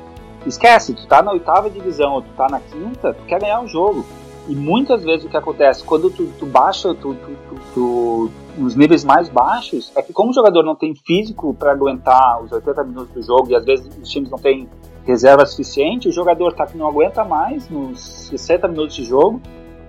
Esquece, 0.46 0.94
tu 0.94 1.08
tá 1.08 1.22
na 1.22 1.32
oitava 1.32 1.70
divisão 1.70 2.14
ou 2.14 2.22
tu 2.22 2.30
tá 2.38 2.48
na 2.50 2.60
quinta, 2.60 3.14
tu 3.14 3.24
quer 3.24 3.40
ganhar 3.40 3.62
um 3.62 3.68
jogo. 3.68 4.06
E 4.48 4.54
muitas 4.56 5.04
vezes 5.04 5.26
o 5.26 5.30
que 5.30 5.38
acontece, 5.38 5.84
quando 5.84 6.10
tu, 6.12 6.28
tu 6.38 6.46
baixa 6.46 6.94
tu, 6.94 7.16
tu, 7.16 7.58
tu, 7.74 8.32
os 8.60 8.76
níveis 8.76 9.04
mais 9.04 9.28
baixos, 9.28 9.92
é 9.96 10.04
que 10.04 10.14
como 10.14 10.30
o 10.30 10.34
jogador 10.34 10.62
não 10.62 10.76
tem 10.76 10.94
físico 10.94 11.54
para 11.56 11.72
aguentar 11.72 12.44
os 12.44 12.52
80 12.52 12.84
minutos 12.84 13.14
do 13.14 13.24
jogo, 13.24 13.50
e 13.50 13.56
às 13.56 13.66
vezes 13.66 13.90
os 14.00 14.08
times 14.08 14.30
não 14.30 14.38
têm 14.38 14.70
reserva 15.06 15.46
suficiente, 15.46 16.08
o 16.08 16.12
jogador 16.12 16.54
tá 16.54 16.68
não 16.74 16.88
aguenta 16.88 17.24
mais 17.24 17.70
nos 17.70 18.00
60 18.30 18.68
minutos 18.68 18.96
de 18.96 19.04
jogo 19.04 19.42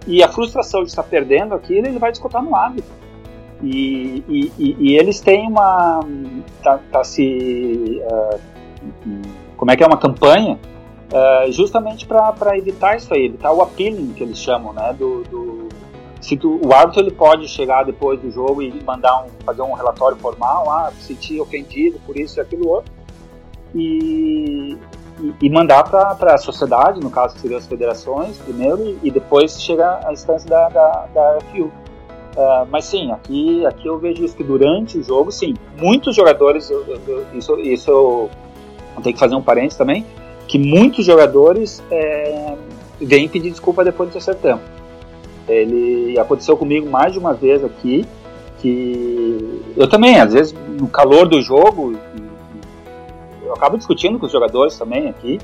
e 0.07 0.23
a 0.23 0.29
frustração 0.29 0.83
de 0.83 0.91
estar 0.91 1.03
perdendo 1.03 1.55
aquilo 1.55 1.87
ele 1.87 1.99
vai 1.99 2.11
descontar 2.11 2.43
no 2.43 2.55
árbitro. 2.55 2.93
E, 3.63 4.23
e, 4.29 4.53
e, 4.59 4.77
e, 4.79 4.97
eles 4.97 5.19
têm 5.21 5.49
uma. 5.49 6.01
Tá, 6.63 6.79
tá 6.93 7.03
se. 7.03 8.03
Uh, 8.03 8.39
como 9.57 9.71
é 9.71 9.77
que 9.77 9.83
é? 9.83 9.87
Uma 9.87 9.97
campanha 9.97 10.59
uh, 11.11 11.51
justamente 11.51 12.07
para 12.07 12.59
evitar 12.59 12.97
isso 12.97 13.13
aí, 13.15 13.25
evitar 13.25 13.53
o 13.53 13.63
appealing 13.63 14.13
que 14.13 14.23
eles 14.23 14.39
chamam, 14.39 14.75
né? 14.75 14.95
Do, 14.99 15.23
do 15.25 15.69
se 16.21 16.37
tu, 16.37 16.61
o 16.63 16.75
árbitro 16.75 17.03
ele 17.03 17.13
pode 17.13 17.49
chegar 17.49 17.85
depois 17.85 18.21
do 18.21 18.31
jogo 18.31 18.61
e 18.61 18.83
mandar 18.83 19.25
um, 19.25 19.29
fazer 19.45 19.63
um 19.63 19.73
relatório 19.73 20.17
formal, 20.19 20.69
ah, 20.71 20.93
senti 20.99 21.41
ofendido 21.41 21.99
por 22.05 22.17
isso 22.17 22.39
e 22.39 22.43
aquilo 22.43 22.69
outro. 22.69 22.93
E, 23.75 24.77
e, 25.41 25.51
mandar 25.51 25.85
para 25.85 26.35
a 26.35 26.39
sociedade, 26.39 27.01
no 27.01 27.11
caso 27.11 27.35
que 27.35 27.41
seriam 27.41 27.59
as 27.59 27.67
federações, 27.67 28.37
primeiro, 28.39 28.85
e, 28.85 29.09
e 29.09 29.11
depois 29.11 29.61
chega 29.61 30.01
a 30.07 30.13
instância 30.13 30.49
da, 30.49 30.69
da, 30.69 31.07
da 31.15 31.39
FU. 31.51 31.65
Uh, 31.65 32.69
mas 32.71 32.85
sim, 32.85 33.11
aqui, 33.13 33.65
aqui 33.65 33.89
eu 33.89 33.99
vejo 33.99 34.23
isso 34.23 34.37
que 34.37 34.45
durante 34.45 34.99
o 34.99 35.03
jogo, 35.03 35.33
sim, 35.33 35.55
muitos 35.79 36.15
jogadores, 36.15 36.69
eu, 36.71 36.85
eu, 36.87 37.25
isso, 37.35 37.59
isso 37.61 37.91
eu 37.91 38.31
tenho 39.03 39.15
que 39.15 39.21
fazer 39.21 39.35
um 39.35 39.43
parênteses 39.43 39.79
também, 39.79 40.05
que 40.47 40.59
muitos 40.59 41.05
jogadores 41.05 41.83
é, 41.91 42.55
vêm 43.01 43.29
pedir 43.29 43.51
desculpa 43.51 43.83
depois 43.85 44.11
do 44.11 44.13
terceiro 44.13 44.39
tempo. 44.39 44.63
Ele 45.49 46.19
aconteceu 46.19 46.57
comigo 46.57 46.89
mais 46.91 47.13
de 47.13 47.19
uma 47.19 47.33
vez 47.33 47.65
aqui, 47.65 48.05
que 48.59 49.63
eu 49.77 49.89
também, 49.89 50.19
às 50.21 50.33
vezes, 50.33 50.55
no 50.79 50.89
calor 50.89 51.27
do 51.27 51.41
jogo, 51.41 51.95
eu 53.47 53.55
acabo 53.55 53.77
discutindo 53.77 54.19
com 54.19 54.27
os 54.27 54.33
jogadores 54.33 54.77
também 54.79 55.09
aqui, 55.09 55.39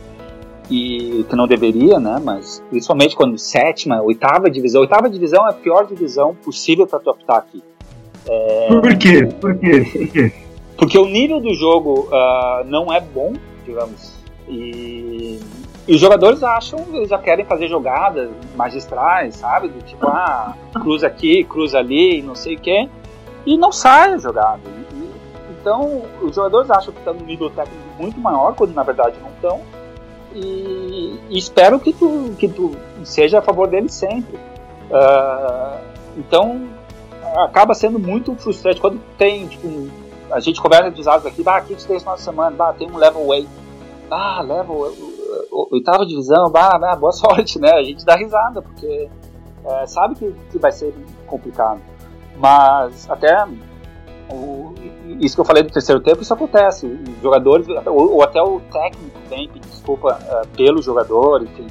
e 0.70 1.24
que 1.28 1.36
não 1.36 1.46
deveria, 1.46 1.98
né? 1.98 2.20
Mas 2.22 2.62
principalmente 2.70 3.14
quando 3.14 3.36
sétima, 3.38 4.00
oitava 4.02 4.50
divisão, 4.50 4.80
oitava 4.80 5.08
divisão 5.08 5.46
é 5.46 5.50
a 5.50 5.52
pior 5.52 5.86
divisão 5.86 6.34
possível 6.34 6.86
para 6.86 6.98
tu 6.98 7.10
optar 7.10 7.38
aqui. 7.38 7.62
É... 8.26 8.68
Por 8.68 8.96
quê? 8.96 9.26
Por 9.40 9.58
quê? 9.58 9.80
Por 9.80 10.08
quê? 10.08 10.32
Porque 10.76 10.98
o 10.98 11.06
nível 11.06 11.40
do 11.40 11.54
jogo 11.54 12.08
uh, 12.08 12.64
não 12.64 12.92
é 12.92 13.00
bom, 13.00 13.34
digamos, 13.64 14.14
e, 14.48 15.40
e, 15.86 15.94
os 15.94 16.00
jogadores 16.00 16.42
acham, 16.42 16.84
eles 16.92 17.08
já 17.08 17.18
querem 17.18 17.44
fazer 17.44 17.68
jogadas 17.68 18.30
magistrais, 18.56 19.36
sabe? 19.36 19.68
Do 19.68 19.80
tipo, 19.82 20.06
ah, 20.08 20.56
cruza 20.72 21.06
aqui, 21.06 21.44
cruza 21.44 21.78
ali, 21.78 22.20
não 22.22 22.34
sei 22.34 22.56
o 22.56 22.58
quê, 22.58 22.88
e 23.46 23.56
não 23.56 23.70
sai 23.70 24.14
a 24.14 24.18
jogada. 24.18 24.60
E, 24.92 25.10
então, 25.60 26.02
os 26.20 26.34
jogadores 26.34 26.70
acham 26.70 26.92
que 26.92 26.98
estão 26.98 27.14
no 27.14 27.24
nível 27.24 27.48
técnico 27.50 27.82
muito 28.02 28.20
maior, 28.20 28.54
quando 28.54 28.74
na 28.74 28.82
verdade 28.82 29.16
não 29.20 29.30
estão 29.30 29.60
e, 30.34 31.20
e, 31.28 31.38
espero 31.38 31.78
que 31.78 31.92
tu, 31.92 32.34
que 32.38 32.48
tu 32.48 32.72
seja 33.04 33.38
a 33.38 33.42
favor 33.42 33.68
dele 33.68 33.88
sempre. 33.88 34.36
Uh, 34.36 35.78
então, 36.16 36.68
acaba 37.36 37.74
sendo 37.74 37.98
muito 37.98 38.34
frustrante 38.36 38.80
quando 38.80 39.00
tem, 39.16 39.46
tipo, 39.46 39.90
a 40.30 40.40
gente 40.40 40.60
conversa 40.60 40.90
de 40.90 41.00
usados 41.00 41.26
aqui, 41.26 41.42
bah, 41.42 41.56
aqui 41.56 41.74
que 41.74 41.86
tem 41.86 41.98
de 41.98 42.20
semana, 42.20 42.56
bah, 42.56 42.72
tem 42.72 42.90
um 42.90 42.96
level 42.96 43.26
way, 43.26 43.46
ah, 44.10 44.42
level, 44.42 44.92
oitava 45.70 46.06
divisão, 46.06 46.50
bah, 46.50 46.78
bah, 46.78 46.96
boa 46.96 47.12
sorte, 47.12 47.58
né? 47.58 47.72
A 47.72 47.82
gente 47.82 48.04
dá 48.04 48.16
risada, 48.16 48.62
porque 48.62 49.08
é, 49.64 49.86
sabe 49.86 50.14
que, 50.14 50.34
que 50.50 50.58
vai 50.58 50.72
ser 50.72 50.94
complicado. 51.26 51.80
Mas 52.38 53.08
até 53.10 53.46
o, 54.30 54.74
isso 55.22 55.36
que 55.36 55.40
eu 55.40 55.44
falei 55.44 55.62
do 55.62 55.72
terceiro 55.72 56.00
tempo, 56.00 56.20
isso 56.20 56.34
acontece. 56.34 56.86
Os 56.86 57.22
jogadores, 57.22 57.66
ou, 57.86 58.14
ou 58.14 58.22
até 58.22 58.42
o 58.42 58.60
técnico 58.72 59.18
pedir 59.28 59.60
desculpa 59.60 60.18
uh, 60.20 60.46
pelo 60.56 60.82
jogador, 60.82 61.42
enfim. 61.42 61.66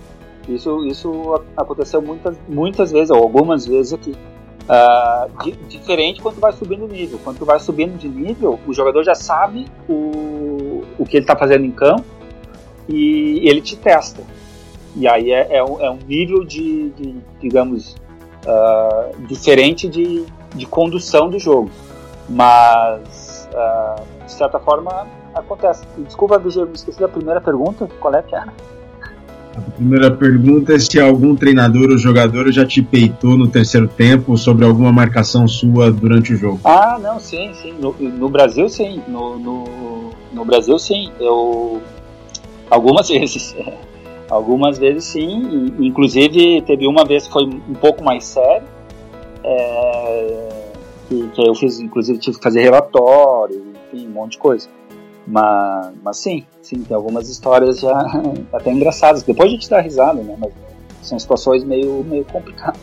Isso, 0.47 0.85
isso 0.85 1.41
aconteceu 1.55 2.01
muitas, 2.01 2.35
muitas 2.47 2.91
vezes, 2.91 3.09
ou 3.09 3.17
algumas 3.17 3.65
vezes 3.65 3.93
aqui. 3.93 4.15
Uh, 4.61 5.43
di, 5.43 5.51
diferente 5.67 6.21
quando 6.21 6.39
vai 6.39 6.53
subindo 6.53 6.87
de 6.87 6.93
nível. 6.93 7.19
Quando 7.23 7.45
vai 7.45 7.59
subindo 7.59 7.97
de 7.97 8.07
nível, 8.07 8.57
o 8.65 8.73
jogador 8.73 9.03
já 9.03 9.15
sabe 9.15 9.67
o, 9.87 10.83
o 10.97 11.05
que 11.05 11.17
ele 11.17 11.23
está 11.23 11.35
fazendo 11.35 11.65
em 11.65 11.71
campo 11.71 12.05
e 12.87 13.47
ele 13.47 13.61
te 13.61 13.75
testa. 13.75 14.23
E 14.95 15.07
aí 15.07 15.31
é, 15.31 15.57
é, 15.57 15.63
um, 15.63 15.81
é 15.81 15.89
um 15.89 15.99
nível 16.07 16.43
de, 16.43 16.89
de 16.91 17.15
digamos, 17.39 17.95
uh, 18.45 19.25
diferente 19.27 19.89
de, 19.89 20.25
de 20.55 20.65
condução 20.65 21.29
do 21.29 21.37
jogo. 21.37 21.69
Mas, 22.29 23.30
uh, 23.53 24.25
de 24.25 24.31
certa 24.31 24.59
forma, 24.59 25.07
acontece. 25.33 25.83
Desculpa, 25.97 26.37
Vigil, 26.37 26.65
me 26.65 26.73
esqueci 26.73 26.99
da 26.99 27.07
primeira 27.07 27.41
pergunta. 27.41 27.87
Qual 27.99 28.13
é 28.13 28.21
que 28.21 28.35
era? 28.35 28.53
A 29.55 29.61
primeira 29.71 30.09
pergunta 30.09 30.73
é 30.73 30.79
se 30.79 30.99
algum 30.99 31.35
treinador 31.35 31.89
ou 31.91 31.97
jogador 31.97 32.49
já 32.51 32.65
te 32.65 32.81
peitou 32.81 33.37
no 33.37 33.49
terceiro 33.49 33.87
tempo 33.87 34.37
sobre 34.37 34.63
alguma 34.63 34.93
marcação 34.93 35.45
sua 35.47 35.91
durante 35.91 36.33
o 36.33 36.37
jogo. 36.37 36.61
Ah, 36.63 36.97
não, 37.01 37.19
sim, 37.19 37.53
sim. 37.53 37.73
No, 37.73 37.93
no 37.93 38.29
Brasil, 38.29 38.69
sim. 38.69 39.01
No, 39.07 39.37
no, 39.37 40.11
no, 40.31 40.45
Brasil, 40.45 40.79
sim. 40.79 41.11
Eu. 41.19 41.81
Algumas 42.69 43.09
vezes. 43.09 43.53
Algumas 44.29 44.77
vezes, 44.77 45.03
sim. 45.03 45.73
Inclusive, 45.79 46.61
teve 46.61 46.87
uma 46.87 47.03
vez 47.03 47.27
que 47.27 47.33
foi 47.33 47.43
um 47.43 47.73
pouco 47.73 48.01
mais 48.03 48.23
sério. 48.23 48.67
É 49.43 50.00
que, 51.41 51.49
eu 51.49 51.55
fiz, 51.55 51.79
inclusive 51.79 52.19
tive 52.19 52.37
que 52.37 52.43
fazer 52.43 52.61
relatório, 52.61 53.63
enfim, 53.91 54.07
um 54.07 54.11
monte 54.11 54.33
de 54.33 54.37
coisa. 54.37 54.69
Mas, 55.27 55.93
mas 56.03 56.17
sim, 56.17 56.45
sim, 56.61 56.81
tem 56.81 56.95
algumas 56.95 57.29
histórias 57.29 57.79
já 57.79 57.97
até 58.53 58.71
engraçadas. 58.71 59.23
Depois 59.23 59.49
a 59.49 59.51
gente 59.51 59.69
dá 59.69 59.79
risada, 59.79 60.21
né? 60.21 60.35
Mas 60.39 60.51
são 61.01 61.17
situações 61.17 61.63
meio, 61.63 62.03
meio 62.03 62.25
complicadas. 62.25 62.79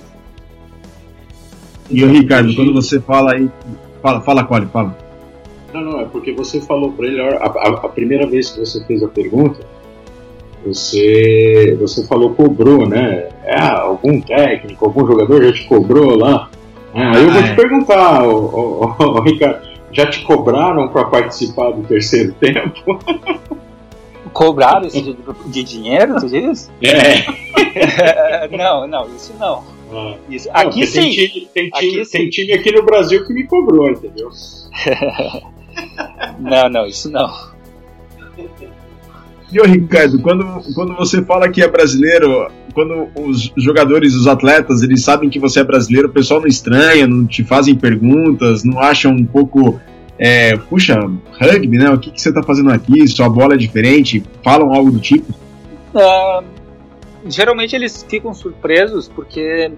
E 1.91 2.05
o 2.05 2.09
Ricardo, 2.09 2.55
quando 2.55 2.75
você 2.75 3.01
fala 3.01 3.35
aí. 3.35 3.49
Fala, 4.03 4.21
fala, 4.21 4.45
Cole, 4.45 4.67
fala. 4.67 4.97
Não, 5.73 5.81
não, 5.81 6.01
é 6.01 6.05
porque 6.05 6.33
você 6.33 6.61
falou 6.61 6.93
para 6.93 7.07
ele, 7.07 7.21
a, 7.21 7.37
a, 7.37 7.69
a, 7.85 7.89
primeira 7.89 8.27
vez 8.27 8.51
que 8.51 8.61
você 8.61 8.83
fez 8.85 9.03
a 9.03 9.09
pergunta, 9.09 9.61
você, 10.65 11.77
você 11.79 12.07
falou 12.07 12.35
cobrou, 12.35 12.87
né? 12.87 13.29
É, 13.45 13.61
algum 13.61 14.21
técnico, 14.21 14.85
algum 14.85 15.07
jogador 15.07 15.45
já 15.45 15.53
te 15.53 15.67
cobrou 15.67 16.17
lá 16.17 16.51
ah, 16.95 17.17
aí 17.17 17.25
eu 17.25 17.31
vou 17.31 17.43
te 17.43 17.55
perguntar, 17.55 18.27
ô, 18.27 19.21
Ricardo, 19.21 19.69
já 19.93 20.07
te 20.07 20.23
cobraram 20.23 20.89
para 20.89 21.05
participar 21.05 21.71
do 21.71 21.83
terceiro 21.83 22.33
tempo? 22.35 22.99
Cobraram 24.33 24.87
isso 24.87 25.03
de, 25.03 25.17
de 25.47 25.65
dinheiro, 25.65 26.17
tu 26.21 26.29
diz? 26.29 26.71
É. 26.83 28.49
não, 28.57 28.87
não, 28.87 29.07
isso 29.17 29.35
não. 29.39 29.65
Ah. 29.93 30.17
Isso, 30.29 30.49
não, 30.49 30.55
aqui 30.55 30.87
sim. 30.87 31.01
Tem 31.01 31.11
time, 31.11 31.49
tem, 31.53 31.71
time, 31.71 32.01
aqui, 32.01 32.11
tem 32.11 32.31
time 32.31 32.53
aqui 32.53 32.73
no 32.73 32.85
Brasil 32.85 33.27
que 33.27 33.33
me 33.33 33.47
cobrou, 33.47 33.91
entendeu? 33.91 34.29
não, 36.39 36.69
não, 36.69 36.87
isso 36.87 37.11
não. 37.11 37.33
E 39.51 39.61
ô 39.61 39.65
Ricardo, 39.65 40.21
quando, 40.21 40.45
quando 40.75 40.95
você 40.95 41.25
fala 41.25 41.49
que 41.49 41.63
é 41.63 41.69
brasileiro, 41.69 42.51
quando 42.79 43.09
os 43.17 43.53
jogadores, 43.57 44.15
os 44.15 44.29
atletas, 44.29 44.85
eles 44.85 45.03
sabem 45.03 45.29
que 45.29 45.41
você 45.41 45.59
é 45.59 45.65
brasileiro, 45.65 46.07
o 46.07 46.13
pessoal 46.13 46.39
não 46.39 46.47
estranha, 46.47 47.09
não 47.09 47.27
te 47.27 47.43
fazem 47.43 47.75
perguntas, 47.75 48.63
não 48.63 48.79
acham 48.79 49.11
um 49.11 49.25
pouco, 49.25 49.81
é, 50.17 50.57
puxa, 50.57 50.95
rugby, 51.41 51.77
né? 51.77 51.91
O 51.91 51.99
que, 51.99 52.13
que 52.13 52.23
você 52.23 52.33
tá 52.33 52.41
fazendo 52.41 52.71
aqui? 52.71 53.09
Sua 53.09 53.29
bola 53.29 53.55
é 53.55 53.57
diferente? 53.57 54.23
Falam 54.45 54.73
algo 54.73 54.93
do 54.93 55.01
tipo? 55.01 55.35
Uh, 55.93 56.45
geralmente 57.27 57.75
eles 57.75 58.07
ficam 58.09 58.33
surpresos 58.33 59.09
porque, 59.09 59.73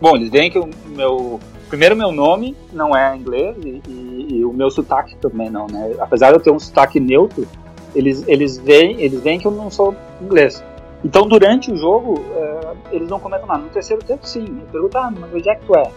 bom, 0.00 0.14
eles 0.14 0.30
veem 0.30 0.48
que 0.48 0.60
o 0.60 0.70
meu 0.94 1.40
primeiro 1.68 1.96
meu 1.96 2.12
nome 2.12 2.54
não 2.72 2.96
é 2.96 3.16
inglês 3.16 3.56
e, 3.64 3.82
e, 3.88 4.26
e, 4.36 4.44
o 4.44 4.52
meu 4.52 4.70
sotaque 4.70 5.16
também 5.16 5.50
não, 5.50 5.66
né? 5.66 5.96
Apesar 5.98 6.28
de 6.28 6.36
eu 6.36 6.40
ter 6.40 6.52
um 6.52 6.60
sotaque 6.60 7.00
neutro, 7.00 7.48
eles, 7.96 8.22
eles, 8.28 8.58
veem, 8.58 9.00
eles 9.00 9.20
veem 9.20 9.40
que 9.40 9.46
eu 9.46 9.50
não 9.50 9.72
sou 9.72 9.92
inglês. 10.20 10.62
Então, 11.04 11.26
durante 11.26 11.72
o 11.72 11.76
jogo, 11.76 12.20
uh, 12.20 12.76
eles 12.92 13.08
não 13.08 13.18
comentam 13.18 13.46
nada. 13.46 13.62
No 13.62 13.70
terceiro 13.70 14.04
tempo, 14.04 14.26
sim. 14.26 14.44
Eu 14.44 14.66
pergunto, 14.70 14.98
ah, 14.98 15.10
mas 15.10 15.34
onde 15.34 15.48
é 15.48 15.54
que 15.54 15.66
tu 15.66 15.76
é? 15.76 15.90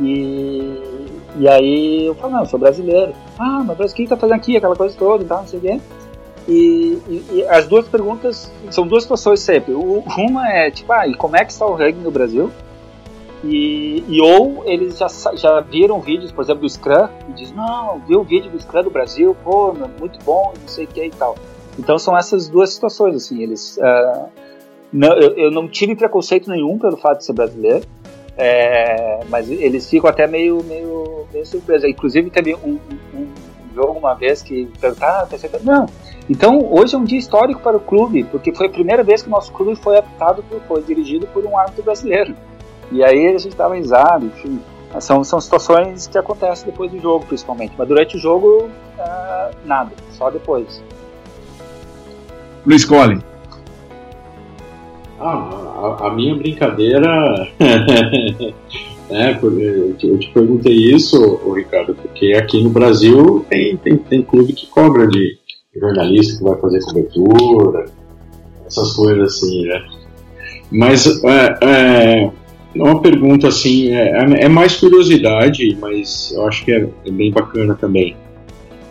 E, 0.00 1.06
e 1.36 1.48
aí 1.48 2.06
eu 2.06 2.14
falo, 2.14 2.34
não, 2.34 2.40
eu 2.40 2.46
sou 2.46 2.58
brasileiro. 2.58 3.12
Ah, 3.38 3.64
mas 3.64 3.92
o 3.92 3.94
que 3.94 4.06
tá 4.06 4.16
fazendo 4.16 4.36
aqui? 4.36 4.56
Aquela 4.56 4.76
coisa 4.76 4.96
toda 4.96 5.24
e 5.24 5.26
tal, 5.26 5.40
não 5.40 5.48
sei 5.48 5.58
o 5.58 5.62
quê. 5.62 5.80
E, 6.46 7.02
e, 7.08 7.26
e, 7.32 7.44
as 7.48 7.66
duas 7.66 7.86
perguntas 7.88 8.50
são 8.70 8.86
duas 8.86 9.02
situações 9.02 9.40
sempre. 9.40 9.74
Uma 9.74 10.48
é 10.48 10.70
tipo, 10.70 10.92
ah, 10.92 11.06
e 11.06 11.14
como 11.14 11.36
é 11.36 11.44
que 11.44 11.52
está 11.52 11.66
o 11.66 11.74
rugby 11.74 12.00
no 12.00 12.10
Brasil? 12.10 12.50
E, 13.44 14.02
e, 14.08 14.20
ou 14.20 14.62
eles 14.64 14.98
já, 14.98 15.08
já 15.34 15.60
viram 15.60 16.00
vídeos, 16.00 16.32
por 16.32 16.42
exemplo, 16.42 16.62
do 16.62 16.68
Scrum, 16.68 17.08
e 17.28 17.32
dizem, 17.32 17.54
não, 17.54 18.00
viu 18.00 18.20
o 18.20 18.24
vídeo 18.24 18.50
do 18.50 18.58
Scrum 18.58 18.82
do 18.82 18.90
Brasil, 18.90 19.36
pô, 19.44 19.74
muito 19.98 20.18
bom, 20.24 20.52
não 20.60 20.68
sei 20.68 20.84
o 20.86 20.88
que 20.88 21.04
e 21.04 21.10
tal. 21.10 21.36
Então 21.78 21.98
são 21.98 22.16
essas 22.16 22.48
duas 22.48 22.72
situações, 22.72 23.16
assim, 23.16 23.42
eles... 23.42 23.76
Uh, 23.76 24.28
não, 24.92 25.12
eu, 25.12 25.34
eu, 25.36 25.50
não 25.50 25.68
tive 25.68 25.94
preconceito 25.94 26.50
nenhum 26.50 26.78
pelo 26.78 26.96
fato 26.96 27.18
de 27.18 27.24
ser 27.26 27.34
brasileiro, 27.34 27.84
é, 28.38 29.20
mas 29.28 29.50
eles 29.50 29.88
ficam 29.88 30.08
até 30.08 30.26
meio, 30.26 30.64
meio, 30.64 31.26
meio 31.30 31.44
surpresos. 31.44 31.88
Inclusive 31.88 32.30
teve 32.30 32.54
um, 32.54 32.78
um, 33.14 33.18
um 33.20 33.74
jogo 33.74 33.98
uma 33.98 34.14
vez 34.14 34.42
que 34.42 34.66
perguntaram, 34.80 35.26
ah, 35.26 35.58
não, 35.62 35.86
então 36.28 36.72
hoje 36.72 36.94
é 36.94 36.98
um 36.98 37.04
dia 37.04 37.18
histórico 37.18 37.60
para 37.60 37.76
o 37.76 37.80
clube, 37.80 38.24
porque 38.24 38.54
foi 38.54 38.66
a 38.66 38.70
primeira 38.70 39.02
vez 39.02 39.22
que 39.22 39.28
o 39.28 39.30
nosso 39.30 39.52
clube 39.52 39.76
foi 39.76 39.98
apitado, 39.98 40.44
foi 40.66 40.82
dirigido 40.82 41.26
por 41.28 41.44
um 41.44 41.56
árbitro 41.56 41.82
brasileiro. 41.82 42.34
E 42.90 43.04
aí 43.04 43.26
a 43.26 43.38
gente 43.38 43.48
estava 43.48 43.74
risado, 43.74 44.26
enfim. 44.26 44.60
São, 45.00 45.22
são 45.22 45.40
situações 45.40 46.06
que 46.06 46.16
acontecem 46.16 46.66
depois 46.66 46.90
do 46.90 46.98
jogo, 46.98 47.26
principalmente. 47.26 47.74
Mas 47.76 47.86
durante 47.86 48.16
o 48.16 48.18
jogo, 48.18 48.64
uh, 48.64 49.54
nada. 49.66 49.92
Só 50.12 50.30
depois. 50.30 50.82
Luiz 52.68 52.84
Collin. 52.84 53.18
Ah, 55.18 55.96
a, 56.00 56.08
a 56.08 56.14
minha 56.14 56.34
brincadeira. 56.34 57.48
é, 59.08 59.32
eu 59.40 59.94
te, 59.96 60.30
perguntei 60.34 60.74
isso, 60.74 61.40
Ricardo, 61.54 61.94
porque 61.94 62.34
aqui 62.34 62.62
no 62.62 62.68
Brasil 62.68 63.46
tem, 63.48 63.74
tem, 63.78 63.96
tem 63.96 64.22
clube 64.22 64.52
que 64.52 64.66
cobra 64.66 65.08
de 65.08 65.38
jornalista 65.80 66.36
que 66.36 66.44
vai 66.44 66.60
fazer 66.60 66.80
cobertura, 66.82 67.86
essas 68.66 68.92
coisas 68.92 69.32
assim, 69.32 69.66
né? 69.66 69.86
Mas 70.70 71.06
é, 71.24 71.58
é, 71.62 72.30
uma 72.74 73.00
pergunta 73.00 73.48
assim, 73.48 73.92
é, 73.92 74.10
é, 74.10 74.44
é 74.44 74.48
mais 74.48 74.76
curiosidade, 74.76 75.74
mas 75.80 76.32
eu 76.32 76.46
acho 76.46 76.66
que 76.66 76.72
é, 76.72 76.86
é 77.06 77.10
bem 77.10 77.32
bacana 77.32 77.74
também. 77.74 78.14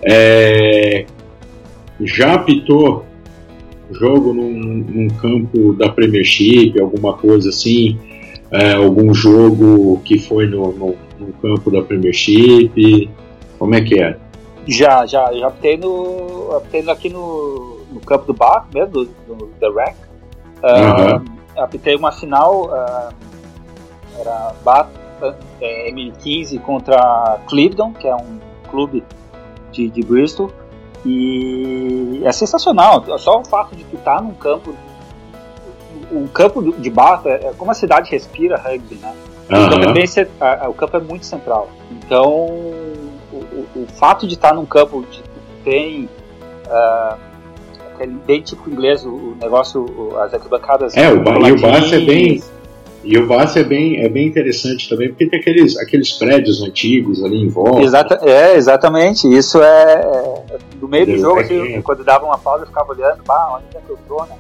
É, 0.04 1.06
já 2.02 2.34
apitou 2.34 3.07
jogo 3.92 4.34
num, 4.34 4.54
num, 4.54 5.08
campo 5.10 5.74
da 5.74 5.90
Premiership, 5.90 6.80
alguma 6.80 7.14
coisa 7.14 7.50
assim? 7.50 7.98
É, 8.52 8.74
algum 8.74 9.14
jogo 9.14 10.02
que 10.06 10.18
foi 10.18 10.48
no, 10.48 10.72
no, 10.72 10.96
no, 11.20 11.34
campo 11.42 11.72
da 11.72 11.82
Premiership? 11.82 13.10
Como 13.60 13.76
é 13.76 13.82
que 13.82 14.02
é? 14.02 14.18
Já, 14.68 15.06
já, 15.06 15.32
já 15.34 15.48
apitei 15.48 15.78
no. 15.78 16.52
apitei 16.56 16.90
aqui 16.90 17.10
no, 17.10 17.82
no 17.92 18.00
campo 18.02 18.26
do 18.26 18.34
Bar 18.34 18.68
mesmo, 18.74 18.92
do, 18.92 19.06
do 19.06 19.48
The 19.60 19.70
Rack. 19.70 19.98
Uh, 20.58 21.16
uhum. 21.16 21.64
Apitei 21.64 21.96
uma 21.96 22.12
final. 22.12 22.66
Uh, 22.66 23.28
era 24.20 24.54
Bath 24.64 24.90
é, 25.62 25.92
M15 25.92 26.60
contra 26.62 27.40
Clevedon, 27.48 27.94
que 27.94 28.08
é 28.08 28.16
um 28.16 28.40
clube 28.70 29.04
de, 29.72 29.90
de 29.90 30.02
Bristol. 30.02 30.52
E 31.06 32.22
é 32.24 32.32
sensacional. 32.32 33.04
Só 33.18 33.40
o 33.40 33.46
fato 33.46 33.76
de 33.76 33.84
tu 33.86 33.96
estar 33.96 34.18
tá 34.18 34.22
num 34.22 34.34
campo. 34.34 34.76
O 36.12 36.28
campo 36.30 36.62
de 36.80 36.90
Bath 36.90 37.26
é, 37.26 37.52
como 37.58 37.72
a 37.72 37.74
cidade 37.74 38.10
respira 38.12 38.58
rugby, 38.58 38.96
né? 38.96 39.14
Uhum. 39.50 39.66
O, 39.66 39.70
campo 39.70 39.90
é 39.90 39.94
bem, 39.94 40.06
o 40.70 40.74
campo 40.74 40.98
é 40.98 41.00
muito 41.00 41.26
central. 41.26 41.70
Então, 41.92 42.30
o, 42.30 43.36
o, 43.36 43.68
o 43.84 43.88
fato 43.88 44.28
de 44.28 44.36
estar 44.36 44.50
tá 44.50 44.56
num 44.56 44.66
campo 44.66 45.04
que 45.04 45.22
tem. 45.64 46.10
Uh, 46.66 47.18
aquele 47.94 48.14
bem 48.26 48.42
tipo 48.42 48.70
inglês, 48.70 49.06
o, 49.06 49.36
negócio, 49.42 49.86
as 50.20 50.34
arquibancadas. 50.34 50.96
É, 50.96 51.10
o, 51.10 51.16
e 51.46 51.52
o 51.52 51.62
Bath 51.62 51.92
é 51.92 52.00
bem 52.00 52.42
e 53.08 53.18
o 53.18 53.26
Basse 53.26 53.60
é 53.60 53.64
bem, 53.64 54.04
é 54.04 54.10
bem 54.10 54.28
interessante 54.28 54.90
também, 54.90 55.08
porque 55.08 55.28
tem 55.28 55.40
aqueles, 55.40 55.78
aqueles 55.78 56.12
prédios 56.12 56.62
antigos 56.62 57.24
ali 57.24 57.42
em 57.42 57.48
volta. 57.48 57.82
Exata, 57.82 58.20
é, 58.22 58.56
exatamente. 58.56 59.26
Isso 59.34 59.64
é, 59.64 59.94
é 59.94 60.58
no 60.82 60.90
meio 60.90 61.06
do 61.06 61.18
jogo, 61.18 61.40
assim, 61.40 61.82
quando 61.82 62.04
dava 62.04 62.26
uma 62.26 62.38
pausa, 62.38 62.64
eu 62.64 62.68
ficava 62.68 62.92
olhando, 62.92 63.24
bah, 63.26 63.56
onde 63.56 63.78
é 63.78 63.80
que 63.80 63.90
eu 63.90 63.98
tô, 64.06 64.26
né? 64.26 64.36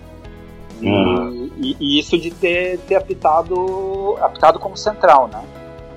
E, 0.81 0.89
ah. 0.89 1.29
e, 1.57 1.77
e, 1.79 1.99
isso 1.99 2.17
de 2.17 2.29
ter, 2.29 2.77
ter 2.79 2.95
apitado, 2.95 4.17
apitado 4.19 4.59
como 4.59 4.75
central, 4.75 5.29
né? 5.31 5.41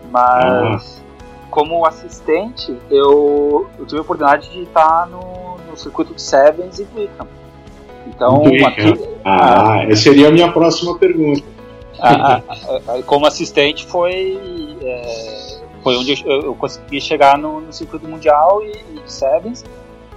Mas 0.09 1.03
ah. 1.03 1.51
como 1.51 1.85
assistente, 1.85 2.73
eu, 2.89 3.67
eu, 3.81 3.85
tive 3.85 3.99
a 3.99 4.03
oportunidade 4.03 4.49
de 4.49 4.63
estar 4.63 5.09
no, 5.09 5.57
no 5.69 5.77
circuito 5.77 6.15
de 6.15 6.23
Sevens 6.23 6.79
e 6.79 6.87
Wickham. 6.97 7.27
Então, 8.07 8.45
aqui, 8.65 9.09
ah, 9.25 9.73
ah, 9.73 9.85
essa 9.89 10.03
seria 10.03 10.29
a 10.29 10.31
minha 10.31 10.53
próxima 10.53 10.97
pergunta 10.97 11.43
a, 12.01 12.37
a, 12.95 13.03
como 13.05 13.27
assistente 13.27 13.87
foi 13.87 14.39
é, 14.83 15.61
foi 15.83 15.97
onde 15.97 16.23
eu, 16.25 16.43
eu, 16.43 16.55
consegui 16.55 17.01
chegar 17.01 17.39
no, 17.39 17.61
no 17.61 17.73
circuito 17.73 18.07
mundial 18.07 18.63
e, 18.65 18.71
e 18.71 19.03
Sevens 19.07 19.65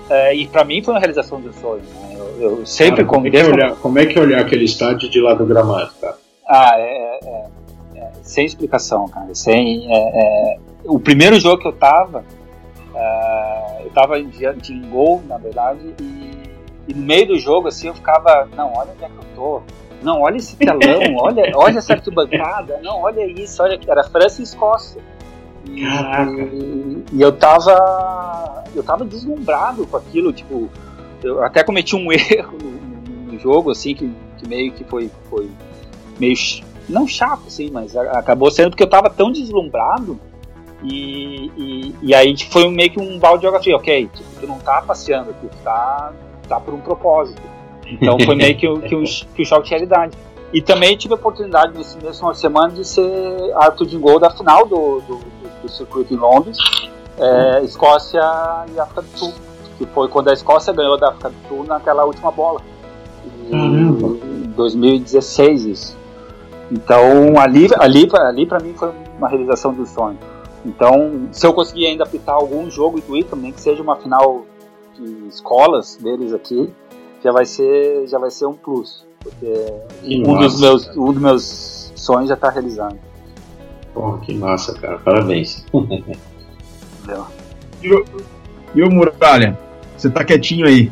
é, 0.09 0.35
e 0.35 0.47
para 0.47 0.63
mim 0.63 0.81
foi 0.81 0.93
uma 0.93 0.99
realização 0.99 1.39
do 1.39 1.53
sonho 1.53 1.81
né? 1.81 2.15
eu, 2.17 2.59
eu, 2.59 2.65
sempre 2.65 3.05
cara, 3.05 3.07
como, 3.07 3.27
é 3.27 3.31
que 3.31 3.43
olhar, 3.43 3.75
como 3.75 3.99
é 3.99 4.05
que 4.05 4.19
olhar 4.19 4.41
aquele 4.41 4.65
estádio 4.65 5.09
de 5.09 5.19
lá 5.21 5.33
do 5.33 5.45
gramado 5.45 5.91
cara 5.99 6.17
ah 6.47 6.73
é, 6.77 7.19
é, 7.23 7.47
é 7.95 8.11
sem 8.21 8.45
explicação 8.45 9.07
cara 9.07 9.33
sem 9.33 9.87
é, 9.89 10.57
o 10.85 10.99
primeiro 10.99 11.39
jogo 11.39 11.61
que 11.61 11.67
eu 11.67 11.73
tava 11.73 12.23
eu 13.83 13.89
tava 13.89 14.19
em, 14.19 14.29
de 14.29 14.79
gol 14.89 15.23
na 15.27 15.37
verdade 15.37 15.93
e, 15.99 16.33
e 16.87 16.93
no 16.93 17.01
meio 17.01 17.27
do 17.27 17.39
jogo 17.39 17.67
assim 17.67 17.87
eu 17.87 17.93
ficava 17.93 18.47
não 18.55 18.73
olha 18.73 18.91
onde 18.91 19.03
é 19.03 19.07
que 19.07 19.15
eu 19.15 19.35
tô 19.35 19.61
não, 20.03 20.21
olha 20.21 20.37
esse 20.37 20.55
telão, 20.55 21.15
olha, 21.17 21.51
olha 21.55 21.77
essa 21.79 21.93
arquibancada, 21.93 22.79
não, 22.83 23.01
olha 23.01 23.25
isso, 23.25 23.61
olha 23.63 23.77
que 23.77 23.89
era 23.89 24.03
França 24.03 24.41
e 24.41 24.43
Escócia. 24.43 25.01
E, 25.65 25.81
e, 25.81 27.03
e, 27.13 27.21
eu 27.21 27.31
tava. 27.31 28.63
Eu 28.75 28.83
tava 28.83 29.05
deslumbrado 29.05 29.87
com 29.87 29.95
aquilo, 29.95 30.33
tipo, 30.33 30.69
eu 31.23 31.43
até 31.43 31.63
cometi 31.63 31.95
um 31.95 32.11
erro 32.11 32.57
no, 32.61 33.31
no 33.31 33.39
jogo, 33.39 33.71
assim, 33.71 33.95
que, 33.95 34.11
que, 34.37 34.47
meio 34.47 34.71
que 34.73 34.83
foi, 34.83 35.09
foi 35.29 35.49
meio. 36.19 36.35
Não 36.89 37.07
chato, 37.07 37.43
assim, 37.47 37.71
mas 37.71 37.95
acabou 37.95 38.51
sendo 38.51 38.71
porque 38.71 38.83
eu 38.83 38.89
tava 38.89 39.09
tão 39.09 39.31
deslumbrado 39.31 40.19
e, 40.83 41.49
e, 41.55 41.95
e, 42.01 42.13
aí 42.13 42.33
tipo, 42.33 42.51
foi 42.51 42.69
meio 42.69 42.91
que 42.91 42.99
um 42.99 43.17
balde 43.17 43.41
de 43.41 43.47
água 43.47 43.61
fria, 43.61 43.77
ok, 43.77 44.09
tipo, 44.13 44.29
tu 44.41 44.47
não 44.47 44.59
tá 44.59 44.81
passeando, 44.81 45.33
tu 45.39 45.49
tá, 45.63 46.11
tá 46.47 46.59
por 46.59 46.73
um 46.73 46.81
propósito. 46.81 47.41
Então 47.93 48.17
foi 48.19 48.35
meio 48.35 48.55
que, 48.55 48.67
que, 48.81 48.95
um, 48.95 49.03
que 49.35 49.41
um 49.41 49.45
choque 49.45 49.65
de 49.65 49.69
realidade. 49.71 50.17
E 50.53 50.61
também 50.61 50.95
tive 50.95 51.13
a 51.13 51.17
oportunidade 51.17 51.75
nesse 51.75 51.97
mesmo 51.97 52.13
final 52.13 52.31
de 52.31 52.37
semana 52.37 52.69
de 52.69 52.85
ser 52.85 53.51
árbitro 53.55 53.87
de 53.87 53.97
gol 53.97 54.19
da 54.19 54.29
final 54.29 54.67
do, 54.67 55.01
do, 55.01 55.19
do, 55.63 55.69
circuito 55.69 56.13
em 56.13 56.17
Londres, 56.17 56.57
é, 57.17 57.63
Escócia 57.63 58.21
e 58.73 58.79
África 58.79 59.01
do 59.01 59.17
Sul, 59.17 59.33
que 59.79 59.85
foi 59.87 60.07
quando 60.07 60.29
a 60.29 60.33
Escócia 60.33 60.71
ganhou 60.71 60.95
da 60.97 61.09
África 61.09 61.29
do 61.29 61.47
Sul 61.47 61.63
naquela 61.63 62.05
última 62.05 62.31
bola. 62.31 62.61
Em 63.51 64.53
2016 64.55 65.65
isso. 65.65 65.97
Então 66.71 67.39
ali, 67.39 67.67
ali, 67.79 68.07
ali 68.13 68.45
para 68.45 68.59
mim 68.59 68.73
foi 68.75 68.91
uma 69.17 69.27
realização 69.27 69.73
do 69.73 69.85
sonho. 69.87 70.19
Então, 70.65 71.27
se 71.31 71.45
eu 71.45 71.53
conseguir 71.53 71.87
ainda 71.87 72.03
apitar 72.03 72.35
algum 72.35 72.69
jogo 72.69 73.01
do 73.01 73.17
Icam, 73.17 73.37
nem 73.37 73.51
que 73.51 73.59
seja 73.59 73.83
uma 73.83 73.97
final 73.97 74.45
de 74.95 75.27
escolas 75.27 75.97
deles 75.97 76.33
aqui, 76.33 76.71
já 77.23 77.31
vai 77.31 77.45
ser, 77.45 78.07
já 78.07 78.19
vai 78.19 78.29
ser 78.29 78.45
um 78.45 78.53
plus. 78.53 79.05
Porque 79.19 79.53
um, 80.03 80.37
dos 80.37 80.59
meus, 80.59 80.87
um 80.97 81.13
dos 81.13 81.21
meus 81.21 81.93
sonhos 81.95 82.27
já 82.27 82.35
está 82.35 82.49
realizando. 82.49 82.99
Pô, 83.93 84.17
que 84.17 84.33
massa, 84.33 84.73
cara. 84.73 84.97
Parabéns. 84.99 85.65
e, 87.81 87.93
o, 87.93 88.05
e 88.75 88.83
o 88.83 88.91
Muralha? 88.91 89.57
Você 89.95 90.09
tá 90.09 90.23
quietinho 90.23 90.67
aí. 90.67 90.91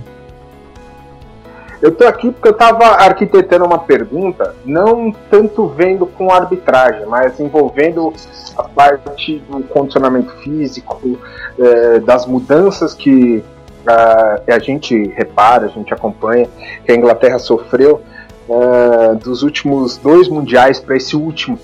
Eu 1.82 1.92
tô 1.92 2.06
aqui 2.06 2.32
porque 2.32 2.48
eu 2.48 2.54
tava 2.54 2.86
arquitetando 2.86 3.66
uma 3.66 3.80
pergunta, 3.80 4.56
não 4.64 5.12
tanto 5.32 5.68
vendo 5.68 6.06
com 6.06 6.32
arbitragem, 6.32 7.08
mas 7.08 7.40
envolvendo 7.40 8.14
a 8.56 8.64
parte 8.64 9.40
do 9.50 9.64
condicionamento 9.64 10.32
físico, 10.44 11.18
eh, 11.58 12.00
das 12.00 12.28
mudanças 12.28 12.94
que 12.94 13.44
a, 13.86 14.42
a 14.48 14.60
gente 14.60 14.96
repara, 15.10 15.66
a 15.66 15.70
gente 15.70 15.94
acompanha 15.94 16.48
que 16.86 16.92
a 16.92 16.96
Inglaterra 16.96 17.40
sofreu 17.40 18.02
uh, 18.48 19.16
dos 19.16 19.44
últimos 19.44 19.98
dois 19.98 20.28
mundiais 20.28 20.80
para 20.80 20.96
esse 20.96 21.16
último 21.16 21.58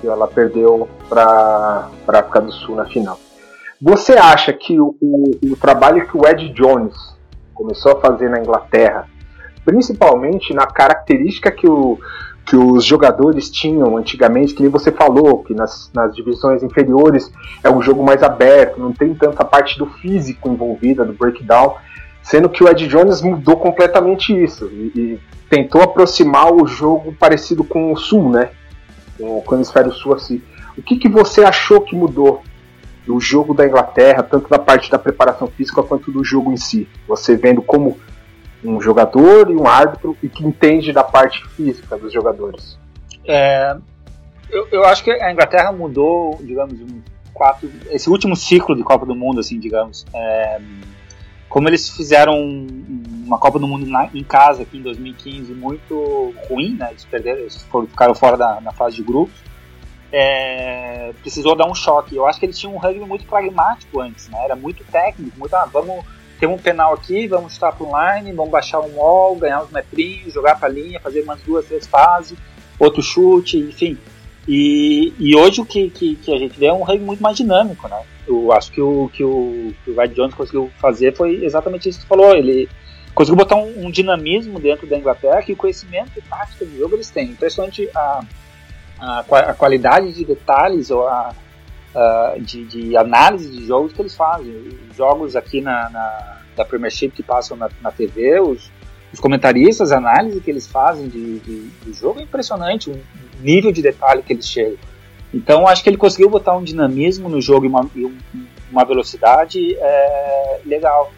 que 0.00 0.06
ela 0.06 0.26
perdeu 0.26 0.88
para 1.08 1.88
a 2.06 2.18
África 2.18 2.40
do 2.40 2.52
Sul 2.52 2.76
na 2.76 2.86
final. 2.86 3.18
Você 3.80 4.12
acha 4.12 4.52
que 4.52 4.80
o, 4.80 4.96
o, 5.00 5.30
o 5.52 5.56
trabalho 5.56 6.06
que 6.06 6.16
o 6.16 6.26
Ed 6.26 6.48
Jones 6.50 6.94
começou 7.52 7.92
a 7.92 8.00
fazer 8.00 8.28
na 8.28 8.38
Inglaterra, 8.38 9.06
principalmente 9.64 10.52
na 10.54 10.66
característica 10.66 11.50
que 11.50 11.68
o, 11.68 11.98
que 12.44 12.56
os 12.56 12.84
jogadores 12.84 13.50
tinham 13.50 13.96
antigamente, 13.96 14.54
que 14.54 14.62
nem 14.62 14.70
você 14.70 14.92
falou, 14.92 15.42
que 15.42 15.54
nas, 15.54 15.90
nas 15.94 16.14
divisões 16.14 16.62
inferiores 16.62 17.32
é 17.62 17.70
um 17.70 17.80
jogo 17.80 18.04
mais 18.04 18.22
aberto, 18.22 18.78
não 18.78 18.92
tem 18.92 19.14
tanta 19.14 19.44
parte 19.44 19.78
do 19.78 19.86
físico 19.86 20.48
envolvida, 20.50 21.04
do 21.04 21.14
breakdown, 21.14 21.76
sendo 22.22 22.48
que 22.48 22.62
o 22.62 22.68
Ed 22.68 22.86
Jones 22.86 23.22
mudou 23.22 23.56
completamente 23.56 24.32
isso 24.32 24.66
e, 24.66 24.92
e 24.94 25.20
tentou 25.48 25.82
aproximar 25.82 26.52
o 26.52 26.66
jogo 26.66 27.14
parecido 27.18 27.64
com 27.64 27.92
o 27.92 27.96
Sul, 27.96 28.30
né? 28.30 28.50
Com, 29.18 29.40
com 29.40 29.54
o 29.54 29.58
Hemisfério 29.58 29.92
Sul 29.92 30.14
assim. 30.14 30.42
O 30.76 30.82
que, 30.82 30.96
que 30.96 31.08
você 31.08 31.44
achou 31.44 31.80
que 31.80 31.96
mudou 31.96 32.42
do 33.06 33.20
jogo 33.20 33.54
da 33.54 33.66
Inglaterra, 33.66 34.22
tanto 34.22 34.48
da 34.48 34.58
parte 34.58 34.90
da 34.90 34.98
preparação 34.98 35.46
física 35.46 35.82
quanto 35.82 36.10
do 36.10 36.24
jogo 36.24 36.52
em 36.52 36.56
si? 36.56 36.88
Você 37.06 37.36
vendo 37.36 37.62
como 37.62 37.98
um 38.64 38.80
jogador 38.80 39.50
e 39.50 39.54
um 39.54 39.66
árbitro 39.66 40.16
e 40.22 40.28
que 40.28 40.44
entende 40.44 40.92
da 40.92 41.04
parte 41.04 41.46
física 41.48 41.96
dos 41.96 42.12
jogadores. 42.12 42.78
É, 43.26 43.76
eu, 44.50 44.68
eu, 44.70 44.84
acho 44.84 45.04
que 45.04 45.10
a 45.10 45.32
Inglaterra 45.32 45.70
mudou, 45.72 46.38
digamos, 46.42 46.80
um 46.80 47.02
quatro, 47.32 47.70
esse 47.90 48.08
último 48.08 48.34
ciclo 48.36 48.74
de 48.74 48.82
Copa 48.82 49.04
do 49.04 49.14
Mundo, 49.14 49.40
assim, 49.40 49.58
digamos. 49.58 50.06
É, 50.14 50.60
como 51.48 51.68
eles 51.68 51.90
fizeram 51.90 52.36
uma 53.24 53.38
Copa 53.38 53.58
do 53.58 53.68
Mundo 53.68 53.86
na, 53.86 54.08
em 54.14 54.24
casa 54.24 54.62
aqui 54.62 54.78
em 54.78 54.82
2015 54.82 55.52
muito 55.52 56.34
ruim, 56.48 56.76
né? 56.76 56.88
Eles 56.90 57.04
perderam, 57.04 57.40
eles 57.40 57.62
foram, 57.64 57.86
ficaram 57.86 58.14
fora 58.14 58.36
da 58.36 58.60
na 58.60 58.72
fase 58.72 58.96
de 58.96 59.02
grupos. 59.02 59.34
É, 60.12 61.12
precisou 61.20 61.56
dar 61.56 61.66
um 61.66 61.74
choque. 61.74 62.16
Eu 62.16 62.26
acho 62.26 62.38
que 62.38 62.46
eles 62.46 62.58
tinham 62.58 62.74
um 62.74 62.78
rugby 62.78 63.04
muito 63.04 63.24
pragmático 63.24 64.00
antes, 64.00 64.28
né? 64.28 64.38
Era 64.44 64.54
muito 64.54 64.84
técnico, 64.84 65.38
muito 65.38 65.54
ah, 65.54 65.68
vamos 65.72 66.04
tem 66.38 66.48
um 66.48 66.58
penal 66.58 66.94
aqui, 66.94 67.26
vamos 67.26 67.52
estar 67.52 67.72
para 67.72 67.86
online, 67.86 68.32
vamos 68.32 68.50
baixar 68.50 68.80
um 68.80 68.96
wall, 68.96 69.36
ganhar 69.36 69.62
uns 69.62 69.70
metrinhos, 69.70 70.32
jogar 70.32 70.58
para 70.58 70.68
a 70.68 70.72
linha, 70.72 71.00
fazer 71.00 71.22
umas 71.22 71.40
duas, 71.42 71.66
três 71.66 71.86
fases, 71.86 72.36
outro 72.78 73.02
chute, 73.02 73.58
enfim. 73.58 73.98
E, 74.46 75.12
e 75.18 75.34
hoje 75.34 75.60
o 75.60 75.64
que, 75.64 75.88
que, 75.88 76.16
que, 76.16 76.34
a 76.34 76.38
gente 76.38 76.58
vê 76.58 76.66
é 76.66 76.72
um 76.72 76.82
rugby 76.82 77.04
muito 77.04 77.22
mais 77.22 77.36
dinâmico, 77.36 77.88
né? 77.88 78.02
Eu 78.26 78.52
acho 78.52 78.70
que 78.70 78.80
o 78.80 79.08
que 79.12 79.24
o, 79.24 79.72
que 79.84 79.90
o 79.90 79.96
Red 79.96 80.08
Jones 80.08 80.34
conseguiu 80.34 80.70
fazer 80.78 81.14
foi 81.14 81.44
exatamente 81.44 81.88
isso 81.88 82.00
que 82.00 82.04
você 82.04 82.08
falou. 82.08 82.34
Ele 82.34 82.68
conseguiu 83.14 83.36
botar 83.36 83.56
um, 83.56 83.86
um 83.86 83.90
dinamismo 83.90 84.60
dentro 84.60 84.86
da 84.86 84.98
Inglaterra 84.98 85.42
que 85.42 85.52
o 85.52 85.56
conhecimento 85.56 86.22
tática 86.28 86.66
de 86.66 86.78
jogo 86.78 86.94
eles 86.94 87.10
têm. 87.10 87.30
Impressionante 87.30 87.88
a, 87.94 88.24
a, 89.00 89.20
a 89.20 89.54
qualidade 89.54 90.12
de 90.12 90.24
detalhes 90.24 90.90
ou 90.90 91.06
a, 91.06 91.34
a 91.94 92.34
de, 92.38 92.64
de, 92.64 92.96
análise 92.96 93.50
de 93.50 93.66
jogos 93.66 93.92
que 93.92 94.02
eles 94.02 94.14
fazem. 94.14 94.52
Os 94.90 94.96
jogos 94.96 95.36
aqui 95.36 95.60
na, 95.60 95.88
na 95.90 96.40
da 96.56 96.64
Premiership 96.64 97.10
que 97.10 97.22
passam 97.22 97.56
na, 97.56 97.68
na 97.82 97.90
TV, 97.90 98.40
os, 98.40 98.70
os 99.12 99.20
comentaristas, 99.20 99.92
a 99.92 99.98
análise 99.98 100.40
que 100.40 100.50
eles 100.50 100.66
fazem 100.66 101.08
de, 101.08 101.38
de, 101.40 101.68
de 101.68 101.92
jogo 101.92 102.20
é 102.20 102.22
impressionante, 102.22 102.90
o 102.90 103.00
nível 103.40 103.72
de 103.72 103.82
detalhe 103.82 104.22
que 104.22 104.32
eles 104.32 104.48
chegam. 104.48 104.78
Então 105.32 105.66
acho 105.66 105.82
que 105.82 105.90
ele 105.90 105.96
conseguiu 105.96 106.30
botar 106.30 106.56
um 106.56 106.62
dinamismo 106.62 107.28
no 107.28 107.40
jogo 107.40 107.66
e 107.66 107.68
uma, 107.68 107.90
e 107.94 108.12
uma 108.70 108.84
velocidade 108.84 109.76
é, 109.76 110.60
legal. 110.64 111.12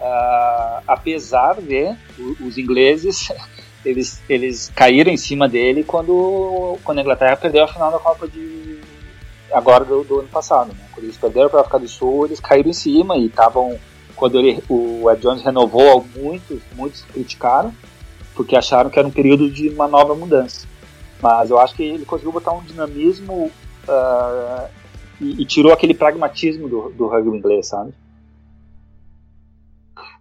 Uh, 0.00 0.82
apesar 0.88 1.60
de 1.60 1.94
os 2.40 2.56
ingleses 2.56 3.30
eles, 3.84 4.22
eles 4.30 4.72
caíram 4.74 5.12
em 5.12 5.16
cima 5.18 5.46
dele 5.46 5.84
quando, 5.84 6.78
quando 6.82 6.98
a 6.98 7.02
Inglaterra 7.02 7.36
perdeu 7.36 7.64
a 7.64 7.68
final 7.68 7.90
da 7.90 7.98
Copa 7.98 8.26
de 8.26 8.69
agora 9.52 9.84
do, 9.84 10.04
do 10.04 10.20
ano 10.20 10.28
passado. 10.28 10.68
Né? 10.68 10.80
Quando 10.92 11.04
eles 11.04 11.16
perderam 11.16 11.48
para 11.48 11.58
a 11.58 11.62
África 11.62 11.78
do 11.78 11.88
Sul, 11.88 12.26
eles 12.26 12.40
caíram 12.40 12.70
em 12.70 12.74
cima 12.74 13.16
e 13.16 13.26
estavam 13.26 13.78
quando 14.16 14.38
ele, 14.38 14.62
o 14.68 15.10
Ed 15.10 15.22
Jones 15.22 15.42
renovou, 15.42 16.04
muitos, 16.14 16.60
muitos 16.76 17.02
criticaram 17.02 17.72
porque 18.34 18.56
acharam 18.56 18.90
que 18.90 18.98
era 18.98 19.06
um 19.06 19.10
período 19.10 19.50
de 19.50 19.68
uma 19.68 19.86
nova 19.86 20.14
mudança. 20.14 20.66
Mas 21.20 21.50
eu 21.50 21.58
acho 21.58 21.74
que 21.74 21.82
ele 21.82 22.04
conseguiu 22.04 22.32
botar 22.32 22.52
um 22.52 22.62
dinamismo 22.62 23.50
uh, 23.86 24.68
e, 25.20 25.42
e, 25.42 25.44
tirou 25.44 25.72
aquele 25.72 25.92
pragmatismo 25.92 26.68
do, 26.68 26.90
do 26.90 27.06
rugby 27.06 27.36
inglês, 27.36 27.66
sabe? 27.68 27.92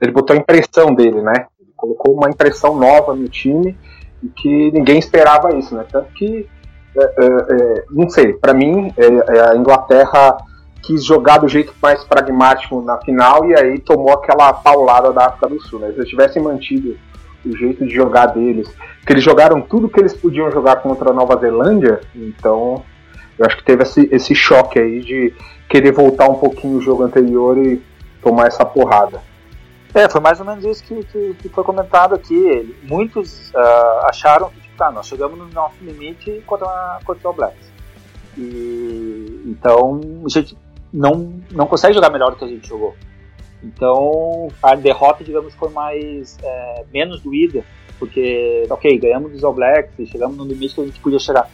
Ele 0.01 0.11
botou 0.11 0.35
a 0.35 0.39
impressão 0.39 0.93
dele, 0.93 1.21
né? 1.21 1.47
Colocou 1.77 2.13
uma 2.13 2.29
impressão 2.29 2.77
nova 2.77 3.15
no 3.15 3.29
time 3.29 3.77
e 4.21 4.27
que 4.27 4.71
ninguém 4.71 4.99
esperava 4.99 5.55
isso, 5.55 5.73
né? 5.73 5.85
Tanto 5.89 6.11
que, 6.11 6.45
não 7.91 8.09
sei, 8.09 8.33
para 8.33 8.53
mim, 8.53 8.93
é, 8.97 9.05
é, 9.05 9.49
a 9.51 9.55
Inglaterra 9.55 10.37
quis 10.81 11.03
jogar 11.03 11.37
do 11.37 11.47
jeito 11.47 11.73
mais 11.81 12.03
pragmático 12.03 12.81
na 12.81 12.97
final 12.99 13.45
e 13.45 13.55
aí 13.55 13.79
tomou 13.79 14.13
aquela 14.13 14.51
paulada 14.53 15.11
da 15.11 15.27
África 15.27 15.47
do 15.47 15.61
Sul, 15.61 15.79
né? 15.79 15.91
Se 15.91 15.99
eles 15.99 16.09
tivessem 16.09 16.41
mantido 16.41 16.97
o 17.45 17.55
jeito 17.55 17.85
de 17.85 17.93
jogar 17.93 18.27
deles, 18.27 18.67
que 19.05 19.13
eles 19.13 19.23
jogaram 19.23 19.61
tudo 19.61 19.89
que 19.89 19.99
eles 19.99 20.13
podiam 20.13 20.51
jogar 20.51 20.77
contra 20.77 21.11
a 21.11 21.13
Nova 21.13 21.37
Zelândia, 21.37 22.01
então 22.15 22.83
eu 23.37 23.45
acho 23.45 23.57
que 23.57 23.63
teve 23.63 23.83
esse, 23.83 24.09
esse 24.11 24.35
choque 24.35 24.79
aí 24.79 24.99
de 25.01 25.33
querer 25.69 25.91
voltar 25.91 26.27
um 26.27 26.35
pouquinho 26.35 26.77
o 26.77 26.81
jogo 26.81 27.03
anterior 27.03 27.57
e 27.57 27.81
tomar 28.21 28.47
essa 28.47 28.65
porrada. 28.65 29.21
É, 29.93 30.07
foi 30.07 30.21
mais 30.21 30.39
ou 30.39 30.45
menos 30.45 30.63
isso 30.65 30.83
que, 30.83 31.03
que, 31.05 31.33
que 31.35 31.49
foi 31.49 31.63
comentado 31.63 32.13
aqui. 32.13 32.75
Muitos 32.83 33.51
uh, 33.51 34.05
acharam 34.05 34.51
tá, 34.79 34.91
nós 34.91 35.07
chegamos 35.07 35.37
no 35.37 35.47
nosso 35.49 35.75
limite 35.81 36.41
contra, 36.45 36.99
contra 37.05 37.29
o 37.29 37.33
Blacks. 37.33 37.71
E, 38.37 39.43
então, 39.45 39.99
a 40.25 40.29
gente 40.29 40.57
não, 40.91 41.39
não 41.51 41.67
consegue 41.67 41.93
jogar 41.93 42.09
melhor 42.09 42.31
do 42.31 42.37
que 42.37 42.45
a 42.45 42.47
gente 42.47 42.67
jogou. 42.67 42.95
Então, 43.61 44.47
a 44.63 44.75
derrota, 44.75 45.23
digamos, 45.23 45.53
foi 45.55 45.69
mais, 45.69 46.37
é, 46.41 46.85
menos 46.93 47.21
doída, 47.21 47.63
porque, 47.97 48.65
ok, 48.69 48.97
ganhamos 48.97 49.31
dos 49.33 49.43
All 49.43 49.53
Blacks, 49.53 50.09
chegamos 50.09 50.37
no 50.37 50.45
limite 50.45 50.75
que 50.75 50.81
a 50.81 50.85
gente 50.85 50.99
podia 50.99 51.19
chegar. 51.19 51.49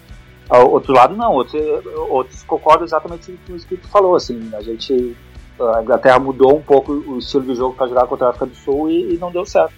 Ao 0.48 0.70
outro 0.70 0.94
lado, 0.94 1.16
não, 1.16 1.34
outros, 1.34 2.44
concordam 2.44 2.86
exatamente 2.86 3.36
com 3.48 3.54
o 3.54 3.60
que 3.60 3.78
tu 3.78 3.88
falou, 3.88 4.16
assim, 4.16 4.52
a 4.54 4.62
gente 4.62 5.18
a 5.60 5.82
Inglaterra 5.82 6.20
mudou 6.20 6.58
um 6.58 6.62
pouco 6.62 6.92
o 6.92 7.18
estilo 7.18 7.46
de 7.46 7.56
jogo 7.56 7.76
para 7.76 7.88
jogar 7.88 8.08
contra 8.08 8.28
a 8.28 8.30
África 8.30 8.46
do 8.46 8.56
Sul 8.56 8.90
e, 8.90 9.14
e, 9.14 9.18
não 9.18 9.32
deu 9.32 9.46
certo. 9.46 9.74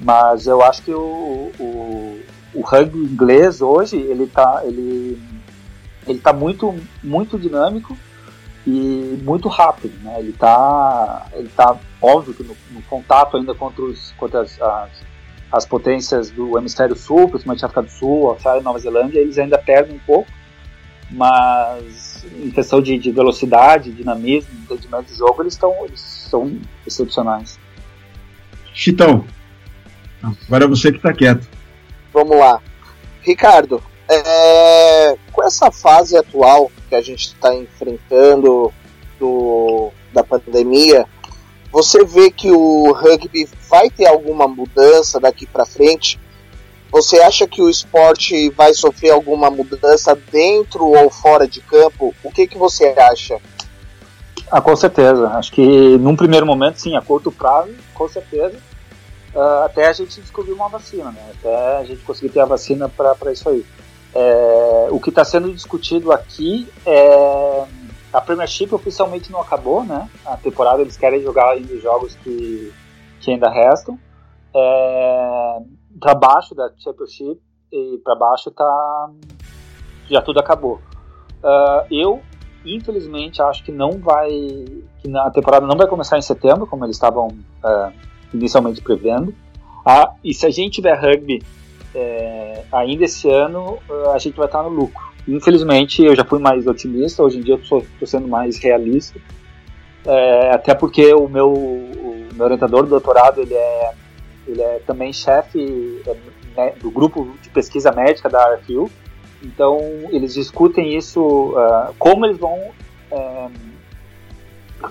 Mas 0.00 0.46
eu 0.46 0.62
acho 0.62 0.82
que 0.82 0.92
o, 0.92 1.52
o, 1.58 2.20
o 2.54 2.62
rugby 2.62 2.98
inglês 2.98 3.60
hoje 3.60 3.96
ele 3.96 4.24
está 4.24 4.62
ele, 4.64 5.20
ele 6.06 6.18
tá 6.18 6.32
muito, 6.32 6.74
muito 7.02 7.38
dinâmico 7.38 7.96
e 8.66 9.18
muito 9.22 9.48
rápido. 9.48 9.94
Né? 10.02 10.16
Ele 10.18 10.30
está 10.30 11.26
ele 11.32 11.48
tá, 11.48 11.76
óbvio 12.00 12.34
que 12.34 12.42
no, 12.42 12.56
no, 12.70 12.82
contato 12.82 13.36
ainda 13.36 13.54
contra, 13.54 13.82
os, 13.82 14.12
contra 14.12 14.42
as, 14.42 14.60
as, 14.60 14.90
as 15.52 15.66
potências 15.66 16.30
do 16.30 16.58
hemisfério 16.58 16.96
sul, 16.96 17.28
principalmente 17.28 17.64
a 17.64 17.66
África 17.66 17.82
do 17.82 17.90
Sul, 17.90 18.28
Austrália 18.28 18.62
Nova 18.62 18.78
Zelândia, 18.78 19.20
eles 19.20 19.38
ainda 19.38 19.58
perdem 19.58 19.96
um 19.96 20.00
pouco, 20.00 20.30
mas 21.10 22.26
em 22.42 22.50
questão 22.50 22.82
de, 22.82 22.98
de 22.98 23.10
velocidade, 23.10 23.92
dinamismo, 23.92 24.50
entendimento 24.62 25.06
de 25.06 25.16
jogo, 25.16 25.42
eles, 25.42 25.54
estão, 25.54 25.74
eles 25.84 26.00
são 26.00 26.58
excepcionais. 26.86 27.58
Chitão, 28.74 29.24
agora 30.46 30.64
é 30.64 30.68
você 30.68 30.90
que 30.90 30.98
está 30.98 31.12
quieto. 31.12 31.48
Vamos 32.18 32.36
lá. 32.36 32.60
Ricardo, 33.22 33.80
é, 34.08 35.16
com 35.32 35.44
essa 35.44 35.70
fase 35.70 36.16
atual 36.16 36.68
que 36.88 36.94
a 36.96 37.00
gente 37.00 37.28
está 37.28 37.54
enfrentando 37.54 38.72
do, 39.20 39.92
da 40.12 40.24
pandemia, 40.24 41.06
você 41.70 42.04
vê 42.04 42.28
que 42.28 42.50
o 42.50 42.90
rugby 42.92 43.48
vai 43.70 43.88
ter 43.88 44.06
alguma 44.06 44.48
mudança 44.48 45.20
daqui 45.20 45.46
para 45.46 45.64
frente? 45.64 46.18
Você 46.90 47.20
acha 47.20 47.46
que 47.46 47.62
o 47.62 47.70
esporte 47.70 48.50
vai 48.50 48.74
sofrer 48.74 49.10
alguma 49.10 49.48
mudança 49.48 50.18
dentro 50.32 50.86
ou 50.86 51.10
fora 51.10 51.46
de 51.46 51.60
campo? 51.60 52.12
O 52.24 52.32
que, 52.32 52.48
que 52.48 52.58
você 52.58 52.86
acha? 52.98 53.38
Ah, 54.50 54.60
com 54.60 54.74
certeza. 54.74 55.28
Acho 55.28 55.52
que 55.52 55.98
num 55.98 56.16
primeiro 56.16 56.46
momento, 56.46 56.80
sim, 56.80 56.96
a 56.96 57.00
curto 57.00 57.30
prazo, 57.30 57.74
com 57.94 58.08
certeza. 58.08 58.56
Uh, 59.34 59.64
até 59.64 59.86
a 59.86 59.92
gente 59.92 60.20
descobrir 60.20 60.52
uma 60.52 60.68
vacina, 60.68 61.10
né? 61.10 61.32
Até 61.38 61.76
a 61.78 61.84
gente 61.84 62.02
conseguir 62.02 62.30
ter 62.30 62.40
a 62.40 62.46
vacina 62.46 62.88
para 62.88 63.32
isso 63.32 63.48
aí. 63.48 63.64
É, 64.14 64.88
o 64.90 64.98
que 64.98 65.10
está 65.10 65.22
sendo 65.24 65.52
discutido 65.52 66.10
aqui 66.10 66.66
é 66.86 67.66
a 68.12 68.20
Premiership 68.20 68.72
oficialmente 68.72 69.30
não 69.30 69.40
acabou, 69.40 69.84
né? 69.84 70.08
A 70.24 70.36
temporada 70.36 70.80
eles 70.80 70.96
querem 70.96 71.22
jogar 71.22 71.50
ainda 71.50 71.74
os 71.74 71.82
jogos 71.82 72.16
que, 72.16 72.72
que 73.20 73.30
ainda 73.30 73.50
restam. 73.50 73.98
É, 74.54 75.58
para 76.00 76.14
baixo 76.14 76.54
da 76.54 76.70
Championship 76.78 77.40
e 77.70 78.00
para 78.02 78.14
baixo 78.14 78.50
tá 78.50 79.10
já 80.08 80.22
tudo 80.22 80.40
acabou. 80.40 80.80
Uh, 81.42 81.86
eu 81.90 82.22
infelizmente 82.64 83.40
acho 83.40 83.62
que 83.62 83.70
não 83.70 83.92
vai 83.98 84.30
que 84.30 85.16
a 85.16 85.30
temporada 85.30 85.66
não 85.66 85.76
vai 85.76 85.86
começar 85.86 86.18
em 86.18 86.22
setembro 86.22 86.66
como 86.66 86.84
eles 86.84 86.96
estavam 86.96 87.28
uh, 87.28 87.92
inicialmente 88.32 88.80
prevendo. 88.80 89.34
Ah, 89.84 90.12
e 90.22 90.34
se 90.34 90.46
a 90.46 90.50
gente 90.50 90.74
tiver 90.74 90.94
rugby 90.94 91.42
é, 91.94 92.62
ainda 92.70 93.04
esse 93.04 93.30
ano, 93.30 93.78
uh, 93.88 94.10
a 94.10 94.18
gente 94.18 94.36
vai 94.36 94.46
estar 94.46 94.62
no 94.62 94.68
lucro. 94.68 95.02
Infelizmente, 95.26 96.02
eu 96.02 96.14
já 96.14 96.24
fui 96.24 96.38
mais 96.38 96.66
otimista, 96.66 97.22
hoje 97.22 97.38
em 97.38 97.42
dia 97.42 97.54
eu 97.54 97.58
estou 97.58 97.84
sendo 98.04 98.28
mais 98.28 98.58
realista. 98.58 99.18
É, 100.06 100.54
até 100.54 100.74
porque 100.74 101.12
o 101.12 101.28
meu, 101.28 101.52
o 101.52 102.28
meu 102.32 102.44
orientador 102.44 102.82
do 102.84 102.88
doutorado 102.88 103.40
ele 103.40 103.54
é 103.54 103.92
ele 104.46 104.62
é 104.62 104.80
também 104.86 105.12
chefe 105.12 106.00
é, 106.06 106.16
né, 106.56 106.72
do 106.80 106.90
grupo 106.90 107.36
de 107.42 107.50
pesquisa 107.50 107.92
médica 107.92 108.28
da 108.28 108.54
RFU. 108.54 108.90
Então, 109.42 109.78
eles 110.10 110.34
discutem 110.34 110.96
isso, 110.96 111.20
uh, 111.20 111.94
como 111.98 112.26
eles 112.26 112.38
vão 112.38 112.58
uh, 113.12 113.50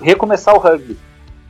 recomeçar 0.00 0.54
o 0.54 0.58
rugby. 0.58 0.96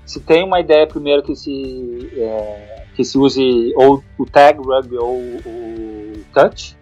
Se 0.08 0.20
tem 0.20 0.42
uma 0.42 0.58
ideia 0.58 0.86
primeiro 0.86 1.22
que 1.22 1.36
se, 1.36 2.10
uh, 2.14 2.94
que 2.96 3.04
se 3.04 3.18
use 3.18 3.74
ou 3.76 4.02
o 4.16 4.24
tag 4.24 4.58
rugby 4.58 4.96
ou 4.96 5.18
o 5.18 6.24
touch, 6.32 6.74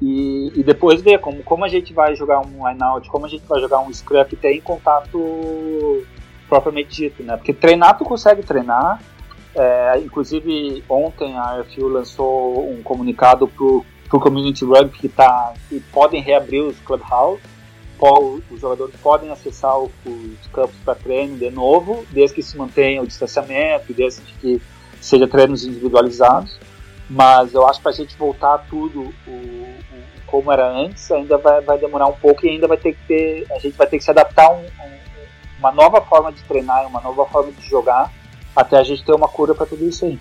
e, 0.00 0.52
e, 0.54 0.62
depois 0.62 1.02
ver 1.02 1.18
como, 1.18 1.42
como 1.42 1.64
a 1.64 1.68
gente 1.68 1.92
vai 1.92 2.14
jogar 2.14 2.40
um 2.40 2.68
line-out, 2.68 3.08
como 3.08 3.26
a 3.26 3.28
gente 3.28 3.44
vai 3.46 3.60
jogar 3.60 3.80
um 3.80 3.92
scrum 3.92 4.24
que 4.24 4.36
tem 4.36 4.60
contato 4.60 6.04
propriamente 6.48 6.94
dito, 6.94 7.24
né? 7.24 7.36
Porque 7.36 7.52
treinar 7.52 7.98
tu 7.98 8.04
consegue 8.04 8.42
treinar, 8.42 9.02
é, 9.56 9.98
inclusive, 9.98 10.84
ontem 10.88 11.36
a 11.36 11.60
RFU 11.60 11.88
lançou 11.88 12.70
um 12.70 12.80
comunicado 12.80 13.48
para 13.48 13.64
o 13.64 14.20
Community 14.20 14.64
Rugby 14.64 14.98
que, 14.98 15.08
tá, 15.08 15.52
que 15.68 15.80
podem 15.92 16.22
reabrir 16.22 16.62
os 16.62 16.78
clubhouse. 16.78 17.42
Os 18.50 18.60
jogadores 18.60 18.96
podem 19.00 19.30
acessar 19.30 19.78
os 19.78 19.92
campos 20.52 20.74
para 20.84 20.96
treino 20.96 21.38
de 21.38 21.48
novo, 21.50 22.04
desde 22.10 22.34
que 22.34 22.42
se 22.42 22.56
mantenha 22.56 23.00
o 23.00 23.06
distanciamento, 23.06 23.92
desde 23.92 24.22
que 24.40 24.60
seja 25.00 25.28
treinos 25.28 25.64
individualizados. 25.64 26.58
Mas 27.08 27.54
eu 27.54 27.64
acho 27.64 27.78
que 27.78 27.82
para 27.84 27.92
a 27.92 27.94
gente 27.94 28.16
voltar 28.16 28.66
tudo 28.68 29.14
o, 29.24 29.30
o, 29.30 29.66
como 30.26 30.50
era 30.50 30.68
antes, 30.68 31.12
ainda 31.12 31.38
vai, 31.38 31.60
vai, 31.60 31.78
demorar 31.78 32.06
um 32.06 32.14
pouco 32.14 32.44
e 32.44 32.48
ainda 32.48 32.66
vai 32.66 32.76
ter 32.76 32.94
que 32.94 33.06
ter, 33.06 33.46
a 33.52 33.58
gente 33.60 33.76
vai 33.76 33.86
ter 33.86 33.98
que 33.98 34.04
se 34.04 34.10
adaptar 34.10 34.46
a 34.46 34.52
um, 34.52 34.62
um, 34.62 34.98
uma 35.60 35.70
nova 35.70 36.00
forma 36.00 36.32
de 36.32 36.42
treinar, 36.42 36.84
uma 36.88 37.00
nova 37.00 37.24
forma 37.26 37.52
de 37.52 37.68
jogar 37.68 38.10
até 38.56 38.78
a 38.78 38.82
gente 38.82 39.04
ter 39.04 39.12
uma 39.12 39.28
cura 39.28 39.54
para 39.54 39.66
tudo 39.66 39.86
isso 39.88 40.04
aí. 40.04 40.18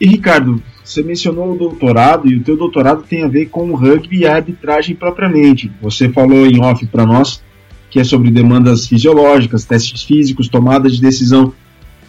E, 0.00 0.06
Ricardo, 0.06 0.62
você 0.84 1.02
mencionou 1.02 1.52
o 1.52 1.58
doutorado 1.58 2.30
e 2.30 2.36
o 2.36 2.42
teu 2.42 2.56
doutorado 2.56 3.02
tem 3.02 3.22
a 3.22 3.28
ver 3.28 3.46
com 3.46 3.70
o 3.70 3.74
rugby 3.74 4.20
e 4.20 4.26
a 4.26 4.36
arbitragem 4.36 4.94
propriamente. 4.94 5.70
Você 5.80 6.08
falou 6.08 6.46
em 6.46 6.60
off 6.62 6.84
para 6.86 7.06
nós 7.06 7.42
que 7.94 8.00
é 8.00 8.04
sobre 8.04 8.28
demandas 8.28 8.88
fisiológicas, 8.88 9.64
testes 9.64 10.02
físicos, 10.02 10.48
tomada 10.48 10.90
de 10.90 11.00
decisão. 11.00 11.54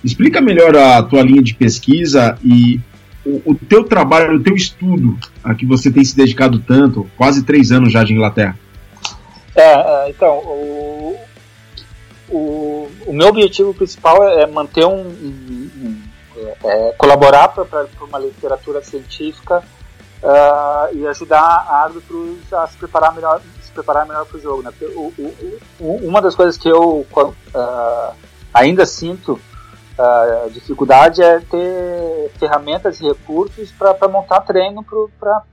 Explica 0.04 0.42
melhor 0.42 0.76
a 0.76 1.04
tua 1.04 1.22
linha 1.22 1.44
de 1.44 1.54
pesquisa 1.54 2.40
e 2.44 2.80
o, 3.24 3.52
o 3.52 3.56
teu 3.56 3.84
trabalho, 3.84 4.36
o 4.36 4.42
teu 4.42 4.56
estudo, 4.56 5.16
a 5.44 5.54
que 5.54 5.64
você 5.64 5.92
tem 5.92 6.04
se 6.04 6.16
dedicado 6.16 6.58
tanto, 6.58 7.08
quase 7.16 7.44
três 7.44 7.72
anos 7.72 7.94
já 7.94 8.04
de 8.04 8.14
Inglaterra. 8.14 8.58
É, 9.56 10.08
é 10.08 10.10
então, 10.10 10.38
o, 10.38 11.16
o, 12.30 12.90
o 13.06 13.14
meu 13.14 13.28
objetivo 13.28 13.72
principal 13.72 14.28
é 14.28 14.48
manter 14.48 14.86
um, 14.86 15.02
um, 15.02 15.34
um 15.52 15.65
é, 16.66 16.92
colaborar 16.94 17.50
para 17.50 17.88
uma 18.02 18.18
literatura 18.18 18.84
científica 18.84 19.64
uh, 20.24 20.96
e 20.96 21.06
ajudar 21.08 21.68
árbitros 21.70 22.52
a 22.52 22.66
se 22.68 22.78
preparar 22.78 23.14
melhor 23.14 23.42
se 23.62 23.72
preparar 23.72 24.08
melhor 24.08 24.26
para 24.26 24.38
o 24.38 24.42
jogo 24.42 24.64
né? 24.64 24.72
Porque 24.72 24.86
o, 24.96 25.14
o, 25.80 26.08
uma 26.08 26.22
das 26.22 26.36
coisas 26.36 26.58
que 26.58 26.68
eu 26.68 27.06
uh, 27.16 28.16
ainda 28.54 28.86
sinto 28.86 29.34
uh, 29.34 30.50
dificuldade 30.50 31.22
é 31.22 31.40
ter 31.40 32.32
ferramentas 32.40 33.00
e 33.00 33.08
recursos 33.08 33.72
para 33.72 34.08
montar 34.08 34.42
treino 34.42 34.84
para 35.20 35.44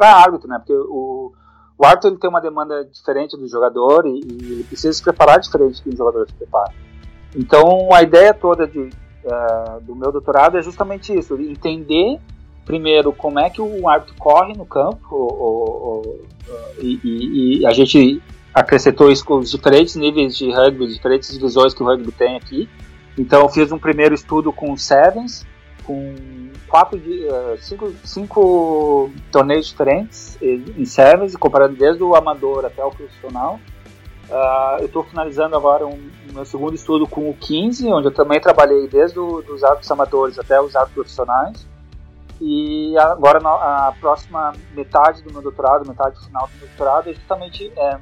árbitro 0.00 0.48
né 0.48 0.58
porque 0.58 0.72
o 0.72 1.32
o 1.78 1.84
árbitro 1.84 2.08
ele 2.08 2.16
tem 2.16 2.30
uma 2.30 2.40
demanda 2.40 2.86
diferente 2.86 3.36
do 3.36 3.46
jogador 3.46 4.06
e, 4.06 4.20
e 4.20 4.64
precisa 4.66 4.94
se 4.94 5.02
preparar 5.02 5.38
diferente 5.38 5.76
do 5.76 5.82
que 5.82 5.90
um 5.90 5.96
jogador 5.96 6.26
se 6.26 6.32
prepara 6.32 6.72
então 7.36 7.92
a 7.92 8.02
ideia 8.02 8.32
toda 8.32 8.66
de 8.66 8.88
uh, 9.26 9.80
do 9.80 9.94
meu 9.94 10.10
doutorado 10.12 10.56
é 10.56 10.62
justamente 10.62 11.16
isso, 11.16 11.34
entender 11.40 12.18
primeiro 12.64 13.12
como 13.12 13.38
é 13.38 13.48
que 13.48 13.60
o 13.60 13.88
árbitro 13.88 14.14
corre 14.18 14.52
no 14.54 14.66
campo 14.66 14.98
ou, 15.10 16.02
ou, 16.04 16.26
e, 16.78 17.60
e, 17.60 17.66
a 17.66 17.72
gente 17.72 18.20
acrescentou 18.52 19.10
isso 19.10 19.24
com 19.24 19.38
os 19.38 19.50
diferentes 19.50 19.94
níveis 19.94 20.36
de 20.36 20.50
rugby, 20.50 20.88
diferentes 20.88 21.32
divisões 21.32 21.72
que 21.72 21.82
o 21.82 21.86
rugby 21.86 22.10
tem 22.10 22.36
aqui. 22.36 22.68
Então 23.16 23.42
eu 23.42 23.48
fiz 23.48 23.70
um 23.70 23.78
primeiro 23.78 24.14
estudo 24.14 24.52
com 24.52 24.76
sevens, 24.76 25.46
com 25.84 26.12
quatro, 26.66 26.98
uh, 26.98 27.56
cinco, 27.60 27.92
cinco 28.04 29.10
torneios 29.30 29.68
diferentes 29.68 30.36
em 30.42 30.84
sevens, 30.84 31.36
comparando 31.36 31.76
desde 31.76 32.02
o 32.02 32.16
amador 32.16 32.64
até 32.64 32.84
o 32.84 32.90
profissional. 32.90 33.60
Uh, 34.28 34.80
eu 34.80 34.86
estou 34.86 35.04
finalizando 35.04 35.56
agora 35.56 35.86
um, 35.86 35.92
um, 35.92 36.32
meu 36.32 36.44
segundo 36.44 36.74
estudo 36.74 37.06
com 37.06 37.30
o 37.30 37.34
15, 37.34 37.88
onde 37.92 38.08
eu 38.08 38.12
também 38.12 38.40
trabalhei 38.40 38.88
desde 38.88 39.18
os 39.20 39.62
árbitros 39.62 39.90
amadores 39.90 40.38
até 40.38 40.60
os 40.60 40.74
árbitros 40.74 40.94
profissionais. 40.94 41.66
E 42.40 42.96
agora 42.98 43.38
a 43.38 43.94
próxima 44.00 44.52
metade 44.74 45.22
do 45.22 45.32
meu 45.32 45.40
doutorado, 45.40 45.88
metade 45.88 46.22
final 46.24 46.46
do 46.48 46.58
meu 46.58 46.68
doutorado, 46.68 47.08
é 47.08 47.14
justamente 47.14 47.72
é, 47.76 47.98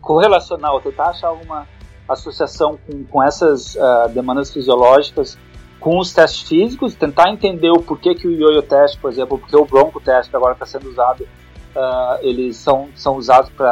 correlacionar, 0.00 0.72
tentar 0.80 1.10
achar 1.10 1.28
alguma 1.28 1.68
associação 2.08 2.78
com, 2.86 3.04
com 3.04 3.22
essas 3.22 3.76
uh, 3.76 4.08
demandas 4.12 4.50
fisiológicas 4.50 5.38
com 5.78 5.98
os 5.98 6.12
testes 6.12 6.48
físicos, 6.48 6.94
tentar 6.94 7.30
entender 7.30 7.70
o 7.70 7.82
porquê 7.82 8.14
que 8.14 8.26
o 8.26 8.32
yo-yo 8.32 8.62
teste, 8.62 8.98
por 8.98 9.10
exemplo, 9.10 9.38
porque 9.38 9.56
o 9.56 9.64
bronco 9.64 10.00
teste 10.00 10.34
agora 10.34 10.52
está 10.52 10.64
sendo 10.64 10.88
usado 10.88 11.26
uh, 11.76 12.18
eles 12.20 12.56
são, 12.56 12.88
são 12.94 13.16
usados 13.16 13.50
para 13.50 13.70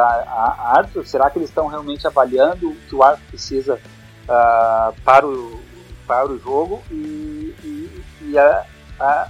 árbitro? 0.75 1.05
Será 1.05 1.29
que 1.29 1.37
eles 1.37 1.49
estão 1.49 1.67
realmente 1.67 2.05
avaliando 2.05 2.69
o 2.69 2.75
que 2.75 2.95
o 2.95 3.03
árbitro 3.03 3.27
precisa 3.29 3.79
uh, 4.23 4.93
para, 5.03 5.25
o, 5.25 5.59
para 6.07 6.29
o 6.29 6.39
jogo? 6.39 6.81
E, 6.91 7.55
e, 7.63 8.03
e 8.23 8.37
a, 8.37 8.65
a, 8.99 9.27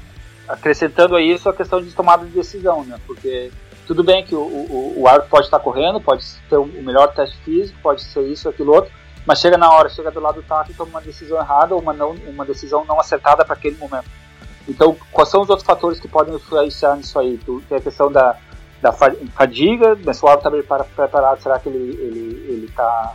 acrescentando 0.47 1.15
a 1.15 1.22
isso 1.22 1.49
a 1.49 1.53
questão 1.53 1.82
de 1.82 1.91
tomada 1.91 2.26
de 2.26 2.32
decisão, 2.32 2.84
né? 2.84 2.99
Porque 3.05 3.51
tudo 3.88 4.03
bem 4.03 4.24
que 4.24 4.36
o, 4.36 4.41
o, 4.41 5.03
o 5.03 5.22
pode 5.24 5.45
estar 5.45 5.59
correndo, 5.59 5.99
pode 5.99 6.26
ter 6.49 6.57
o 6.57 6.65
melhor 6.65 7.13
teste 7.13 7.38
físico, 7.43 7.80
pode 7.82 8.03
ser 8.03 8.22
isso, 8.22 8.47
aquilo 8.47 8.74
outro, 8.74 8.91
mas 9.26 9.39
chega 9.39 9.57
na 9.57 9.69
hora, 9.72 9.89
chega 9.89 10.11
do 10.11 10.19
lado 10.19 10.36
do 10.36 10.43
taco 10.43 10.72
e 10.72 10.74
toma 10.74 10.91
uma 10.91 11.01
decisão 11.01 11.38
errada 11.38 11.76
ou 11.76 11.82
uma, 11.82 11.93
não, 11.93 12.11
uma 12.11 12.45
decisão 12.45 12.86
não 12.86 12.99
acertada 12.99 13.43
para 13.43 13.53
aquele 13.53 13.78
momento. 13.78 14.09
Então, 14.67 14.95
quais 15.11 15.30
são 15.30 15.41
os 15.41 15.49
outros 15.49 15.65
fatores 15.65 15.99
que 15.99 16.07
podem 16.07 16.36
influenciar 16.36 16.95
nisso 16.95 17.19
aí? 17.19 17.39
Tem 17.67 17.78
a 17.78 17.82
questão 17.82 18.11
da, 18.11 18.38
da 18.82 18.91
fadiga, 18.91 19.97
mas 20.03 20.21
o 20.23 20.27
árbitro 20.27 20.59
está 20.59 20.84
preparado, 20.84 21.41
será 21.41 21.59
que 21.59 21.69
ele 21.69 21.77
ele 21.77 22.45
ele 22.49 22.65
está 22.65 23.13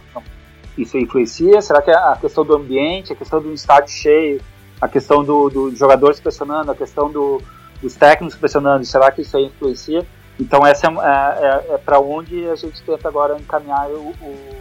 isso 0.79 0.97
influencia? 0.97 1.61
Será 1.61 1.83
que 1.83 1.91
a 1.91 2.17
questão 2.21 2.45
do 2.45 2.55
ambiente, 2.55 3.13
a 3.13 3.17
questão 3.17 3.41
do 3.41 3.53
estádio 3.53 3.91
cheio, 3.91 4.41
a 4.81 4.87
questão 4.87 5.25
do, 5.25 5.49
do 5.49 5.75
jogadores 5.75 6.21
pressionando, 6.21 6.71
a 6.71 6.75
questão 6.75 7.11
do, 7.11 7.43
dos 7.83 7.95
técnicos 7.95 8.37
pressionando, 8.39 8.85
será 8.85 9.11
que 9.11 9.23
isso 9.23 9.37
aí 9.37 9.47
influencia? 9.47 10.07
Então 10.39 10.67
essa 10.67 10.87
é, 10.87 10.91
é, 10.91 11.73
é, 11.73 11.75
é 11.75 11.79
para 11.79 11.99
onde 11.99 12.47
a 12.49 12.55
gente 12.55 12.81
tenta 12.83 13.09
agora 13.09 13.39
encaminhar 13.39 13.89
o, 13.91 14.11
o, 14.21 14.57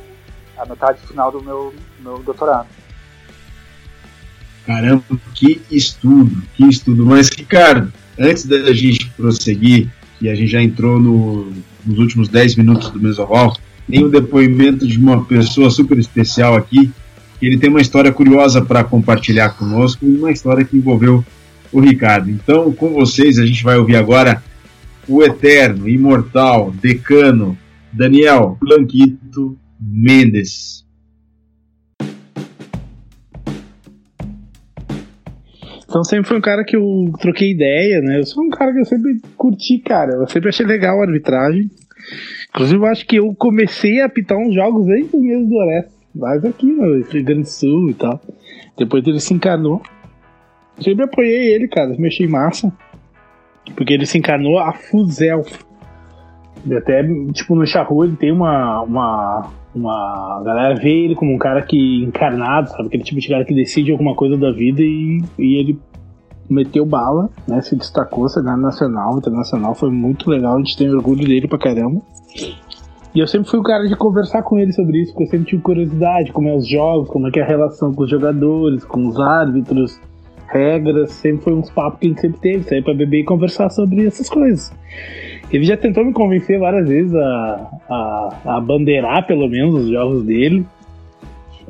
a 0.58 0.66
metade 0.66 0.99
final 1.06 1.32
do 1.32 1.43
meu, 1.43 1.74
meu 1.99 2.20
doutorado. 2.20 2.68
Caramba, 4.66 5.03
que 5.36 5.62
estudo, 5.70 6.41
que 6.56 6.68
estudo. 6.68 7.06
Mas, 7.06 7.30
Ricardo, 7.30 7.93
antes 8.18 8.45
da 8.45 8.74
gente 8.74 9.08
prosseguir, 9.12 9.91
e 10.22 10.30
a 10.30 10.36
gente 10.36 10.51
já 10.51 10.61
entrou 10.61 10.99
no, 10.99 11.51
nos 11.86 11.99
últimos 11.99 12.28
10 12.30 12.55
minutos 12.55 12.89
do 12.89 12.99
Mesoval, 12.99 13.55
tem 13.89 14.03
o 14.03 14.07
um 14.07 14.09
depoimento 14.09 14.88
de 14.88 14.97
uma 14.97 15.24
pessoa 15.26 15.70
super 15.70 15.97
especial 15.97 16.55
aqui, 16.55 16.91
que 17.39 17.45
ele 17.45 17.57
tem 17.57 17.70
uma 17.70 17.82
história 17.82 18.11
curiosa 18.11 18.61
para 18.61 18.84
compartilhar 18.84 19.49
conosco, 19.49 20.05
uma 20.05 20.32
história 20.32 20.63
que 20.63 20.78
envolveu 20.78 21.24
o 21.72 21.80
Ricardo. 21.80 22.30
Então, 22.30 22.72
com 22.72 22.93
vocês, 22.93 23.38
a 23.38 23.45
gente 23.45 23.63
vai 23.63 23.78
ouvir 23.78 23.97
agora 23.97 24.41
o 25.07 25.22
eterno, 25.22 25.88
imortal, 25.88 26.74
decano, 26.82 27.57
Daniel 27.91 28.57
Blanquito 28.59 29.57
Mendes. 29.80 30.85
Então 35.96 36.04
sempre 36.04 36.28
foi 36.28 36.38
um 36.38 36.41
cara 36.41 36.66
que 36.66 36.76
eu 36.76 37.06
troquei 37.22 37.52
ideia, 37.52 38.02
né? 38.02 38.20
Eu 38.20 38.26
sou 38.26 38.43
um 38.43 38.50
cara 38.50 38.74
que 38.74 38.82
eu 38.82 38.86
sempre 38.86 39.18
curti, 39.38 39.80
cara. 39.80 40.12
Eu 40.16 40.28
sempre 40.28 40.50
achei 40.50 40.66
legal 40.66 41.00
a 41.00 41.06
arbitragem. 41.06 41.72
Inclusive, 42.50 42.82
eu 42.82 42.86
acho 42.86 43.08
que 43.08 43.16
eu 43.16 43.34
comecei 43.34 44.02
a 44.02 44.06
apitar 44.08 44.38
uns 44.38 44.54
jogos 44.54 44.89
antes 44.89 45.14
mesmo 45.14 45.48
do 45.48 45.56
Orestes. 45.56 45.96
Mais 46.14 46.43
aqui 46.43 46.66
no 46.66 47.02
Rio 47.02 47.24
Grande 47.24 47.43
do 47.43 47.50
Sul 47.50 47.91
e 47.91 47.93
tal. 47.93 48.20
Depois 48.78 49.08
ele 49.08 49.22
se 49.22 49.34
encarnou. 49.34 49.82
Sempre 50.82 51.06
apoiei 51.06 51.54
ele, 51.54 51.70
cara. 51.70 51.96
Me 51.98 52.10
achei 52.10 52.28
massa. 52.28 52.74
Porque 53.74 53.93
ele 53.93 54.06
se 54.06 54.18
encarnou 54.18 54.60
a 54.60 54.74
Fuzel. 54.74 55.46
Até, 56.78 57.08
tipo, 57.32 57.56
no 57.56 57.66
Charru 57.66 58.04
ele 58.04 58.18
tem 58.18 58.34
uma, 58.34 58.82
uma, 58.82 59.50
uma. 59.76 60.40
A 60.40 60.44
galera 60.44 60.76
vê 60.76 61.06
ele 61.06 61.16
como 61.16 61.34
um 61.34 61.38
cara 61.38 61.62
que 61.62 62.04
encarnado, 62.04 62.70
sabe? 62.70 62.88
Aquele 62.88 63.04
tipo 63.04 63.20
de 63.20 63.28
cara 63.28 63.46
que 63.46 63.54
decide 63.54 63.92
alguma 63.92 64.16
coisa 64.16 64.38
da 64.38 64.52
vida 64.52 64.82
e, 64.82 65.22
e 65.38 65.60
ele 65.60 65.80
meteu 66.50 66.86
bala, 66.86 67.30
né? 67.48 67.62
Se 67.62 67.76
destacou, 67.76 68.30
cenário 68.30 68.62
nacional, 68.62 69.18
internacional. 69.18 69.76
Foi 69.76 69.90
muito 69.90 70.30
legal, 70.30 70.56
a 70.56 70.58
gente 70.58 70.78
tem 70.78 70.90
orgulho 70.90 71.28
dele 71.28 71.48
pra 71.48 71.58
caramba. 71.58 72.02
E 73.14 73.20
eu 73.20 73.28
sempre 73.28 73.50
fui 73.50 73.60
o 73.60 73.64
cara 73.64 73.88
de 73.88 73.96
conversar 73.96 74.44
com 74.44 74.60
ele 74.60 74.74
sobre 74.74 75.02
isso, 75.02 75.14
porque 75.14 75.24
eu 75.24 75.30
sempre 75.30 75.48
tive 75.48 75.62
curiosidade, 75.62 76.34
como 76.34 76.50
é 76.50 76.54
os 76.54 76.68
jogos, 76.68 77.08
como 77.08 77.28
é 77.28 77.32
que 77.32 77.40
é 77.40 77.44
a 77.44 77.48
relação 77.48 77.94
com 77.94 78.04
os 78.04 78.10
jogadores, 78.10 78.84
com 78.84 79.08
os 79.08 79.18
árbitros, 79.18 80.02
regras, 80.48 81.12
sempre 81.12 81.44
foi 81.44 81.54
uns 81.54 81.70
papos 81.70 82.00
que 82.00 82.08
a 82.08 82.10
gente 82.10 82.22
sempre 82.22 82.40
teve, 82.40 82.64
sair 82.64 82.84
pra 82.84 82.94
beber 82.94 83.22
e 83.22 83.24
conversar 83.24 83.70
sobre 83.70 84.06
essas 84.06 84.30
coisas. 84.30 84.72
Ele 85.56 85.64
já 85.64 85.78
tentou 85.78 86.03
me 86.03 86.12
convencer 86.12 86.60
várias 86.60 86.86
vezes 86.86 87.16
a, 87.16 87.70
a, 87.89 88.58
a 88.58 88.60
bandeirar, 88.60 89.26
pelo 89.26 89.47
menos, 89.47 89.86
os 89.86 89.89
jogos 89.89 90.26
dele. 90.26 90.66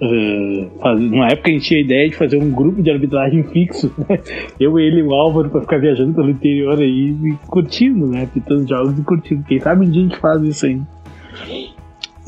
Uh, 0.01 1.23
época 1.29 1.49
a 1.49 1.53
gente 1.53 1.65
tinha 1.65 1.79
a 1.79 1.83
ideia 1.83 2.09
de 2.09 2.15
fazer 2.15 2.38
um 2.38 2.49
grupo 2.49 2.81
de 2.81 2.89
arbitragem 2.89 3.43
fixo, 3.43 3.93
né? 4.09 4.19
eu, 4.59 4.79
ele 4.79 5.01
e 5.01 5.03
o 5.03 5.13
Álvaro 5.13 5.51
pra 5.51 5.61
ficar 5.61 5.77
viajando 5.77 6.15
pelo 6.15 6.31
interior 6.31 6.79
aí 6.79 7.11
e 7.11 7.38
curtindo, 7.47 8.07
né? 8.07 8.27
Pitando 8.33 8.67
jogos 8.67 8.97
e 8.97 9.03
curtindo. 9.03 9.43
Quem 9.43 9.59
sabe 9.59 9.86
um 9.86 9.89
dia 9.91 10.01
a 10.01 10.05
gente 10.07 10.17
faz 10.17 10.41
isso 10.41 10.65
aí. 10.65 10.81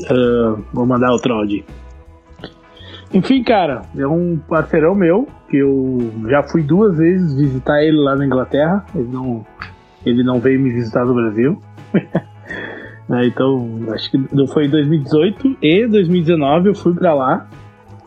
Uh, 0.02 0.64
vou 0.72 0.86
mandar 0.86 1.12
outro 1.12 1.34
áudio. 1.34 1.64
Enfim, 3.12 3.42
cara, 3.42 3.82
é 3.98 4.06
um 4.06 4.38
parceirão 4.48 4.94
meu 4.94 5.28
que 5.50 5.58
eu 5.58 6.12
já 6.30 6.44
fui 6.44 6.62
duas 6.62 7.00
vezes 7.00 7.34
visitar 7.34 7.82
ele 7.82 7.98
lá 7.98 8.16
na 8.16 8.28
Inglaterra. 8.28 8.86
Ele 8.94 9.10
não 9.12 9.44
ele 10.06 10.24
não 10.24 10.40
veio 10.40 10.60
me 10.60 10.72
visitar 10.72 11.06
no 11.06 11.14
Brasil. 11.14 11.62
né, 13.08 13.26
então, 13.26 13.80
acho 13.94 14.12
que 14.12 14.18
não 14.34 14.48
foi 14.48 14.66
em 14.66 14.70
2018 14.70 15.58
e 15.62 15.88
2019 15.88 16.70
eu 16.70 16.76
fui 16.76 16.94
pra 16.94 17.14
lá. 17.14 17.48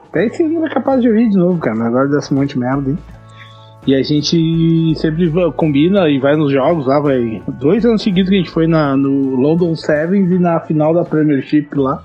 Até 0.09 0.27
esse 0.27 0.43
ano 0.43 0.67
é 0.67 0.71
capaz 0.71 1.01
de 1.01 1.09
ouvir 1.09 1.29
de 1.29 1.37
novo, 1.37 1.59
cara, 1.61 1.77
mas 1.77 1.87
agora 1.87 2.09
desse 2.09 2.35
monte 2.35 2.51
de 2.51 2.59
merda, 2.59 2.91
hein? 2.91 2.99
E 3.87 3.95
a 3.95 4.03
gente 4.03 4.95
sempre 4.97 5.33
combina 5.57 6.07
e 6.09 6.19
vai 6.19 6.37
nos 6.37 6.53
jogos 6.53 6.87
lá, 6.87 7.01
vai. 7.01 7.43
Dois 7.49 7.85
anos 7.87 8.03
seguidos 8.03 8.29
que 8.29 8.37
a 8.37 8.39
gente 8.39 8.51
foi 8.51 8.67
na, 8.67 8.95
no 8.95 9.37
London 9.37 9.75
Sevens 9.75 10.31
e 10.31 10.39
na 10.39 10.61
final 10.61 10.93
da 10.93 11.03
Premiership 11.03 11.69
lá. 11.75 12.05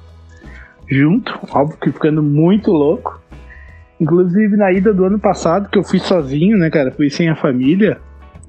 Junto, 0.87 1.37
óbvio 1.51 1.77
que 1.77 1.91
ficando 1.91 2.23
muito 2.23 2.71
louco. 2.71 3.19
Inclusive 3.99 4.55
na 4.55 4.71
ida 4.71 4.93
do 4.93 5.03
ano 5.03 5.19
passado, 5.19 5.69
que 5.69 5.77
eu 5.77 5.83
fui 5.83 5.99
sozinho, 5.99 6.57
né, 6.57 6.69
cara? 6.69 6.91
Fui 6.91 7.09
sem 7.09 7.27
a 7.27 7.35
família. 7.35 7.99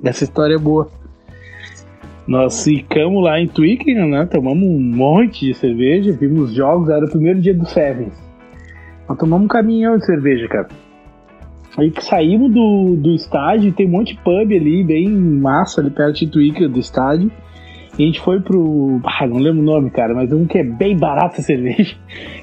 Essa 0.05 0.23
história 0.23 0.55
é 0.55 0.59
boa. 0.59 0.89
Nós 2.27 2.65
ficamos 2.65 3.23
lá 3.23 3.41
em 3.41 3.47
Twickenham, 3.47 4.09
né? 4.09 4.27
Tomamos 4.27 4.65
um 4.65 4.81
monte 4.81 5.47
de 5.47 5.55
cerveja, 5.55 6.13
vimos 6.13 6.53
jogos, 6.53 6.89
era 6.89 7.05
o 7.05 7.11
primeiro 7.11 7.41
dia 7.41 7.55
do 7.55 7.67
Sevens. 7.67 8.21
Nós 9.09 9.17
tomamos 9.17 9.45
um 9.45 9.49
caminhão 9.49 9.97
de 9.97 10.05
cerveja, 10.05 10.49
cara. 10.49 10.69
Aí 11.79 11.91
que 11.91 12.03
saímos 12.03 12.53
do, 12.53 12.97
do 12.97 13.15
estádio, 13.15 13.73
tem 13.73 13.87
um 13.87 13.91
monte 13.91 14.15
de 14.15 14.21
pub 14.23 14.53
ali, 14.53 14.83
bem 14.83 15.09
massa, 15.09 15.81
ali 15.81 15.91
perto 15.91 16.17
de 16.17 16.27
Twitter 16.27 16.69
do 16.69 16.81
estádio. 16.81 17.31
E 17.99 18.03
a 18.03 18.07
gente 18.07 18.21
foi 18.21 18.41
pro. 18.41 19.01
Ah, 19.05 19.27
não 19.27 19.39
lembro 19.39 19.61
o 19.61 19.65
nome, 19.65 19.91
cara, 19.91 20.13
mas 20.13 20.33
um 20.33 20.47
que 20.47 20.59
é 20.59 20.65
bem 20.65 20.97
barato 20.97 21.41
a 21.41 21.45
cerveja. 21.45 21.97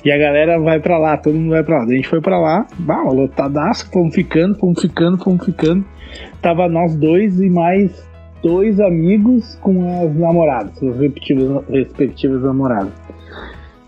E 0.04 0.12
a 0.12 0.18
galera 0.18 0.60
vai 0.60 0.80
pra 0.80 0.98
lá, 0.98 1.18
todo 1.18 1.36
mundo 1.36 1.52
vai 1.52 1.64
pra 1.64 1.80
lá. 1.80 1.84
A 1.84 1.96
gente 1.96 2.08
foi 2.08 2.22
pra 2.22 2.40
lá, 2.40 2.66
bah, 2.80 3.04
lotadaço, 3.04 3.90
fomos 3.92 4.16
ficando, 4.16 4.56
fomos 4.56 4.82
ficando, 4.82 5.18
fomos 5.18 5.46
ficando. 5.46 5.86
Tava 6.42 6.68
nós 6.68 6.96
dois 6.96 7.40
e 7.40 7.50
mais 7.50 8.13
dois 8.44 8.80
amigos 8.80 9.56
com 9.62 10.04
as 10.04 10.14
namoradas, 10.16 10.84
as 10.84 10.98
respectivas, 11.00 11.64
respectivas 11.70 12.44
namoradas. 12.44 12.92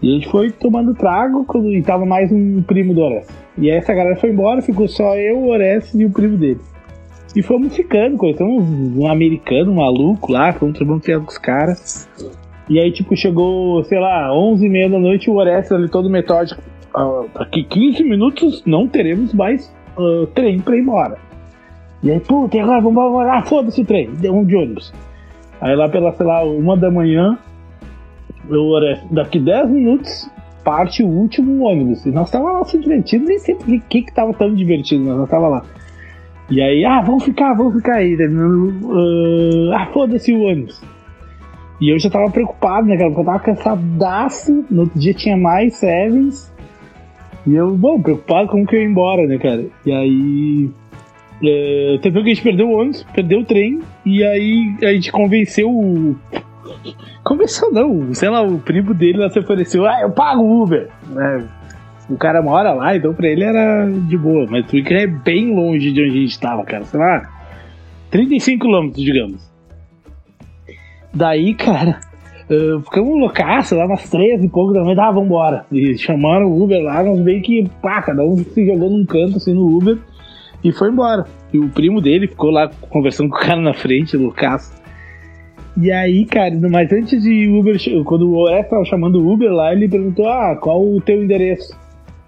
E 0.02 0.10
a 0.10 0.14
gente 0.14 0.30
foi 0.30 0.52
tomando 0.52 0.94
trago 0.94 1.46
e 1.72 1.82
tava 1.82 2.06
mais 2.06 2.32
um 2.32 2.62
primo 2.64 2.94
do 2.94 3.02
Orestes. 3.02 3.36
E 3.58 3.70
essa 3.70 3.94
galera 3.94 4.16
foi 4.16 4.30
embora, 4.30 4.62
ficou 4.62 4.88
só 4.88 5.16
eu, 5.18 5.38
o 5.38 5.50
Orestes 5.50 5.94
e 5.96 6.06
o 6.06 6.10
primo 6.10 6.38
dele. 6.38 6.60
E 7.36 7.42
fomos 7.42 7.76
ficando, 7.76 8.18
conhecemos 8.18 8.64
um 8.98 9.08
americano 9.08 9.72
um 9.72 9.76
maluco 9.76 10.32
lá, 10.32 10.54
fomos 10.54 10.80
tomando 10.80 11.02
com 11.02 11.30
os 11.30 11.38
caras. 11.38 12.08
E 12.70 12.80
aí, 12.80 12.92
tipo, 12.92 13.16
chegou, 13.16 13.84
sei 13.84 14.00
lá, 14.00 14.34
11 14.34 14.66
e 14.66 14.70
meia 14.70 14.90
da 14.90 14.98
noite, 14.98 15.30
o 15.30 15.36
Orestes 15.36 15.72
ali 15.72 15.90
todo 15.90 16.10
metódico. 16.10 16.62
Uh, 16.96 17.28
daqui 17.38 17.64
15 17.64 18.04
minutos 18.04 18.64
não 18.66 18.88
teremos 18.88 19.34
mais 19.34 19.74
uh, 19.98 20.26
trem 20.28 20.60
pra 20.60 20.78
ir 20.78 20.80
embora. 20.80 21.18
E 22.06 22.12
aí, 22.12 22.20
puta, 22.20 22.56
e 22.56 22.60
agora 22.60 22.82
vamos 22.82 23.04
embora? 23.04 23.40
Ah, 23.40 23.42
foda-se 23.42 23.82
o 23.82 23.86
trem, 23.86 24.12
deu 24.12 24.36
um 24.36 24.46
de 24.46 24.56
ônibus. 24.56 24.94
Aí 25.60 25.76
lá 25.76 25.90
pela, 25.90 26.14
sei 26.14 26.24
lá, 26.24 26.44
uma 26.44 26.78
da 26.78 26.92
manhã, 26.92 27.36
Orestes, 28.48 29.10
daqui 29.10 29.40
10 29.40 29.72
minutos, 29.72 30.30
parte 30.64 31.02
o 31.02 31.08
último 31.08 31.64
ônibus. 31.64 32.06
E 32.06 32.12
nós 32.12 32.30
tava 32.30 32.52
lá 32.52 32.64
se 32.64 32.78
divertindo, 32.78 33.26
nem 33.26 33.40
sei 33.40 33.56
o 33.56 33.58
que, 33.58 33.80
que, 33.80 34.02
que 34.04 34.14
tava 34.14 34.32
tão 34.36 34.54
divertido, 34.54 35.04
mas 35.04 35.18
nós 35.18 35.30
tava 35.30 35.48
lá. 35.48 35.64
E 36.48 36.62
aí, 36.62 36.86
ah, 36.86 37.02
vamos 37.02 37.24
ficar, 37.24 37.56
vamos 37.56 37.74
ficar 37.74 37.96
aí. 37.96 38.16
Uh, 38.16 39.74
ah, 39.74 39.88
foda-se 39.92 40.32
o 40.32 40.44
ônibus. 40.44 40.80
E 41.82 41.92
eu 41.92 41.98
já 41.98 42.08
tava 42.12 42.30
preocupado, 42.30 42.88
né, 42.88 42.98
cara? 42.98 43.10
Porque 43.10 43.22
eu 43.22 43.26
tava 43.26 43.40
cansadaço. 43.40 44.64
No 44.70 44.82
outro 44.82 45.00
dia 45.00 45.14
tinha 45.16 45.36
mais 45.36 45.76
Sevens. 45.78 46.54
E 47.48 47.56
eu, 47.56 47.76
bom, 47.76 48.00
preocupado 48.00 48.48
como 48.48 48.66
que 48.66 48.76
eu 48.76 48.82
ia 48.82 48.88
embora, 48.88 49.26
né, 49.26 49.40
cara? 49.40 49.66
E 49.84 49.92
aí. 49.92 50.70
É, 51.44 52.00
teve 52.02 52.22
que 52.22 52.32
a 52.32 52.34
gente 52.34 52.44
perdeu 52.44 52.70
o 52.70 52.80
ônibus, 52.80 53.04
perdeu 53.14 53.40
o 53.40 53.46
trem. 53.46 53.82
E 54.06 54.24
aí 54.24 54.76
a 54.82 54.94
gente 54.94 55.12
convenceu 55.12 55.70
o. 55.70 56.16
Convenceu 57.24 57.72
não, 57.72 58.14
sei 58.14 58.30
lá, 58.30 58.42
o 58.42 58.60
primo 58.60 58.94
dele 58.94 59.18
lá 59.18 59.30
se 59.30 59.40
ofereceu, 59.40 59.86
ah, 59.86 60.02
eu 60.02 60.12
pago 60.12 60.42
o 60.42 60.64
Uber. 60.64 60.90
É, 61.18 61.44
o 62.10 62.18
cara 62.18 62.42
mora 62.42 62.72
lá, 62.74 62.96
então 62.96 63.14
pra 63.14 63.28
ele 63.28 63.44
era 63.44 63.90
de 63.90 64.18
boa. 64.18 64.46
Mas 64.50 64.68
Twitter 64.68 65.02
é 65.02 65.08
bem 65.08 65.54
longe 65.54 65.92
de 65.92 66.02
onde 66.02 66.18
a 66.18 66.22
gente 66.22 66.40
tava, 66.40 66.64
cara. 66.64 66.84
Sei 66.84 67.00
lá, 67.00 67.30
35 68.12 68.66
quilômetros, 68.66 69.04
digamos. 69.04 69.52
Daí, 71.14 71.54
cara, 71.56 72.00
uh, 72.50 72.82
ficamos 72.82 73.20
loucaço 73.20 73.76
lá 73.76 73.88
nas 73.88 74.10
três 74.10 74.44
e 74.44 74.50
pouco 74.50 74.74
da 74.74 74.84
noite. 74.84 75.00
Ah, 75.00 75.12
vambora. 75.12 75.66
E 75.72 75.98
chamaram 75.98 76.48
o 76.48 76.64
Uber 76.64 76.82
lá, 76.84 77.04
nós 77.04 77.20
meio 77.20 77.42
que, 77.42 77.68
pá, 77.82 78.02
cada 78.02 78.24
um 78.24 78.38
se 78.38 78.66
jogou 78.66 78.90
num 78.90 79.06
canto 79.06 79.38
assim 79.38 79.54
no 79.54 79.66
Uber 79.66 79.98
e 80.66 80.72
foi 80.72 80.90
embora. 80.90 81.26
E 81.54 81.60
o 81.60 81.70
primo 81.70 82.02
dele 82.02 82.28
ficou 82.28 82.50
lá 82.50 82.70
conversando 82.90 83.30
com 83.32 83.38
o 83.38 83.40
cara 83.40 83.62
na 83.62 83.74
frente, 83.74 84.18
loucaço. 84.18 84.74
E 85.78 85.92
aí, 85.92 86.26
cara, 86.26 86.56
mas 86.70 86.92
antes 86.92 87.22
de 87.22 87.48
Uber, 87.50 87.78
quando 88.04 88.30
o 88.30 88.38
Orestes 88.38 88.70
tava 88.70 88.86
chamando 88.86 89.22
o 89.22 89.32
Uber 89.32 89.52
lá, 89.52 89.74
ele 89.74 89.88
perguntou: 89.88 90.28
Ah, 90.28 90.58
qual 90.60 90.82
o 90.84 91.00
teu 91.02 91.24
endereço? 91.24 91.78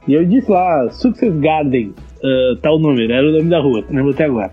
E 0.08 0.14
eu 0.14 0.24
disse 0.26 0.50
lá, 0.52 0.90
Success 0.90 1.34
Garden, 1.40 1.94
uh, 2.24 2.56
tal 2.62 2.80
número, 2.80 3.12
era 3.12 3.28
o 3.28 3.32
nome 3.32 3.50
da 3.50 3.60
rua, 3.60 3.84
lembro 3.90 4.12
até 4.12 4.26
agora. 4.26 4.52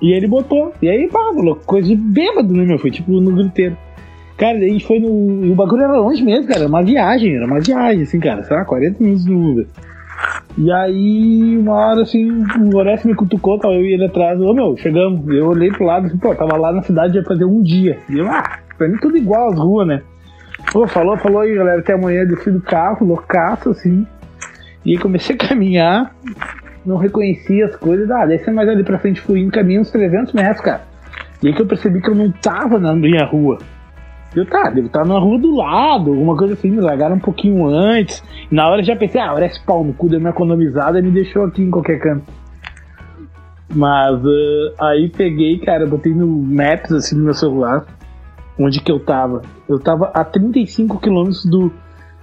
E 0.00 0.12
ele 0.12 0.26
botou, 0.26 0.72
e 0.80 0.88
aí, 0.88 1.08
pá, 1.08 1.20
coisa 1.64 1.88
de 1.88 1.96
bêbado, 1.96 2.52
né, 2.54 2.64
meu? 2.64 2.78
Foi 2.78 2.90
tipo 2.90 3.10
no 3.12 3.32
griteiro. 3.32 3.76
Cara, 4.36 4.58
a 4.58 4.68
gente 4.68 4.86
foi 4.86 5.00
no. 5.00 5.50
O 5.50 5.54
bagulho 5.54 5.82
era 5.82 5.98
longe 5.98 6.22
mesmo, 6.22 6.46
cara, 6.46 6.60
era 6.60 6.68
uma 6.68 6.82
viagem, 6.82 7.36
era 7.36 7.46
uma 7.46 7.60
viagem, 7.60 8.02
assim, 8.02 8.20
cara, 8.20 8.44
sei 8.44 8.54
lá, 8.54 8.64
40 8.66 9.02
minutos 9.02 9.24
no 9.24 9.50
Uber. 9.50 9.66
E 10.58 10.72
aí, 10.72 11.58
uma 11.58 11.74
hora 11.74 12.02
assim, 12.02 12.44
o 12.58 12.76
Orestes 12.76 13.04
me 13.04 13.14
cutucou, 13.14 13.58
tava 13.58 13.74
eu 13.74 13.84
e 13.84 13.92
ele 13.92 14.06
atrás, 14.06 14.40
ô 14.40 14.54
meu, 14.54 14.76
chegamos. 14.76 15.26
Eu 15.28 15.48
olhei 15.48 15.70
pro 15.70 15.84
lado, 15.84 16.06
assim, 16.06 16.16
pô, 16.16 16.34
tava 16.34 16.56
lá 16.56 16.72
na 16.72 16.82
cidade 16.82 17.16
ia 17.16 17.24
fazer 17.24 17.44
um 17.44 17.62
dia. 17.62 17.98
E 18.08 18.18
eu, 18.18 18.26
ah, 18.26 18.58
pra 18.78 18.88
mim 18.88 18.96
tudo 18.98 19.16
igual 19.16 19.50
as 19.50 19.58
ruas, 19.58 19.86
né? 19.86 20.02
Pô, 20.72 20.86
falou, 20.86 21.16
falou 21.18 21.40
aí, 21.40 21.54
galera, 21.54 21.80
até 21.80 21.92
amanhã 21.92 22.24
desci 22.24 22.50
do 22.50 22.60
carro, 22.60 23.06
loucaço, 23.06 23.70
assim. 23.70 24.06
E 24.84 24.96
comecei 24.96 25.36
a 25.36 25.38
caminhar, 25.46 26.14
não 26.84 26.96
reconhecia 26.96 27.66
as 27.66 27.76
coisas. 27.76 28.10
Ah, 28.10 28.24
desce 28.24 28.50
mais 28.50 28.68
ali 28.68 28.82
pra 28.82 28.98
frente, 28.98 29.20
fui 29.20 29.40
em 29.40 29.50
caminho 29.50 29.82
uns 29.82 29.90
300 29.90 30.32
metros, 30.32 30.60
cara. 30.60 30.82
E 31.42 31.48
aí 31.48 31.54
que 31.54 31.60
eu 31.60 31.66
percebi 31.66 32.00
que 32.00 32.08
eu 32.08 32.14
não 32.14 32.30
tava 32.30 32.78
na 32.78 32.94
minha 32.94 33.24
rua. 33.24 33.58
Eu, 34.34 34.44
tá, 34.44 34.68
devo 34.70 34.88
estar 34.88 35.06
na 35.06 35.18
rua 35.18 35.38
do 35.38 35.56
lado, 35.56 36.10
alguma 36.10 36.36
coisa 36.36 36.54
assim, 36.54 36.70
me 36.70 36.80
largaram 36.80 37.16
um 37.16 37.20
pouquinho 37.20 37.66
antes. 37.66 38.22
Na 38.50 38.68
hora 38.68 38.80
eu 38.80 38.84
já 38.84 38.96
pensei, 38.96 39.20
ah, 39.20 39.32
olha 39.32 39.46
esse 39.46 39.64
pau 39.64 39.82
no 39.82 39.94
cu, 39.94 40.08
deu 40.08 40.20
uma 40.20 40.30
economizada 40.30 40.98
e 40.98 41.02
me 41.02 41.10
deixou 41.10 41.44
aqui 41.44 41.62
em 41.62 41.70
qualquer 41.70 41.98
canto. 41.98 42.24
Mas 43.74 44.24
uh, 44.24 44.74
aí 44.80 45.08
peguei, 45.08 45.58
cara, 45.58 45.86
botei 45.86 46.14
no 46.14 46.26
Maps, 46.26 46.92
assim, 46.92 47.16
no 47.16 47.24
meu 47.24 47.34
celular 47.34 47.86
onde 48.58 48.80
que 48.80 48.90
eu 48.90 48.98
tava. 48.98 49.42
Eu 49.68 49.78
tava 49.78 50.10
a 50.14 50.24
35 50.24 50.98
quilômetros 50.98 51.44
do, 51.44 51.72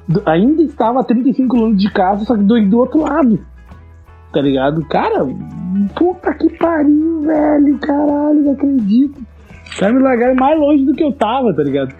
do, 0.08 0.22
Ainda 0.26 0.64
estava 0.64 1.02
a 1.02 1.04
35 1.04 1.50
quilômetros 1.50 1.82
de 1.82 1.92
casa, 1.92 2.26
só 2.26 2.36
que 2.36 2.44
do, 2.44 2.60
do 2.68 2.80
outro 2.80 3.02
lado. 3.02 3.40
Tá 4.32 4.42
ligado? 4.42 4.84
Cara, 4.86 5.26
puta 5.96 6.34
que 6.34 6.50
pariu, 6.58 7.22
velho. 7.22 7.78
Caralho, 7.80 8.44
não 8.44 8.54
acredito. 8.54 9.22
Caras 9.78 9.96
me 9.96 10.02
largaram 10.02 10.36
mais 10.36 10.60
longe 10.60 10.86
do 10.86 10.94
que 10.94 11.04
eu 11.04 11.12
tava, 11.12 11.54
tá 11.54 11.64
ligado? 11.64 11.94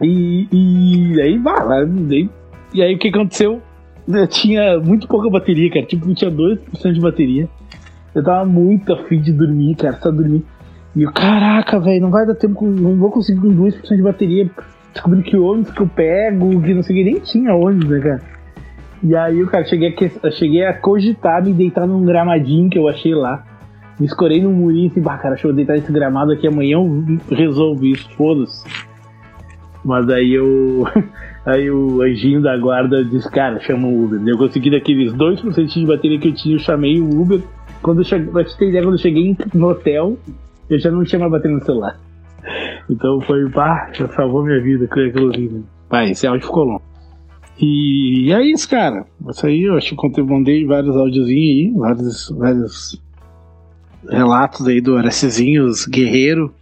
E, 0.00 0.46
e 0.52 1.20
aí, 1.20 1.38
vai, 1.38 1.84
e, 2.10 2.30
e 2.74 2.82
aí 2.82 2.94
o 2.94 2.98
que 2.98 3.08
aconteceu? 3.08 3.60
Eu 4.06 4.26
tinha 4.26 4.78
muito 4.78 5.06
pouca 5.06 5.28
bateria, 5.28 5.70
cara. 5.70 5.84
Tipo, 5.84 6.14
tinha 6.14 6.30
2% 6.30 6.92
de 6.92 7.00
bateria. 7.00 7.48
Eu 8.14 8.24
tava 8.24 8.44
muito 8.44 8.92
afim 8.92 9.20
de 9.20 9.32
dormir, 9.32 9.74
cara. 9.74 9.98
Só 10.00 10.10
dormir. 10.10 10.44
E 10.96 11.02
eu, 11.02 11.12
caraca, 11.12 11.78
velho, 11.78 12.00
não 12.00 12.10
vai 12.10 12.26
dar 12.26 12.34
tempo, 12.34 12.64
não 12.64 12.96
vou 12.96 13.10
conseguir 13.10 13.40
com 13.40 13.48
2% 13.48 13.96
de 13.96 14.02
bateria. 14.02 14.50
Descobrindo 14.92 15.24
que 15.24 15.36
ônibus 15.36 15.72
que 15.72 15.80
eu 15.80 15.88
pego, 15.88 16.62
que 16.62 16.74
não 16.74 16.82
sei, 16.82 17.04
nem 17.04 17.20
tinha 17.20 17.54
ônibus, 17.54 17.90
né, 17.90 18.00
cara? 18.00 18.22
E 19.02 19.14
aí, 19.14 19.46
cara, 19.46 19.64
cheguei 19.64 19.94
a, 20.22 20.30
cheguei 20.30 20.64
a 20.64 20.72
cogitar 20.72 21.44
me 21.44 21.52
deitar 21.52 21.86
num 21.86 22.04
gramadinho 22.04 22.70
que 22.70 22.78
eu 22.78 22.88
achei 22.88 23.14
lá. 23.14 23.44
Me 23.98 24.06
escorei 24.06 24.40
num 24.40 24.52
murinho 24.52 24.90
assim, 24.90 25.00
bah, 25.00 25.18
cara, 25.18 25.34
deixa 25.34 25.48
eu 25.48 25.52
deitar 25.52 25.74
nesse 25.74 25.90
gramado 25.90 26.32
aqui, 26.32 26.46
amanhã 26.46 26.76
eu 26.76 27.18
resolvo 27.30 27.84
isso, 27.84 28.08
foda-se. 28.16 28.64
Mas 29.84 30.08
aí 30.08 30.34
eu. 30.34 30.86
Aí 31.46 31.70
o 31.70 32.02
anjinho 32.02 32.42
da 32.42 32.54
guarda 32.58 33.02
disse, 33.02 33.30
cara, 33.30 33.58
chama 33.60 33.88
o 33.88 34.04
Uber. 34.04 34.20
Eu 34.26 34.36
consegui 34.36 34.70
daqueles 34.70 35.14
2% 35.14 35.66
de 35.66 35.86
bateria 35.86 36.18
que 36.18 36.28
eu 36.28 36.34
tinha, 36.34 36.56
eu 36.56 36.58
chamei 36.58 37.00
o 37.00 37.22
Uber. 37.22 37.40
Quando 37.80 38.00
eu 38.00 38.04
cheguei, 38.04 38.26
pra 38.26 38.44
te 38.44 38.54
ter 38.58 38.68
ideia, 38.68 38.84
quando 38.84 38.96
eu 38.96 38.98
cheguei 38.98 39.34
no 39.54 39.70
hotel, 39.70 40.18
eu 40.68 40.78
já 40.78 40.90
não 40.90 41.04
tinha 41.04 41.18
mais 41.18 41.32
bateria 41.32 41.56
no 41.56 41.64
celular. 41.64 41.98
Então 42.90 43.20
foi, 43.22 43.48
pá, 43.50 43.90
já 43.92 44.08
salvou 44.08 44.42
minha 44.42 44.60
vida 44.62 44.86
com 44.88 45.00
aquilo 45.00 45.30
ali. 45.30 45.64
Pá, 45.88 46.04
esse 46.04 46.26
áudio 46.26 46.46
ficou 46.46 46.64
longo. 46.64 46.82
E 47.60 48.32
é 48.32 48.42
isso, 48.42 48.68
cara. 48.68 49.04
Isso 49.28 49.46
aí, 49.46 49.62
eu 49.62 49.76
acho 49.76 49.94
que 49.96 50.20
eu 50.20 50.26
mandei 50.26 50.64
vários 50.64 50.96
áudiozinhos 50.96 51.28
aí, 51.28 51.72
vários, 51.78 52.30
vários 52.30 53.02
relatos 54.08 54.66
aí 54.66 54.80
do 54.80 54.96
Aracezinhos 54.96 55.86
Guerreiro, 55.86 56.54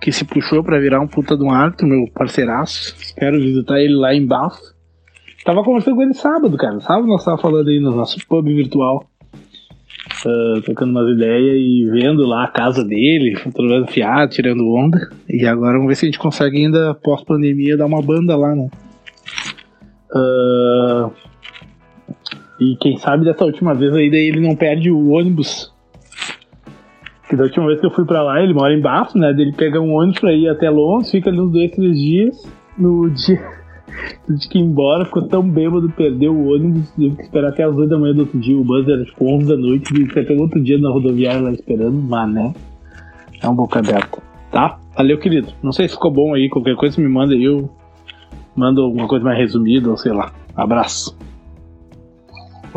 que 0.00 0.12
se 0.12 0.24
puxou 0.24 0.62
para 0.62 0.78
virar 0.78 1.00
um 1.00 1.06
puta 1.06 1.36
de 1.36 1.42
um 1.42 1.50
árbitro, 1.50 1.86
meu 1.86 2.06
parceiraço. 2.14 2.94
Espero 3.00 3.38
visitar 3.40 3.80
ele 3.80 3.94
lá 3.94 4.14
em 4.14 4.26
Bafo. 4.26 4.60
Tava 5.44 5.62
conversando 5.64 5.96
com 5.96 6.02
ele 6.02 6.14
sábado, 6.14 6.56
cara. 6.56 6.80
Sábado 6.80 7.06
nós 7.06 7.24
tava 7.24 7.38
falando 7.38 7.68
aí 7.68 7.80
no 7.80 7.94
nosso 7.94 8.18
pub 8.26 8.46
virtual 8.46 9.08
uh, 10.26 10.60
trocando 10.62 10.92
umas 10.92 11.14
ideias 11.14 11.56
e 11.56 11.88
vendo 11.90 12.26
lá 12.26 12.44
a 12.44 12.48
casa 12.48 12.84
dele, 12.84 13.36
fotografando 13.36 13.86
fiado, 13.88 14.32
tirando 14.32 14.68
onda. 14.68 15.10
E 15.28 15.46
agora 15.46 15.74
vamos 15.74 15.88
ver 15.88 15.94
se 15.94 16.06
a 16.06 16.08
gente 16.08 16.18
consegue 16.18 16.58
ainda, 16.58 16.94
pós-pandemia, 16.94 17.76
dar 17.76 17.86
uma 17.86 18.02
banda 18.02 18.36
lá, 18.36 18.54
né? 18.54 18.68
Uh, 20.10 21.12
e 22.60 22.76
quem 22.80 22.96
sabe 22.96 23.24
dessa 23.24 23.44
última 23.44 23.74
vez 23.74 23.94
aí 23.94 24.10
daí 24.10 24.28
ele 24.28 24.40
não 24.40 24.56
perde 24.56 24.90
o 24.90 25.10
ônibus. 25.10 25.72
Que 27.28 27.36
da 27.36 27.44
última 27.44 27.66
vez 27.66 27.80
que 27.80 27.86
eu 27.86 27.90
fui 27.90 28.04
pra 28.04 28.22
lá, 28.22 28.42
ele 28.42 28.54
mora 28.54 28.72
em 28.72 28.80
Bafo, 28.80 29.18
né? 29.18 29.30
Ele 29.30 29.52
pega 29.52 29.80
um 29.80 29.92
ônibus 29.92 30.20
pra 30.20 30.32
ir 30.32 30.48
até 30.48 30.70
Londres, 30.70 31.10
fica 31.10 31.28
ali 31.28 31.40
uns 31.40 31.52
dois, 31.52 31.70
três 31.70 31.98
dias. 31.98 32.52
No 32.76 33.10
dia 33.10 33.58
de 34.28 34.48
que 34.48 34.58
ir 34.58 34.62
embora, 34.62 35.04
ficou 35.04 35.26
tão 35.26 35.42
bêbado, 35.42 35.90
perdeu 35.90 36.32
o 36.32 36.54
ônibus, 36.54 36.90
teve 36.92 37.16
que 37.16 37.22
esperar 37.22 37.48
até 37.48 37.64
as 37.64 37.74
8 37.74 37.88
da 37.88 37.98
manhã 37.98 38.14
do 38.14 38.20
outro 38.20 38.38
dia. 38.38 38.56
O 38.56 38.64
bus 38.64 38.88
era 38.88 39.04
tipo 39.04 39.24
11 39.24 39.46
da 39.46 39.56
noite, 39.56 39.94
e 39.94 40.06
você 40.06 40.22
pegou 40.22 40.44
outro 40.44 40.62
dia 40.62 40.78
na 40.78 40.90
rodoviária 40.90 41.40
lá 41.40 41.52
esperando, 41.52 42.00
mas 42.00 42.32
né? 42.32 42.54
É 43.42 43.48
um 43.48 43.54
boca 43.54 43.78
aberta. 43.78 44.22
Tá? 44.50 44.78
Valeu, 44.96 45.18
querido. 45.18 45.48
Não 45.62 45.72
sei 45.72 45.86
se 45.88 45.94
ficou 45.94 46.10
bom 46.10 46.34
aí, 46.34 46.48
qualquer 46.48 46.76
coisa 46.76 47.00
me 47.00 47.08
manda 47.08 47.34
aí, 47.34 47.44
eu 47.44 47.68
mando 48.56 48.82
alguma 48.82 49.06
coisa 49.06 49.24
mais 49.24 49.38
resumida, 49.38 49.90
ou 49.90 49.96
sei 49.96 50.12
lá. 50.12 50.32
Abraço. 50.56 51.16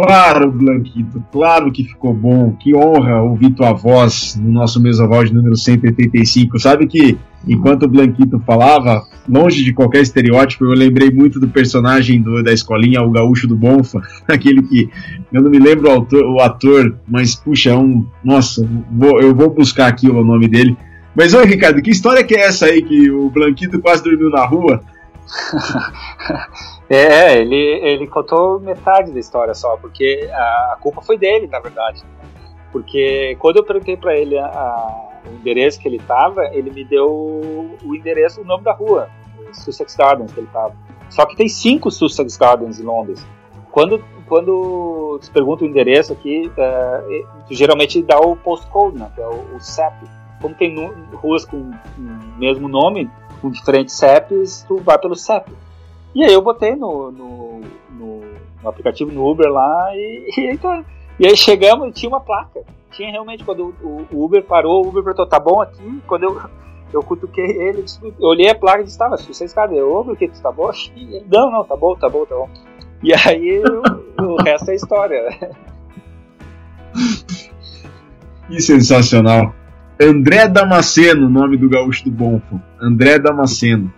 Claro, 0.04 0.52
Blanquito, 0.52 1.24
claro 1.32 1.72
que 1.72 1.84
ficou 1.84 2.12
bom. 2.12 2.54
Que 2.54 2.76
honra 2.76 3.22
ouvir 3.22 3.52
tua 3.52 3.72
voz 3.72 4.36
no 4.36 4.52
nosso 4.52 4.82
mesa 4.82 5.06
voz 5.06 5.30
número 5.30 5.56
185. 5.56 6.58
Sabe 6.58 6.88
que 6.88 7.20
enquanto 7.48 7.84
o 7.84 7.88
Blanquito 7.88 8.40
falava, 8.40 9.04
longe 9.30 9.64
de 9.64 9.72
qualquer 9.72 10.02
estereótipo, 10.02 10.66
eu 10.66 10.72
lembrei 10.72 11.12
muito 11.12 11.40
do 11.40 11.48
personagem 11.48 12.20
do, 12.20 12.42
da 12.42 12.52
escolinha, 12.52 13.04
o 13.04 13.12
gaúcho 13.12 13.48
do 13.48 13.56
Bonfa, 13.56 14.02
aquele 14.28 14.64
que 14.64 14.90
eu 15.32 15.40
não 15.40 15.52
me 15.52 15.60
lembro 15.60 15.88
o, 15.88 15.92
autor, 15.92 16.24
o 16.26 16.40
ator, 16.40 16.96
mas 17.08 17.36
puxa, 17.36 17.70
é 17.70 17.76
um. 17.76 18.04
Nossa, 18.24 18.68
vou, 18.92 19.22
eu 19.22 19.36
vou 19.36 19.52
buscar 19.52 19.86
aqui 19.86 20.10
o 20.10 20.24
nome 20.24 20.48
dele. 20.48 20.76
Mas 21.16 21.36
oi, 21.36 21.46
Ricardo, 21.46 21.80
que 21.80 21.92
história 21.92 22.24
que 22.24 22.34
é 22.34 22.48
essa 22.48 22.66
aí 22.66 22.82
que 22.82 23.12
o 23.12 23.30
Blanquito 23.30 23.80
quase 23.80 24.04
dormiu 24.04 24.32
na 24.32 24.46
rua? 24.46 24.82
é, 26.96 27.38
ele, 27.40 27.56
ele 27.56 28.08
contou 28.08 28.60
metade 28.60 29.12
da 29.12 29.20
história 29.20 29.54
só, 29.54 29.78
porque 29.78 30.30
a, 30.32 30.74
a 30.74 30.78
culpa 30.82 31.02
foi 31.02 31.18
dele, 31.18 31.48
na 31.48 31.60
verdade. 31.60 32.04
Porque 32.72 33.36
quando 33.40 33.58
eu 33.58 33.64
perguntei 33.64 33.98
para 33.98 34.16
ele 34.16 34.38
a, 34.38 34.46
a, 34.46 35.10
o 35.26 35.36
endereço 35.36 35.80
que 35.80 35.88
ele 35.88 35.98
estava, 35.98 36.46
ele 36.54 36.72
me 36.72 36.84
deu 36.84 37.10
o 37.10 37.96
endereço, 37.96 38.42
o 38.42 38.46
nome 38.46 38.64
da 38.64 38.74
rua, 38.74 39.10
Sussex 39.54 39.96
Gardens 39.96 40.32
que 40.34 40.40
ele 40.40 40.48
estava. 40.48 40.74
Só 41.10 41.26
que 41.26 41.36
tem 41.36 41.48
cinco 41.48 41.92
Sussex 41.92 42.38
Gardens 42.38 42.80
em 42.80 42.84
Londres. 42.84 43.26
Quando, 43.72 44.04
quando 44.28 45.18
se 45.22 45.32
pergunta 45.32 45.64
o 45.64 45.68
endereço 45.68 46.12
aqui, 46.12 46.52
é, 46.58 47.24
geralmente 47.50 48.02
dá 48.02 48.20
o 48.20 48.36
postcode, 48.36 48.98
né, 48.98 49.10
que 49.16 49.22
é 49.22 49.28
o, 49.28 49.56
o 49.56 49.60
CEP. 49.60 49.96
Como 50.42 50.56
tem 50.56 50.76
ruas 51.14 51.46
com 51.46 51.58
o 51.58 51.74
mesmo 52.38 52.68
nome, 52.68 53.10
com 53.42 53.50
diferentes 53.50 53.96
CEPs, 53.96 54.66
tu 54.68 54.78
vai 54.78 54.98
pelo 54.98 55.16
CEP. 55.16 55.52
E 56.14 56.24
aí 56.24 56.34
eu 56.34 56.42
botei 56.42 56.76
no, 56.76 57.12
no, 57.12 57.62
no, 57.92 58.22
no 58.62 58.70
aplicativo 58.70 59.12
no 59.12 59.30
Uber 59.30 59.52
lá 59.52 59.96
e, 59.96 60.30
e, 60.54 60.58
tá. 60.58 60.84
e 61.20 61.28
aí 61.28 61.38
chegamos 61.38 61.90
e 61.90 61.92
tinha 61.92 62.10
uma 62.10 62.20
placa. 62.20 62.62
Tinha 62.92 63.12
realmente, 63.12 63.44
quando 63.44 63.74
o, 63.82 64.06
o 64.12 64.26
Uber 64.26 64.44
parou, 64.44 64.86
o 64.86 64.90
Uber 64.90 65.04
perguntou, 65.04 65.26
tá 65.26 65.40
bom 65.40 65.62
aqui? 65.62 66.02
Quando 66.06 66.24
eu, 66.24 66.42
eu 66.92 67.02
cutuquei 67.02 67.46
ele, 67.46 67.86
eu 68.04 68.28
olhei 68.28 68.50
a 68.50 68.56
placa 68.56 68.82
e 68.82 68.84
disse, 68.84 68.98
tá, 68.98 69.16
se 69.18 69.28
vocês 69.28 69.54
cadê? 69.54 69.82
Uber, 69.82 70.14
o 70.14 70.18
que? 70.18 70.28
Tá 70.42 70.52
bom? 70.52 70.70
E 70.96 71.16
ele, 71.16 71.26
não, 71.32 71.52
não, 71.52 71.64
tá 71.64 71.76
bom, 71.76 71.96
tá 71.96 72.10
bom, 72.10 72.26
tá 72.26 72.36
bom. 72.36 72.50
E 73.04 73.14
aí 73.14 73.64
o, 74.20 74.24
o 74.24 74.44
resto 74.44 74.70
é 74.72 74.76
história. 74.76 75.56
Que 78.48 78.62
sensacional. 78.62 79.56
André 80.00 80.48
Damasceno, 80.48 81.30
nome 81.30 81.58
do 81.58 81.70
gaúcho 81.70 82.04
do 82.04 82.12
Bonfo. 82.12 82.60
André 82.82 83.18
Damasceno. 83.18 83.92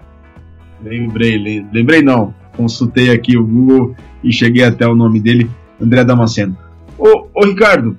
Lembrei, 0.83 1.37
lembrei 1.71 2.01
não. 2.01 2.33
Consultei 2.55 3.09
aqui 3.09 3.37
o 3.37 3.45
Google 3.45 3.95
e 4.23 4.31
cheguei 4.31 4.63
até 4.63 4.87
o 4.87 4.95
nome 4.95 5.19
dele, 5.19 5.49
André 5.81 6.03
Damasceno. 6.03 6.57
Ô, 6.97 7.27
ô 7.33 7.45
Ricardo, 7.45 7.97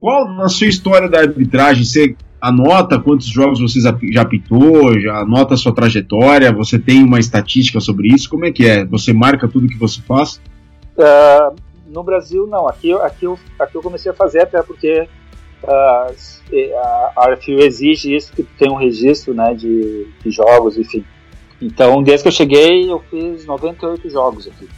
qual 0.00 0.28
na 0.34 0.48
sua 0.48 0.66
história 0.66 1.08
da 1.08 1.20
arbitragem 1.20 1.84
você 1.84 2.16
anota 2.40 3.00
quantos 3.00 3.26
jogos 3.26 3.60
você 3.60 3.80
já 3.80 4.22
apitou, 4.22 5.00
já 5.00 5.20
anota 5.20 5.54
a 5.54 5.56
sua 5.56 5.74
trajetória, 5.74 6.52
você 6.52 6.78
tem 6.78 7.02
uma 7.02 7.18
estatística 7.18 7.80
sobre 7.80 8.08
isso? 8.08 8.28
Como 8.28 8.44
é 8.44 8.52
que 8.52 8.66
é? 8.66 8.84
Você 8.84 9.12
marca 9.12 9.48
tudo 9.48 9.68
que 9.68 9.78
você 9.78 10.02
faz? 10.02 10.40
Uh, 10.98 11.56
no 11.86 12.02
Brasil, 12.02 12.46
não. 12.46 12.68
Aqui, 12.68 12.92
aqui, 12.92 13.24
eu, 13.24 13.38
aqui 13.58 13.76
eu 13.76 13.82
comecei 13.82 14.10
a 14.10 14.14
fazer 14.14 14.42
até 14.42 14.62
porque 14.62 15.08
uh, 15.62 16.14
a 17.16 17.32
RFU 17.32 17.60
exige 17.60 18.14
isso, 18.14 18.32
que 18.32 18.42
tem 18.42 18.70
um 18.70 18.76
registro 18.76 19.32
né, 19.32 19.54
de, 19.54 20.06
de 20.22 20.30
jogos, 20.30 20.76
enfim. 20.76 21.02
Então, 21.64 22.02
desde 22.02 22.24
que 22.24 22.28
eu 22.28 22.32
cheguei, 22.32 22.92
eu 22.92 23.02
fiz 23.10 23.46
98 23.46 24.10
jogos 24.10 24.46
aqui. 24.46 24.68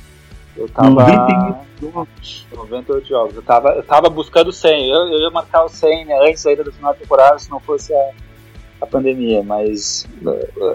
Eu 0.57 0.69
tava. 0.69 0.89
98 0.89 1.93
jogos. 1.93 2.47
98 2.55 3.09
jogos. 3.09 3.35
Eu 3.35 3.43
tava, 3.43 3.71
eu 3.71 3.83
tava 3.83 4.09
buscando 4.09 4.53
100. 4.53 4.89
Eu, 4.89 4.99
eu 5.09 5.19
ia 5.19 5.31
marcar 5.31 5.65
o 5.65 5.69
100 5.69 6.05
né, 6.05 6.15
antes 6.29 6.47
ainda 6.47 6.63
do 6.63 6.73
final 6.73 6.93
da 6.93 6.99
temporada, 7.01 7.41
se 7.41 7.51
não 7.51 7.59
fosse 7.59 7.93
a, 7.93 8.11
a 8.83 8.87
pandemia. 8.87 9.43
Mas 9.43 10.07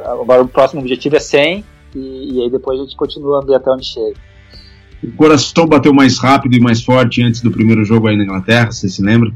agora 0.06 0.42
o 0.42 0.50
próximo 0.50 0.82
objetivo 0.82 1.16
é 1.16 1.20
100 1.20 1.64
e, 1.96 2.34
e 2.34 2.42
aí 2.42 2.50
depois 2.50 2.78
a 2.78 2.84
gente 2.84 2.96
continua 2.98 3.42
a 3.42 3.46
ver 3.46 3.56
até 3.56 3.72
onde 3.72 3.86
chega. 3.86 4.18
O 5.02 5.12
coração 5.14 5.66
bateu 5.66 5.94
mais 5.94 6.20
rápido 6.20 6.58
e 6.58 6.60
mais 6.60 6.84
forte 6.84 7.24
antes 7.24 7.42
do 7.42 7.52
primeiro 7.52 7.86
jogo 7.86 8.10
aí 8.10 8.18
na 8.18 8.24
Inglaterra, 8.24 8.70
você 8.70 8.90
se 8.90 9.02
lembra? 9.02 9.32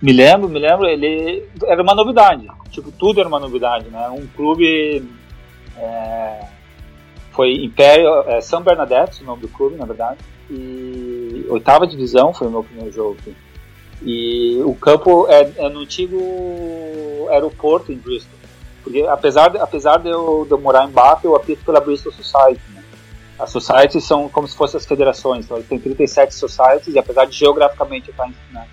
Me 0.00 0.12
lembro, 0.12 0.48
me 0.48 0.58
lembro, 0.58 0.86
ele 0.86 1.44
era 1.66 1.82
uma 1.82 1.94
novidade. 1.94 2.48
Tipo, 2.70 2.90
tudo 2.90 3.20
era 3.20 3.28
uma 3.28 3.38
novidade, 3.38 3.90
né? 3.90 4.08
Um 4.08 4.26
clube. 4.34 5.04
É, 5.80 6.46
foi 7.32 7.54
Império. 7.64 8.08
É, 8.28 8.40
São 8.40 8.62
Bernadette, 8.62 9.22
o 9.22 9.26
nome 9.26 9.42
do 9.42 9.48
clube, 9.48 9.76
na 9.76 9.86
verdade. 9.86 10.18
E 10.50 11.46
oitava 11.48 11.86
divisão 11.86 12.34
foi 12.34 12.48
o 12.48 12.50
meu 12.50 12.62
primeiro 12.62 12.92
jogo. 12.92 13.16
E 14.02 14.60
o 14.64 14.74
campo 14.74 15.26
é, 15.28 15.52
é 15.56 15.68
no 15.68 15.80
antigo 15.80 16.18
aeroporto 17.30 17.92
em 17.92 17.96
Bristol. 17.96 18.38
Porque 18.82 19.02
apesar 19.02 19.48
de, 19.48 19.58
apesar 19.58 19.98
de, 19.98 20.08
eu, 20.08 20.44
de 20.46 20.52
eu 20.52 20.60
morar 20.60 20.86
em 20.86 20.90
Bath, 20.90 21.24
eu 21.24 21.36
apito 21.36 21.64
pela 21.64 21.80
Bristol 21.80 22.12
Society. 22.12 22.62
Né? 22.74 22.82
As 23.38 23.50
societies 23.50 24.04
são 24.04 24.28
como 24.28 24.48
se 24.48 24.56
fossem 24.56 24.78
as 24.78 24.86
federações. 24.86 25.44
Então, 25.44 25.62
tem 25.62 25.78
37 25.78 26.34
societies 26.34 26.94
e 26.94 26.98
apesar 26.98 27.26
de 27.26 27.36
geograficamente 27.36 28.08
eu 28.08 28.12
estar 28.12 28.26
em, 28.26 28.34
né, 28.52 28.66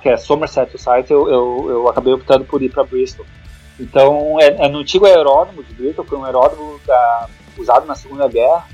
que 0.00 0.08
é 0.08 0.16
Somerset 0.16 0.72
Society, 0.72 1.12
eu, 1.12 1.28
eu, 1.28 1.66
eu 1.68 1.88
acabei 1.88 2.12
optando 2.12 2.44
por 2.44 2.62
ir 2.62 2.70
para 2.70 2.82
Bristol. 2.82 3.26
Então, 3.80 4.38
é, 4.38 4.66
é, 4.66 4.68
no 4.68 4.80
antigo 4.80 5.06
aeródromo 5.06 5.64
de 5.64 5.72
Bristol, 5.72 6.04
foi 6.04 6.18
um 6.18 6.24
aeródromo 6.24 6.78
da, 6.86 7.26
usado 7.58 7.86
na 7.86 7.94
Segunda 7.94 8.28
Guerra. 8.28 8.66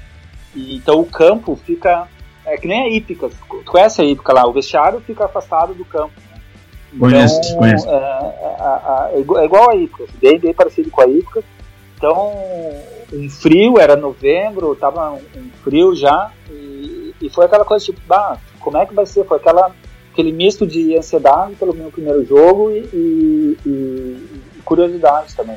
E, 0.55 0.77
então, 0.77 1.01
o 1.01 1.07
campo 1.07 1.59
fica. 1.65 2.09
É 2.45 2.57
que 2.57 2.67
nem 2.67 2.83
a 2.83 2.89
hípica. 2.89 3.29
Tu 3.29 3.65
conhece 3.65 4.03
a 4.03 4.05
hípica 4.05 4.33
lá? 4.33 4.47
O 4.47 4.53
vestiário 4.53 5.01
fica 5.01 5.25
afastado 5.25 5.75
do 5.75 5.85
campo. 5.85 6.13
Né? 6.31 6.41
Então, 6.93 7.09
conheço, 7.09 7.57
conheço. 7.57 7.89
É, 7.89 7.95
é, 7.95 9.17
é, 9.17 9.45
igual 9.45 9.71
a 9.71 9.77
hípica, 9.77 10.05
bem, 10.21 10.39
bem 10.39 10.53
parecido 10.55 10.91
com 10.91 11.03
a 11.03 11.07
hípica. 11.07 11.43
Então, 11.97 12.33
um 13.13 13.31
frio, 13.31 13.79
era 13.79 13.97
novembro, 13.97 14.75
tava 14.77 15.13
um, 15.13 15.17
um 15.37 15.51
frio 15.65 15.95
já, 15.95 16.31
e, 16.51 17.15
e, 17.21 17.31
foi 17.31 17.47
aquela 17.47 17.65
coisa 17.65 17.85
tipo, 17.85 18.01
bah, 18.07 18.37
como 18.61 18.77
é 18.77 18.85
que 18.85 18.95
vai 18.95 19.07
ser? 19.07 19.25
Foi 19.25 19.39
aquela 19.39 19.73
aquele 20.13 20.33
misto 20.33 20.67
de 20.67 20.97
ansiedade 20.97 21.55
pelo 21.57 21.75
meu 21.75 21.91
primeiro 21.91 22.25
jogo 22.25 22.71
e, 22.71 22.89
e, 22.95 23.59
e 23.67 24.36
curiosidade 24.67 25.35
também. 25.35 25.57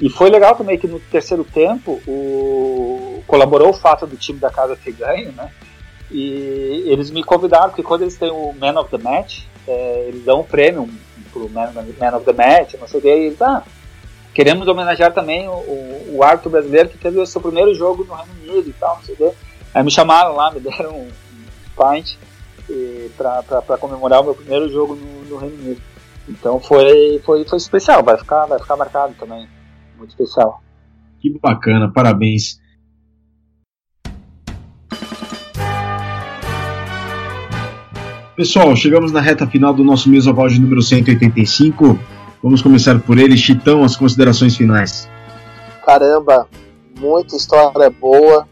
E 0.00 0.08
foi 0.08 0.30
legal 0.30 0.54
também 0.54 0.78
que 0.78 0.86
no 0.86 1.00
terceiro 1.00 1.44
tempo 1.44 2.00
o, 2.06 3.22
colaborou 3.26 3.70
o 3.70 3.74
fato 3.74 4.06
do 4.06 4.16
time 4.16 4.38
da 4.38 4.50
casa 4.50 4.76
ter 4.76 4.92
ganho, 4.92 5.32
né? 5.32 5.50
E 6.10 6.84
eles 6.86 7.10
me 7.10 7.24
convidaram, 7.24 7.70
porque 7.70 7.82
quando 7.82 8.02
eles 8.02 8.16
têm 8.16 8.30
o 8.30 8.52
Man 8.52 8.78
of 8.78 8.90
the 8.90 8.98
Match, 8.98 9.44
é, 9.66 10.04
eles 10.08 10.24
dão 10.24 10.40
um 10.40 10.44
prêmio 10.44 10.88
pro 11.32 11.48
Man, 11.48 11.72
Man 11.72 12.16
of 12.16 12.24
the 12.24 12.32
Match, 12.32 12.74
não 12.74 12.86
sei 12.86 13.00
o 13.00 13.02
que, 13.02 13.08
e 13.08 13.26
eles, 13.26 13.42
ah, 13.42 13.64
queremos 14.32 14.68
homenagear 14.68 15.12
também 15.12 15.48
o, 15.48 15.52
o, 15.52 16.16
o 16.16 16.22
árbitro 16.22 16.50
brasileiro 16.50 16.88
que 16.88 16.98
teve 16.98 17.18
o 17.18 17.26
seu 17.26 17.40
primeiro 17.40 17.74
jogo 17.74 18.04
no 18.04 18.14
Reino 18.14 18.32
Unido 18.42 18.68
e 18.68 18.72
tal, 18.74 18.96
não 18.96 19.04
sei 19.04 19.14
o 19.14 19.16
que. 19.16 19.30
Aí 19.74 19.82
me 19.82 19.90
chamaram 19.90 20.36
lá, 20.36 20.50
me 20.52 20.60
deram 20.60 20.90
um, 20.90 21.08
um 21.08 21.92
pint 21.92 22.16
para 23.16 23.78
comemorar 23.78 24.20
o 24.20 24.24
meu 24.24 24.34
primeiro 24.34 24.68
jogo 24.68 24.94
no, 24.94 25.24
no, 25.24 25.36
Reino 25.36 25.56
Unido. 25.56 25.82
Então 26.28 26.58
foi, 26.60 27.20
foi, 27.24 27.44
foi 27.44 27.58
especial, 27.58 28.02
vai 28.02 28.16
ficar, 28.16 28.46
vai 28.46 28.58
ficar 28.58 28.76
marcado 28.76 29.14
também. 29.14 29.48
Muito 29.96 30.10
especial. 30.10 30.62
Que 31.20 31.38
bacana, 31.38 31.90
parabéns. 31.92 32.58
Pessoal, 38.36 38.74
chegamos 38.74 39.12
na 39.12 39.20
reta 39.20 39.46
final 39.46 39.72
do 39.72 39.84
nosso 39.84 40.08
Mesoval 40.10 40.48
de 40.48 40.60
número 40.60 40.82
185. 40.82 41.98
Vamos 42.42 42.60
começar 42.60 42.98
por 43.00 43.16
ele. 43.16 43.36
Chitão, 43.36 43.84
as 43.84 43.96
considerações 43.96 44.56
finais. 44.56 45.08
Caramba, 45.86 46.48
muita 46.98 47.36
história 47.36 47.88
boa. 47.90 48.48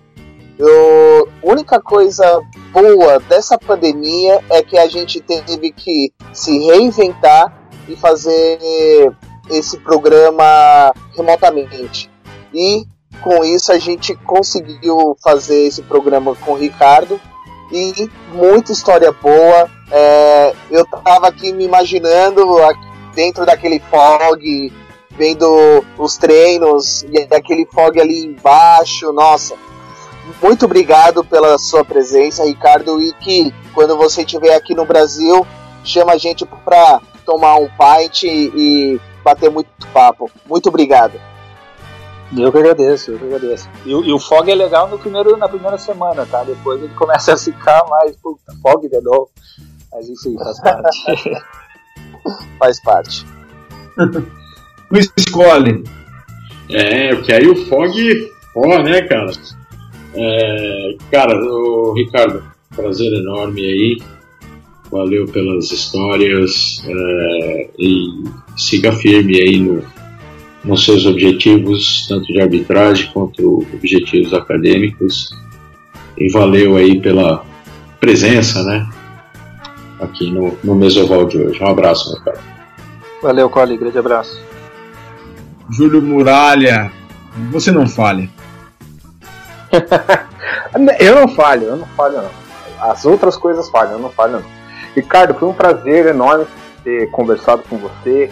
Eu, 0.57 1.29
a 1.43 1.53
única 1.53 1.81
coisa 1.81 2.41
boa 2.73 3.19
dessa 3.29 3.59
pandemia 3.59 4.41
é 4.51 4.63
que 4.63 4.79
a 4.79 4.87
gente 4.87 5.21
teve 5.21 5.73
que 5.73 6.13
se 6.33 6.57
reinventar 6.61 7.62
e 7.89 7.97
fazer 7.97 8.59
esse 9.51 9.79
programa 9.79 10.93
remotamente. 11.17 12.11
E 12.53 12.87
com 13.21 13.45
isso 13.45 13.73
a 13.73 13.79
gente 13.79 14.15
conseguiu 14.15 15.17
fazer 15.23 15.67
esse 15.67 15.83
programa 15.83 16.35
com 16.37 16.53
o 16.53 16.59
Ricardo 16.59 17.21
e 17.71 18.11
muita 18.33 18.73
história 18.73 19.13
boa. 19.13 19.71
É, 19.91 20.55
eu 20.71 20.85
tava 20.87 21.29
aqui 21.29 21.53
me 21.53 21.65
imaginando 21.65 22.45
dentro 23.15 23.45
daquele 23.45 23.79
fog, 23.79 24.73
vendo 25.11 25.85
os 25.99 26.17
treinos 26.17 27.03
e 27.05 27.29
aquele 27.35 27.67
fog 27.67 28.01
ali 28.01 28.25
embaixo, 28.25 29.13
nossa 29.13 29.55
muito 30.41 30.65
obrigado 30.65 31.25
pela 31.25 31.59
sua 31.59 31.85
presença, 31.85 32.45
Ricardo, 32.45 33.03
e 33.03 33.13
que 33.15 33.53
quando 33.75 33.97
você 33.97 34.23
estiver 34.23 34.55
aqui 34.55 34.75
no 34.75 34.85
Brasil, 34.85 35.47
chama 35.85 36.13
a 36.13 36.19
gente 36.19 36.47
para 36.47 37.01
tomar 37.25 37.57
um 37.57 37.69
pint 37.69 38.25
e, 38.25 38.53
e 38.55 39.01
bater 39.23 39.51
muito 39.51 39.69
papo. 39.93 40.31
Muito 40.47 40.69
obrigado. 40.69 41.21
Eu 42.37 42.51
que 42.51 42.59
agradeço, 42.59 43.13
eu 43.13 43.19
que 43.19 43.25
agradeço. 43.27 43.69
E, 43.85 43.91
e, 43.91 44.13
o 44.13 44.19
Fog 44.19 44.51
é 44.51 44.55
legal 44.55 44.89
no 44.89 44.99
primeiro, 44.99 45.37
na 45.37 45.49
primeira 45.49 45.77
semana, 45.77 46.25
tá? 46.25 46.43
Depois 46.45 46.83
ele 46.83 46.93
começa 46.97 47.35
a 47.35 47.37
ficar 47.37 47.85
mais, 47.89 48.17
puta, 48.17 48.53
Fog 48.63 48.89
de 48.89 49.01
novo. 49.01 49.31
Mas 49.93 50.09
enfim, 50.09 50.37
faz 50.39 50.61
parte. 50.61 51.31
faz 52.59 52.83
parte. 52.83 53.27
o 54.91 54.99
escolhe. 55.17 55.85
É, 56.71 57.15
porque 57.15 57.33
aí 57.33 57.47
o 57.47 57.67
Fog, 57.67 57.93
ó, 58.57 58.83
né, 58.83 59.03
cara? 59.03 59.31
É, 60.15 60.97
cara, 61.11 61.35
o 61.37 61.93
Ricardo, 61.95 62.43
prazer 62.75 63.13
enorme 63.13 63.61
aí. 63.61 64.03
Valeu 64.93 65.27
pelas 65.27 65.73
histórias 65.73 66.85
é, 66.87 67.71
e 67.79 68.25
siga 68.59 68.93
firme 68.93 69.41
aí 69.41 69.59
no, 69.59 69.83
nos 70.63 70.85
seus 70.85 71.07
objetivos, 71.07 72.07
tanto 72.07 72.27
de 72.27 72.39
arbitragem 72.39 73.11
quanto 73.11 73.67
objetivos 73.73 74.35
acadêmicos. 74.35 75.31
E 76.19 76.31
valeu 76.31 76.77
aí 76.77 77.01
pela 77.01 77.43
presença, 77.99 78.63
né? 78.65 78.87
Aqui 79.99 80.31
no, 80.31 80.59
no 80.63 80.75
Mesoval 80.75 81.27
de 81.27 81.39
hoje. 81.39 81.65
Um 81.65 81.69
abraço, 81.69 82.13
meu 82.13 82.23
cara. 82.23 82.41
Valeu, 83.23 83.49
Cole. 83.49 83.79
Grande 83.79 83.97
abraço. 83.97 84.39
Júlio 85.71 86.03
Muralha, 86.03 86.93
você 87.51 87.73
não 87.73 87.89
falha. 87.89 88.29
eu 91.01 91.15
não 91.15 91.29
falho, 91.29 91.63
eu 91.63 91.77
não 91.77 91.87
falho 91.87 92.17
não. 92.19 92.31
As 92.79 93.07
outras 93.07 93.39
coisas 93.39 93.71
falham, 93.71 93.93
eu 93.93 93.99
não 93.99 94.11
falho 94.11 94.35
não. 94.35 94.62
Ricardo, 94.95 95.35
foi 95.35 95.49
um 95.49 95.55
prazer 95.55 96.07
enorme 96.07 96.47
ter 96.85 97.11
conversado 97.11 97.63
com 97.69 97.79
você, 97.79 98.31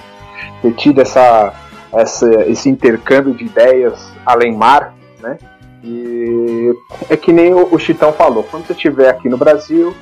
ter 0.62 0.72
tido 0.74 1.00
essa, 1.00 1.52
essa, 1.92 2.28
esse 2.48 2.68
intercâmbio 2.68 3.34
de 3.34 3.44
ideias 3.44 4.12
além 4.26 4.54
mar, 4.54 4.94
né? 5.20 5.38
E 5.82 6.74
é 7.08 7.16
que 7.16 7.32
nem 7.32 7.54
o, 7.54 7.78
Chitão 7.78 8.12
falou, 8.12 8.42
quando 8.44 8.66
você 8.66 8.74
estiver 8.74 9.08
aqui 9.08 9.30
no 9.30 9.38
Brasil, 9.38 9.94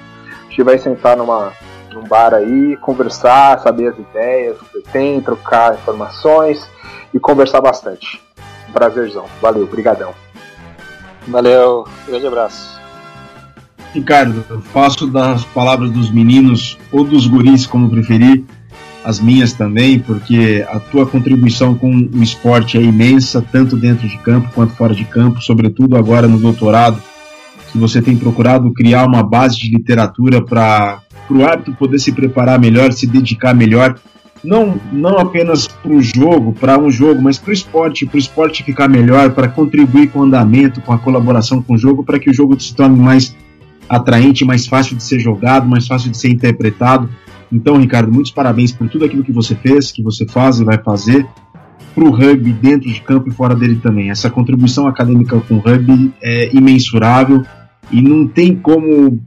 gente 0.59 0.62
vai 0.64 0.78
sentar 0.78 1.16
numa, 1.16 1.52
num 1.92 2.02
bar 2.02 2.34
aí, 2.34 2.76
conversar, 2.78 3.61
saber 3.61 3.88
as 3.88 3.98
ideias 3.98 4.59
que 4.59 4.72
você 4.72 4.82
tem, 4.90 5.20
trocar 5.20 5.74
informações 5.74 6.68
e 7.14 7.20
conversar 7.20 7.61
bastante. 7.61 8.20
Prazerzão. 8.72 9.26
Valeu, 9.40 9.66
brigadão. 9.66 10.12
Valeu, 11.28 11.86
grande 12.06 12.26
abraço. 12.26 12.78
Ricardo, 13.95 14.45
eu 14.51 14.61
faço 14.61 15.07
das 15.07 15.45
palavras 15.45 15.91
dos 15.91 16.11
meninos 16.11 16.78
ou 16.93 17.05
dos 17.05 17.26
guris, 17.26 17.66
como 17.66 17.89
preferir, 17.89 18.45
as 19.05 19.18
minhas 19.18 19.53
também, 19.53 19.99
porque 19.99 20.64
a 20.68 20.78
tua 20.78 21.07
contribuição 21.07 21.74
com 21.74 21.91
o 21.91 22.22
esporte 22.22 22.76
é 22.76 22.82
imensa, 22.82 23.43
tanto 23.53 23.76
dentro 23.76 24.07
de 24.07 24.18
campo 24.18 24.51
quanto 24.55 24.74
fora 24.74 24.95
de 24.95 25.05
campo, 25.05 25.41
sobretudo 25.41 25.97
agora 25.97 26.28
no 26.28 26.39
doutorado, 26.39 27.03
que 27.72 27.78
você 27.78 28.03
tem 28.03 28.16
procurado 28.16 28.72
criar 28.72 29.07
uma 29.07 29.22
base 29.22 29.59
de 29.59 29.70
literatura 29.70 30.45
para 30.45 31.01
o 31.30 31.45
árbitro 31.45 31.74
poder 31.74 31.99
se 31.99 32.12
preparar 32.12 32.59
melhor, 32.59 32.93
se 32.93 33.07
dedicar 33.07 33.55
melhor 33.55 33.99
não, 34.45 34.80
não 34.93 35.18
apenas 35.18 35.66
para 35.66 35.93
o 35.93 36.01
jogo, 36.01 36.53
para 36.53 36.78
um 36.78 36.91
jogo, 36.91 37.20
mas 37.20 37.39
para 37.39 37.51
o 37.51 37.53
esporte, 37.53 38.07
para 38.07 38.16
o 38.16 38.18
esporte 38.18 38.62
ficar 38.62 38.89
melhor, 38.89 39.30
para 39.30 39.49
contribuir 39.49 40.09
com 40.09 40.20
o 40.20 40.22
andamento, 40.22 40.80
com 40.80 40.93
a 40.93 40.99
colaboração 40.99 41.62
com 41.62 41.74
o 41.74 41.78
jogo, 41.78 42.05
para 42.05 42.18
que 42.18 42.30
o 42.30 42.34
jogo 42.34 42.59
se 42.61 42.74
torne 42.74 42.99
mais 42.99 43.34
atraente, 43.89 44.45
mais 44.45 44.66
fácil 44.66 44.97
de 44.97 45.03
ser 45.03 45.18
jogado, 45.18 45.68
mais 45.68 45.86
fácil 45.86 46.11
de 46.11 46.16
ser 46.16 46.28
interpretado. 46.28 47.09
Então, 47.51 47.78
Ricardo, 47.78 48.12
muitos 48.12 48.30
parabéns 48.30 48.72
por 48.72 48.89
tudo 48.89 49.05
aquilo 49.05 49.24
que 49.24 49.32
você 49.32 49.55
fez, 49.55 49.91
que 49.91 50.03
você 50.03 50.26
faz 50.26 50.61
e 50.61 50.64
vai 50.64 50.78
fazer 50.78 51.26
para 51.95 52.05
o 52.05 52.11
rugby 52.11 52.53
dentro 52.53 52.89
de 52.89 53.01
campo 53.01 53.28
e 53.28 53.32
fora 53.32 53.55
dele 53.55 53.80
também. 53.82 54.11
Essa 54.11 54.30
contribuição 54.30 54.86
acadêmica 54.86 55.39
com 55.41 55.55
o 55.55 55.59
rugby 55.59 56.12
é 56.22 56.55
imensurável 56.55 57.45
e 57.91 58.03
não 58.03 58.26
tem 58.28 58.55
como, 58.55 59.18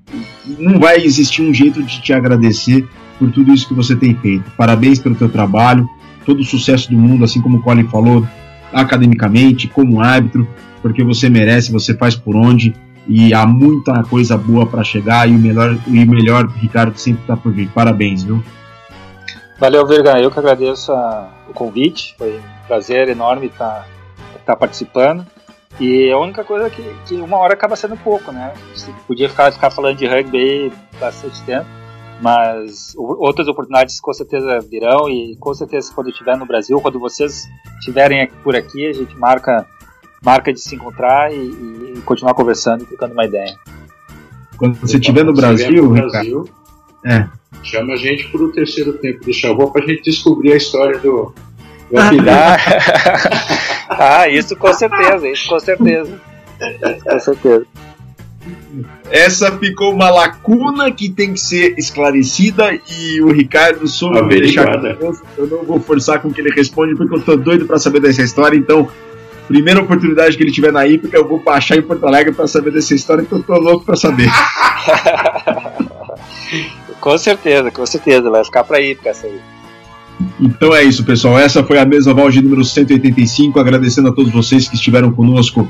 não 0.58 0.80
vai 0.80 1.04
existir 1.04 1.42
um 1.42 1.54
jeito 1.54 1.82
de 1.82 2.02
te 2.02 2.14
agradecer 2.14 2.88
por 3.18 3.32
tudo 3.32 3.54
isso 3.54 3.68
que 3.68 3.74
você 3.74 3.96
tem 3.96 4.16
feito. 4.16 4.50
Parabéns 4.56 5.00
pelo 5.00 5.16
teu 5.16 5.30
trabalho, 5.30 5.90
todo 6.26 6.40
o 6.40 6.46
sucesso 6.46 6.90
do 6.90 6.98
mundo, 6.98 7.24
assim 7.24 7.42
como 7.42 7.58
o 7.58 7.62
Colin 7.62 7.88
falou, 7.88 8.26
academicamente, 8.72 9.68
como 9.68 10.00
árbitro, 10.00 10.48
porque 10.82 11.04
você 11.04 11.30
merece, 11.30 11.72
você 11.72 11.96
faz 11.96 12.16
por 12.16 12.36
onde 12.36 12.74
e 13.12 13.34
há 13.34 13.46
muita 13.46 14.04
coisa 14.04 14.38
boa 14.38 14.66
para 14.66 14.86
chegar 14.86 15.28
e 15.28 15.36
o 15.36 15.38
melhor, 15.38 15.78
e 15.86 16.04
o 16.04 16.10
melhor 16.10 16.48
Ricardo 16.48 16.98
sempre 16.98 17.22
está 17.22 17.36
por 17.36 17.52
vir. 17.52 17.70
Parabéns, 17.72 18.24
viu? 18.24 18.42
Valeu, 19.60 19.86
Verga. 19.86 20.18
Eu 20.18 20.32
que 20.32 20.40
agradeço 20.40 20.94
a, 20.94 21.30
o 21.50 21.54
convite. 21.54 22.16
Foi 22.18 22.38
um 22.38 22.68
prazer 22.68 23.10
enorme 23.10 23.48
estar 23.48 23.86
tá, 24.34 24.40
tá 24.46 24.56
participando. 24.56 25.26
E 25.78 26.10
a 26.10 26.18
única 26.18 26.46
coisa 26.46 26.70
que, 26.70 26.82
que 27.06 27.16
uma 27.16 27.38
hora 27.38 27.54
acaba 27.54 27.76
sendo 27.76 27.98
pouco, 27.98 28.32
né? 28.32 28.54
Você 28.74 28.92
podia 29.06 29.28
ficar, 29.28 29.52
ficar 29.52 29.72
falando 29.72 29.98
de 29.98 30.08
rugby 30.08 30.72
bastante 30.98 31.42
tempo 31.42 31.68
mas 32.22 32.94
outras 32.96 33.48
oportunidades 33.48 34.00
com 34.00 34.14
certeza 34.14 34.60
virão 34.60 35.10
e 35.10 35.36
com 35.38 35.52
certeza 35.56 35.92
quando 35.92 36.12
estiver 36.12 36.38
no 36.38 36.46
Brasil, 36.46 36.80
quando 36.80 37.00
vocês 37.00 37.50
estiverem 37.80 38.30
por 38.44 38.56
aqui, 38.56 38.86
a 38.86 38.94
gente 38.94 39.18
marca 39.18 39.68
marca 40.24 40.54
de 40.54 40.62
se 40.62 40.76
encontrar 40.76 41.34
e, 41.34 41.36
e 41.36 42.02
continuar 42.06 42.34
conversando 42.34 42.84
e 42.84 42.86
trocando 42.86 43.14
uma 43.14 43.26
ideia. 43.26 43.56
Quando 44.58 44.76
você 44.76 44.98
estiver 44.98 45.24
no 45.24 45.34
Brasil, 45.34 45.84
no 45.84 45.90
Brasil 45.90 46.48
é. 47.04 47.28
chama 47.64 47.94
a 47.94 47.98
gente 47.98 48.28
para 48.28 48.44
o 48.44 48.52
terceiro 48.52 48.94
tempo 48.94 49.26
do 49.26 49.34
Chavô 49.34 49.72
para 49.72 49.84
a 49.84 49.88
gente 49.88 50.04
descobrir 50.04 50.54
a 50.54 50.58
história 50.58 51.00
do, 51.00 51.34
do 51.90 51.98
ah, 52.30 52.58
ah, 54.22 54.30
isso 54.30 54.56
com 54.56 54.72
certeza, 54.72 55.28
isso 55.28 55.50
com 55.50 55.60
certeza. 55.60 56.22
com 57.04 57.20
certeza. 57.20 57.66
Essa 59.10 59.52
ficou 59.58 59.94
uma 59.94 60.10
lacuna 60.10 60.92
que 60.92 61.10
tem 61.10 61.34
que 61.34 61.40
ser 61.40 61.76
esclarecida 61.78 62.72
e 62.74 63.22
o 63.22 63.32
Ricardo 63.32 63.88
soube 63.88 64.40
deixar 64.40 64.84
Eu 65.38 65.48
não 65.48 65.64
vou 65.64 65.80
forçar 65.80 66.22
com 66.22 66.32
que 66.32 66.42
ele 66.42 66.52
responda 66.52 66.96
porque 66.96 67.16
eu 67.16 67.22
tô 67.22 67.36
doido 67.36 67.66
para 67.66 67.78
saber 67.78 68.00
dessa 68.00 68.22
história. 68.22 68.58
Então, 68.58 68.90
primeira 69.52 69.82
oportunidade 69.82 70.38
que 70.38 70.44
ele 70.44 70.52
tiver 70.52 70.72
na 70.72 70.88
IPA, 70.88 71.10
eu 71.12 71.28
vou 71.28 71.40
baixar 71.40 71.78
em 71.78 71.82
Porto 71.82 72.06
Alegre 72.08 72.34
para 72.34 72.48
saber 72.48 72.72
dessa 72.72 72.96
história 72.96 73.26
que 73.26 73.32
eu 73.32 73.44
tô 73.44 73.54
louco 73.60 73.84
para 73.84 73.98
saber. 73.98 74.30
com 77.02 77.18
certeza, 77.18 77.70
com 77.70 77.86
certeza. 77.86 78.30
Vai 78.30 78.46
ficar 78.46 78.64
para 78.64 78.80
IPA 78.80 79.10
essa 79.10 79.28
aí. 79.28 79.40
Então 80.40 80.74
é 80.74 80.84
isso, 80.84 81.04
pessoal. 81.04 81.38
Essa 81.38 81.64
foi 81.64 81.78
a 81.78 81.86
mesa 81.86 82.14
Valde 82.14 82.42
número 82.42 82.64
185. 82.64 83.60
Agradecendo 83.60 84.08
a 84.08 84.14
todos 84.14 84.32
vocês 84.32 84.70
que 84.70 84.76
estiveram 84.76 85.12
conosco 85.12 85.68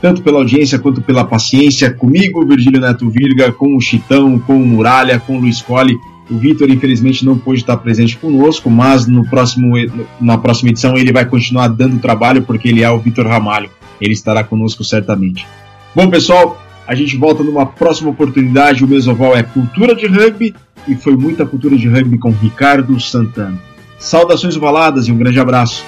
tanto 0.00 0.22
pela 0.22 0.38
audiência 0.38 0.78
quanto 0.78 1.00
pela 1.00 1.24
paciência, 1.24 1.90
comigo, 1.90 2.46
Virgílio 2.46 2.80
Neto 2.80 3.08
Virga, 3.08 3.50
com 3.50 3.74
o 3.74 3.80
Chitão, 3.80 4.38
com 4.38 4.56
o 4.56 4.66
Muralha, 4.66 5.18
com 5.18 5.38
o 5.38 5.40
Luiz 5.40 5.62
Colli. 5.62 5.98
O 6.30 6.38
Vitor, 6.38 6.70
infelizmente, 6.70 7.24
não 7.24 7.36
pôde 7.36 7.60
estar 7.60 7.76
presente 7.76 8.16
conosco, 8.16 8.70
mas 8.70 9.06
no 9.06 9.28
próximo, 9.28 9.74
na 10.20 10.38
próxima 10.38 10.70
edição 10.70 10.96
ele 10.96 11.12
vai 11.12 11.26
continuar 11.26 11.68
dando 11.68 11.98
trabalho, 11.98 12.42
porque 12.42 12.68
ele 12.68 12.82
é 12.82 12.90
o 12.90 12.98
Vitor 12.98 13.26
Ramalho. 13.26 13.70
Ele 14.00 14.12
estará 14.12 14.42
conosco 14.42 14.82
certamente. 14.82 15.46
Bom, 15.94 16.08
pessoal, 16.08 16.60
a 16.86 16.94
gente 16.94 17.16
volta 17.16 17.42
numa 17.42 17.66
próxima 17.66 18.10
oportunidade. 18.10 18.84
O 18.84 18.88
Mesoval 18.88 19.36
é 19.36 19.42
cultura 19.42 19.94
de 19.94 20.06
rugby 20.06 20.54
e 20.88 20.94
foi 20.94 21.16
muita 21.16 21.46
cultura 21.46 21.76
de 21.76 21.88
rugby 21.88 22.18
com 22.18 22.30
Ricardo 22.30 22.98
Santana. 23.00 23.58
Saudações 23.98 24.56
ovaladas 24.56 25.08
e 25.08 25.12
um 25.12 25.16
grande 25.16 25.38
abraço. 25.38 25.84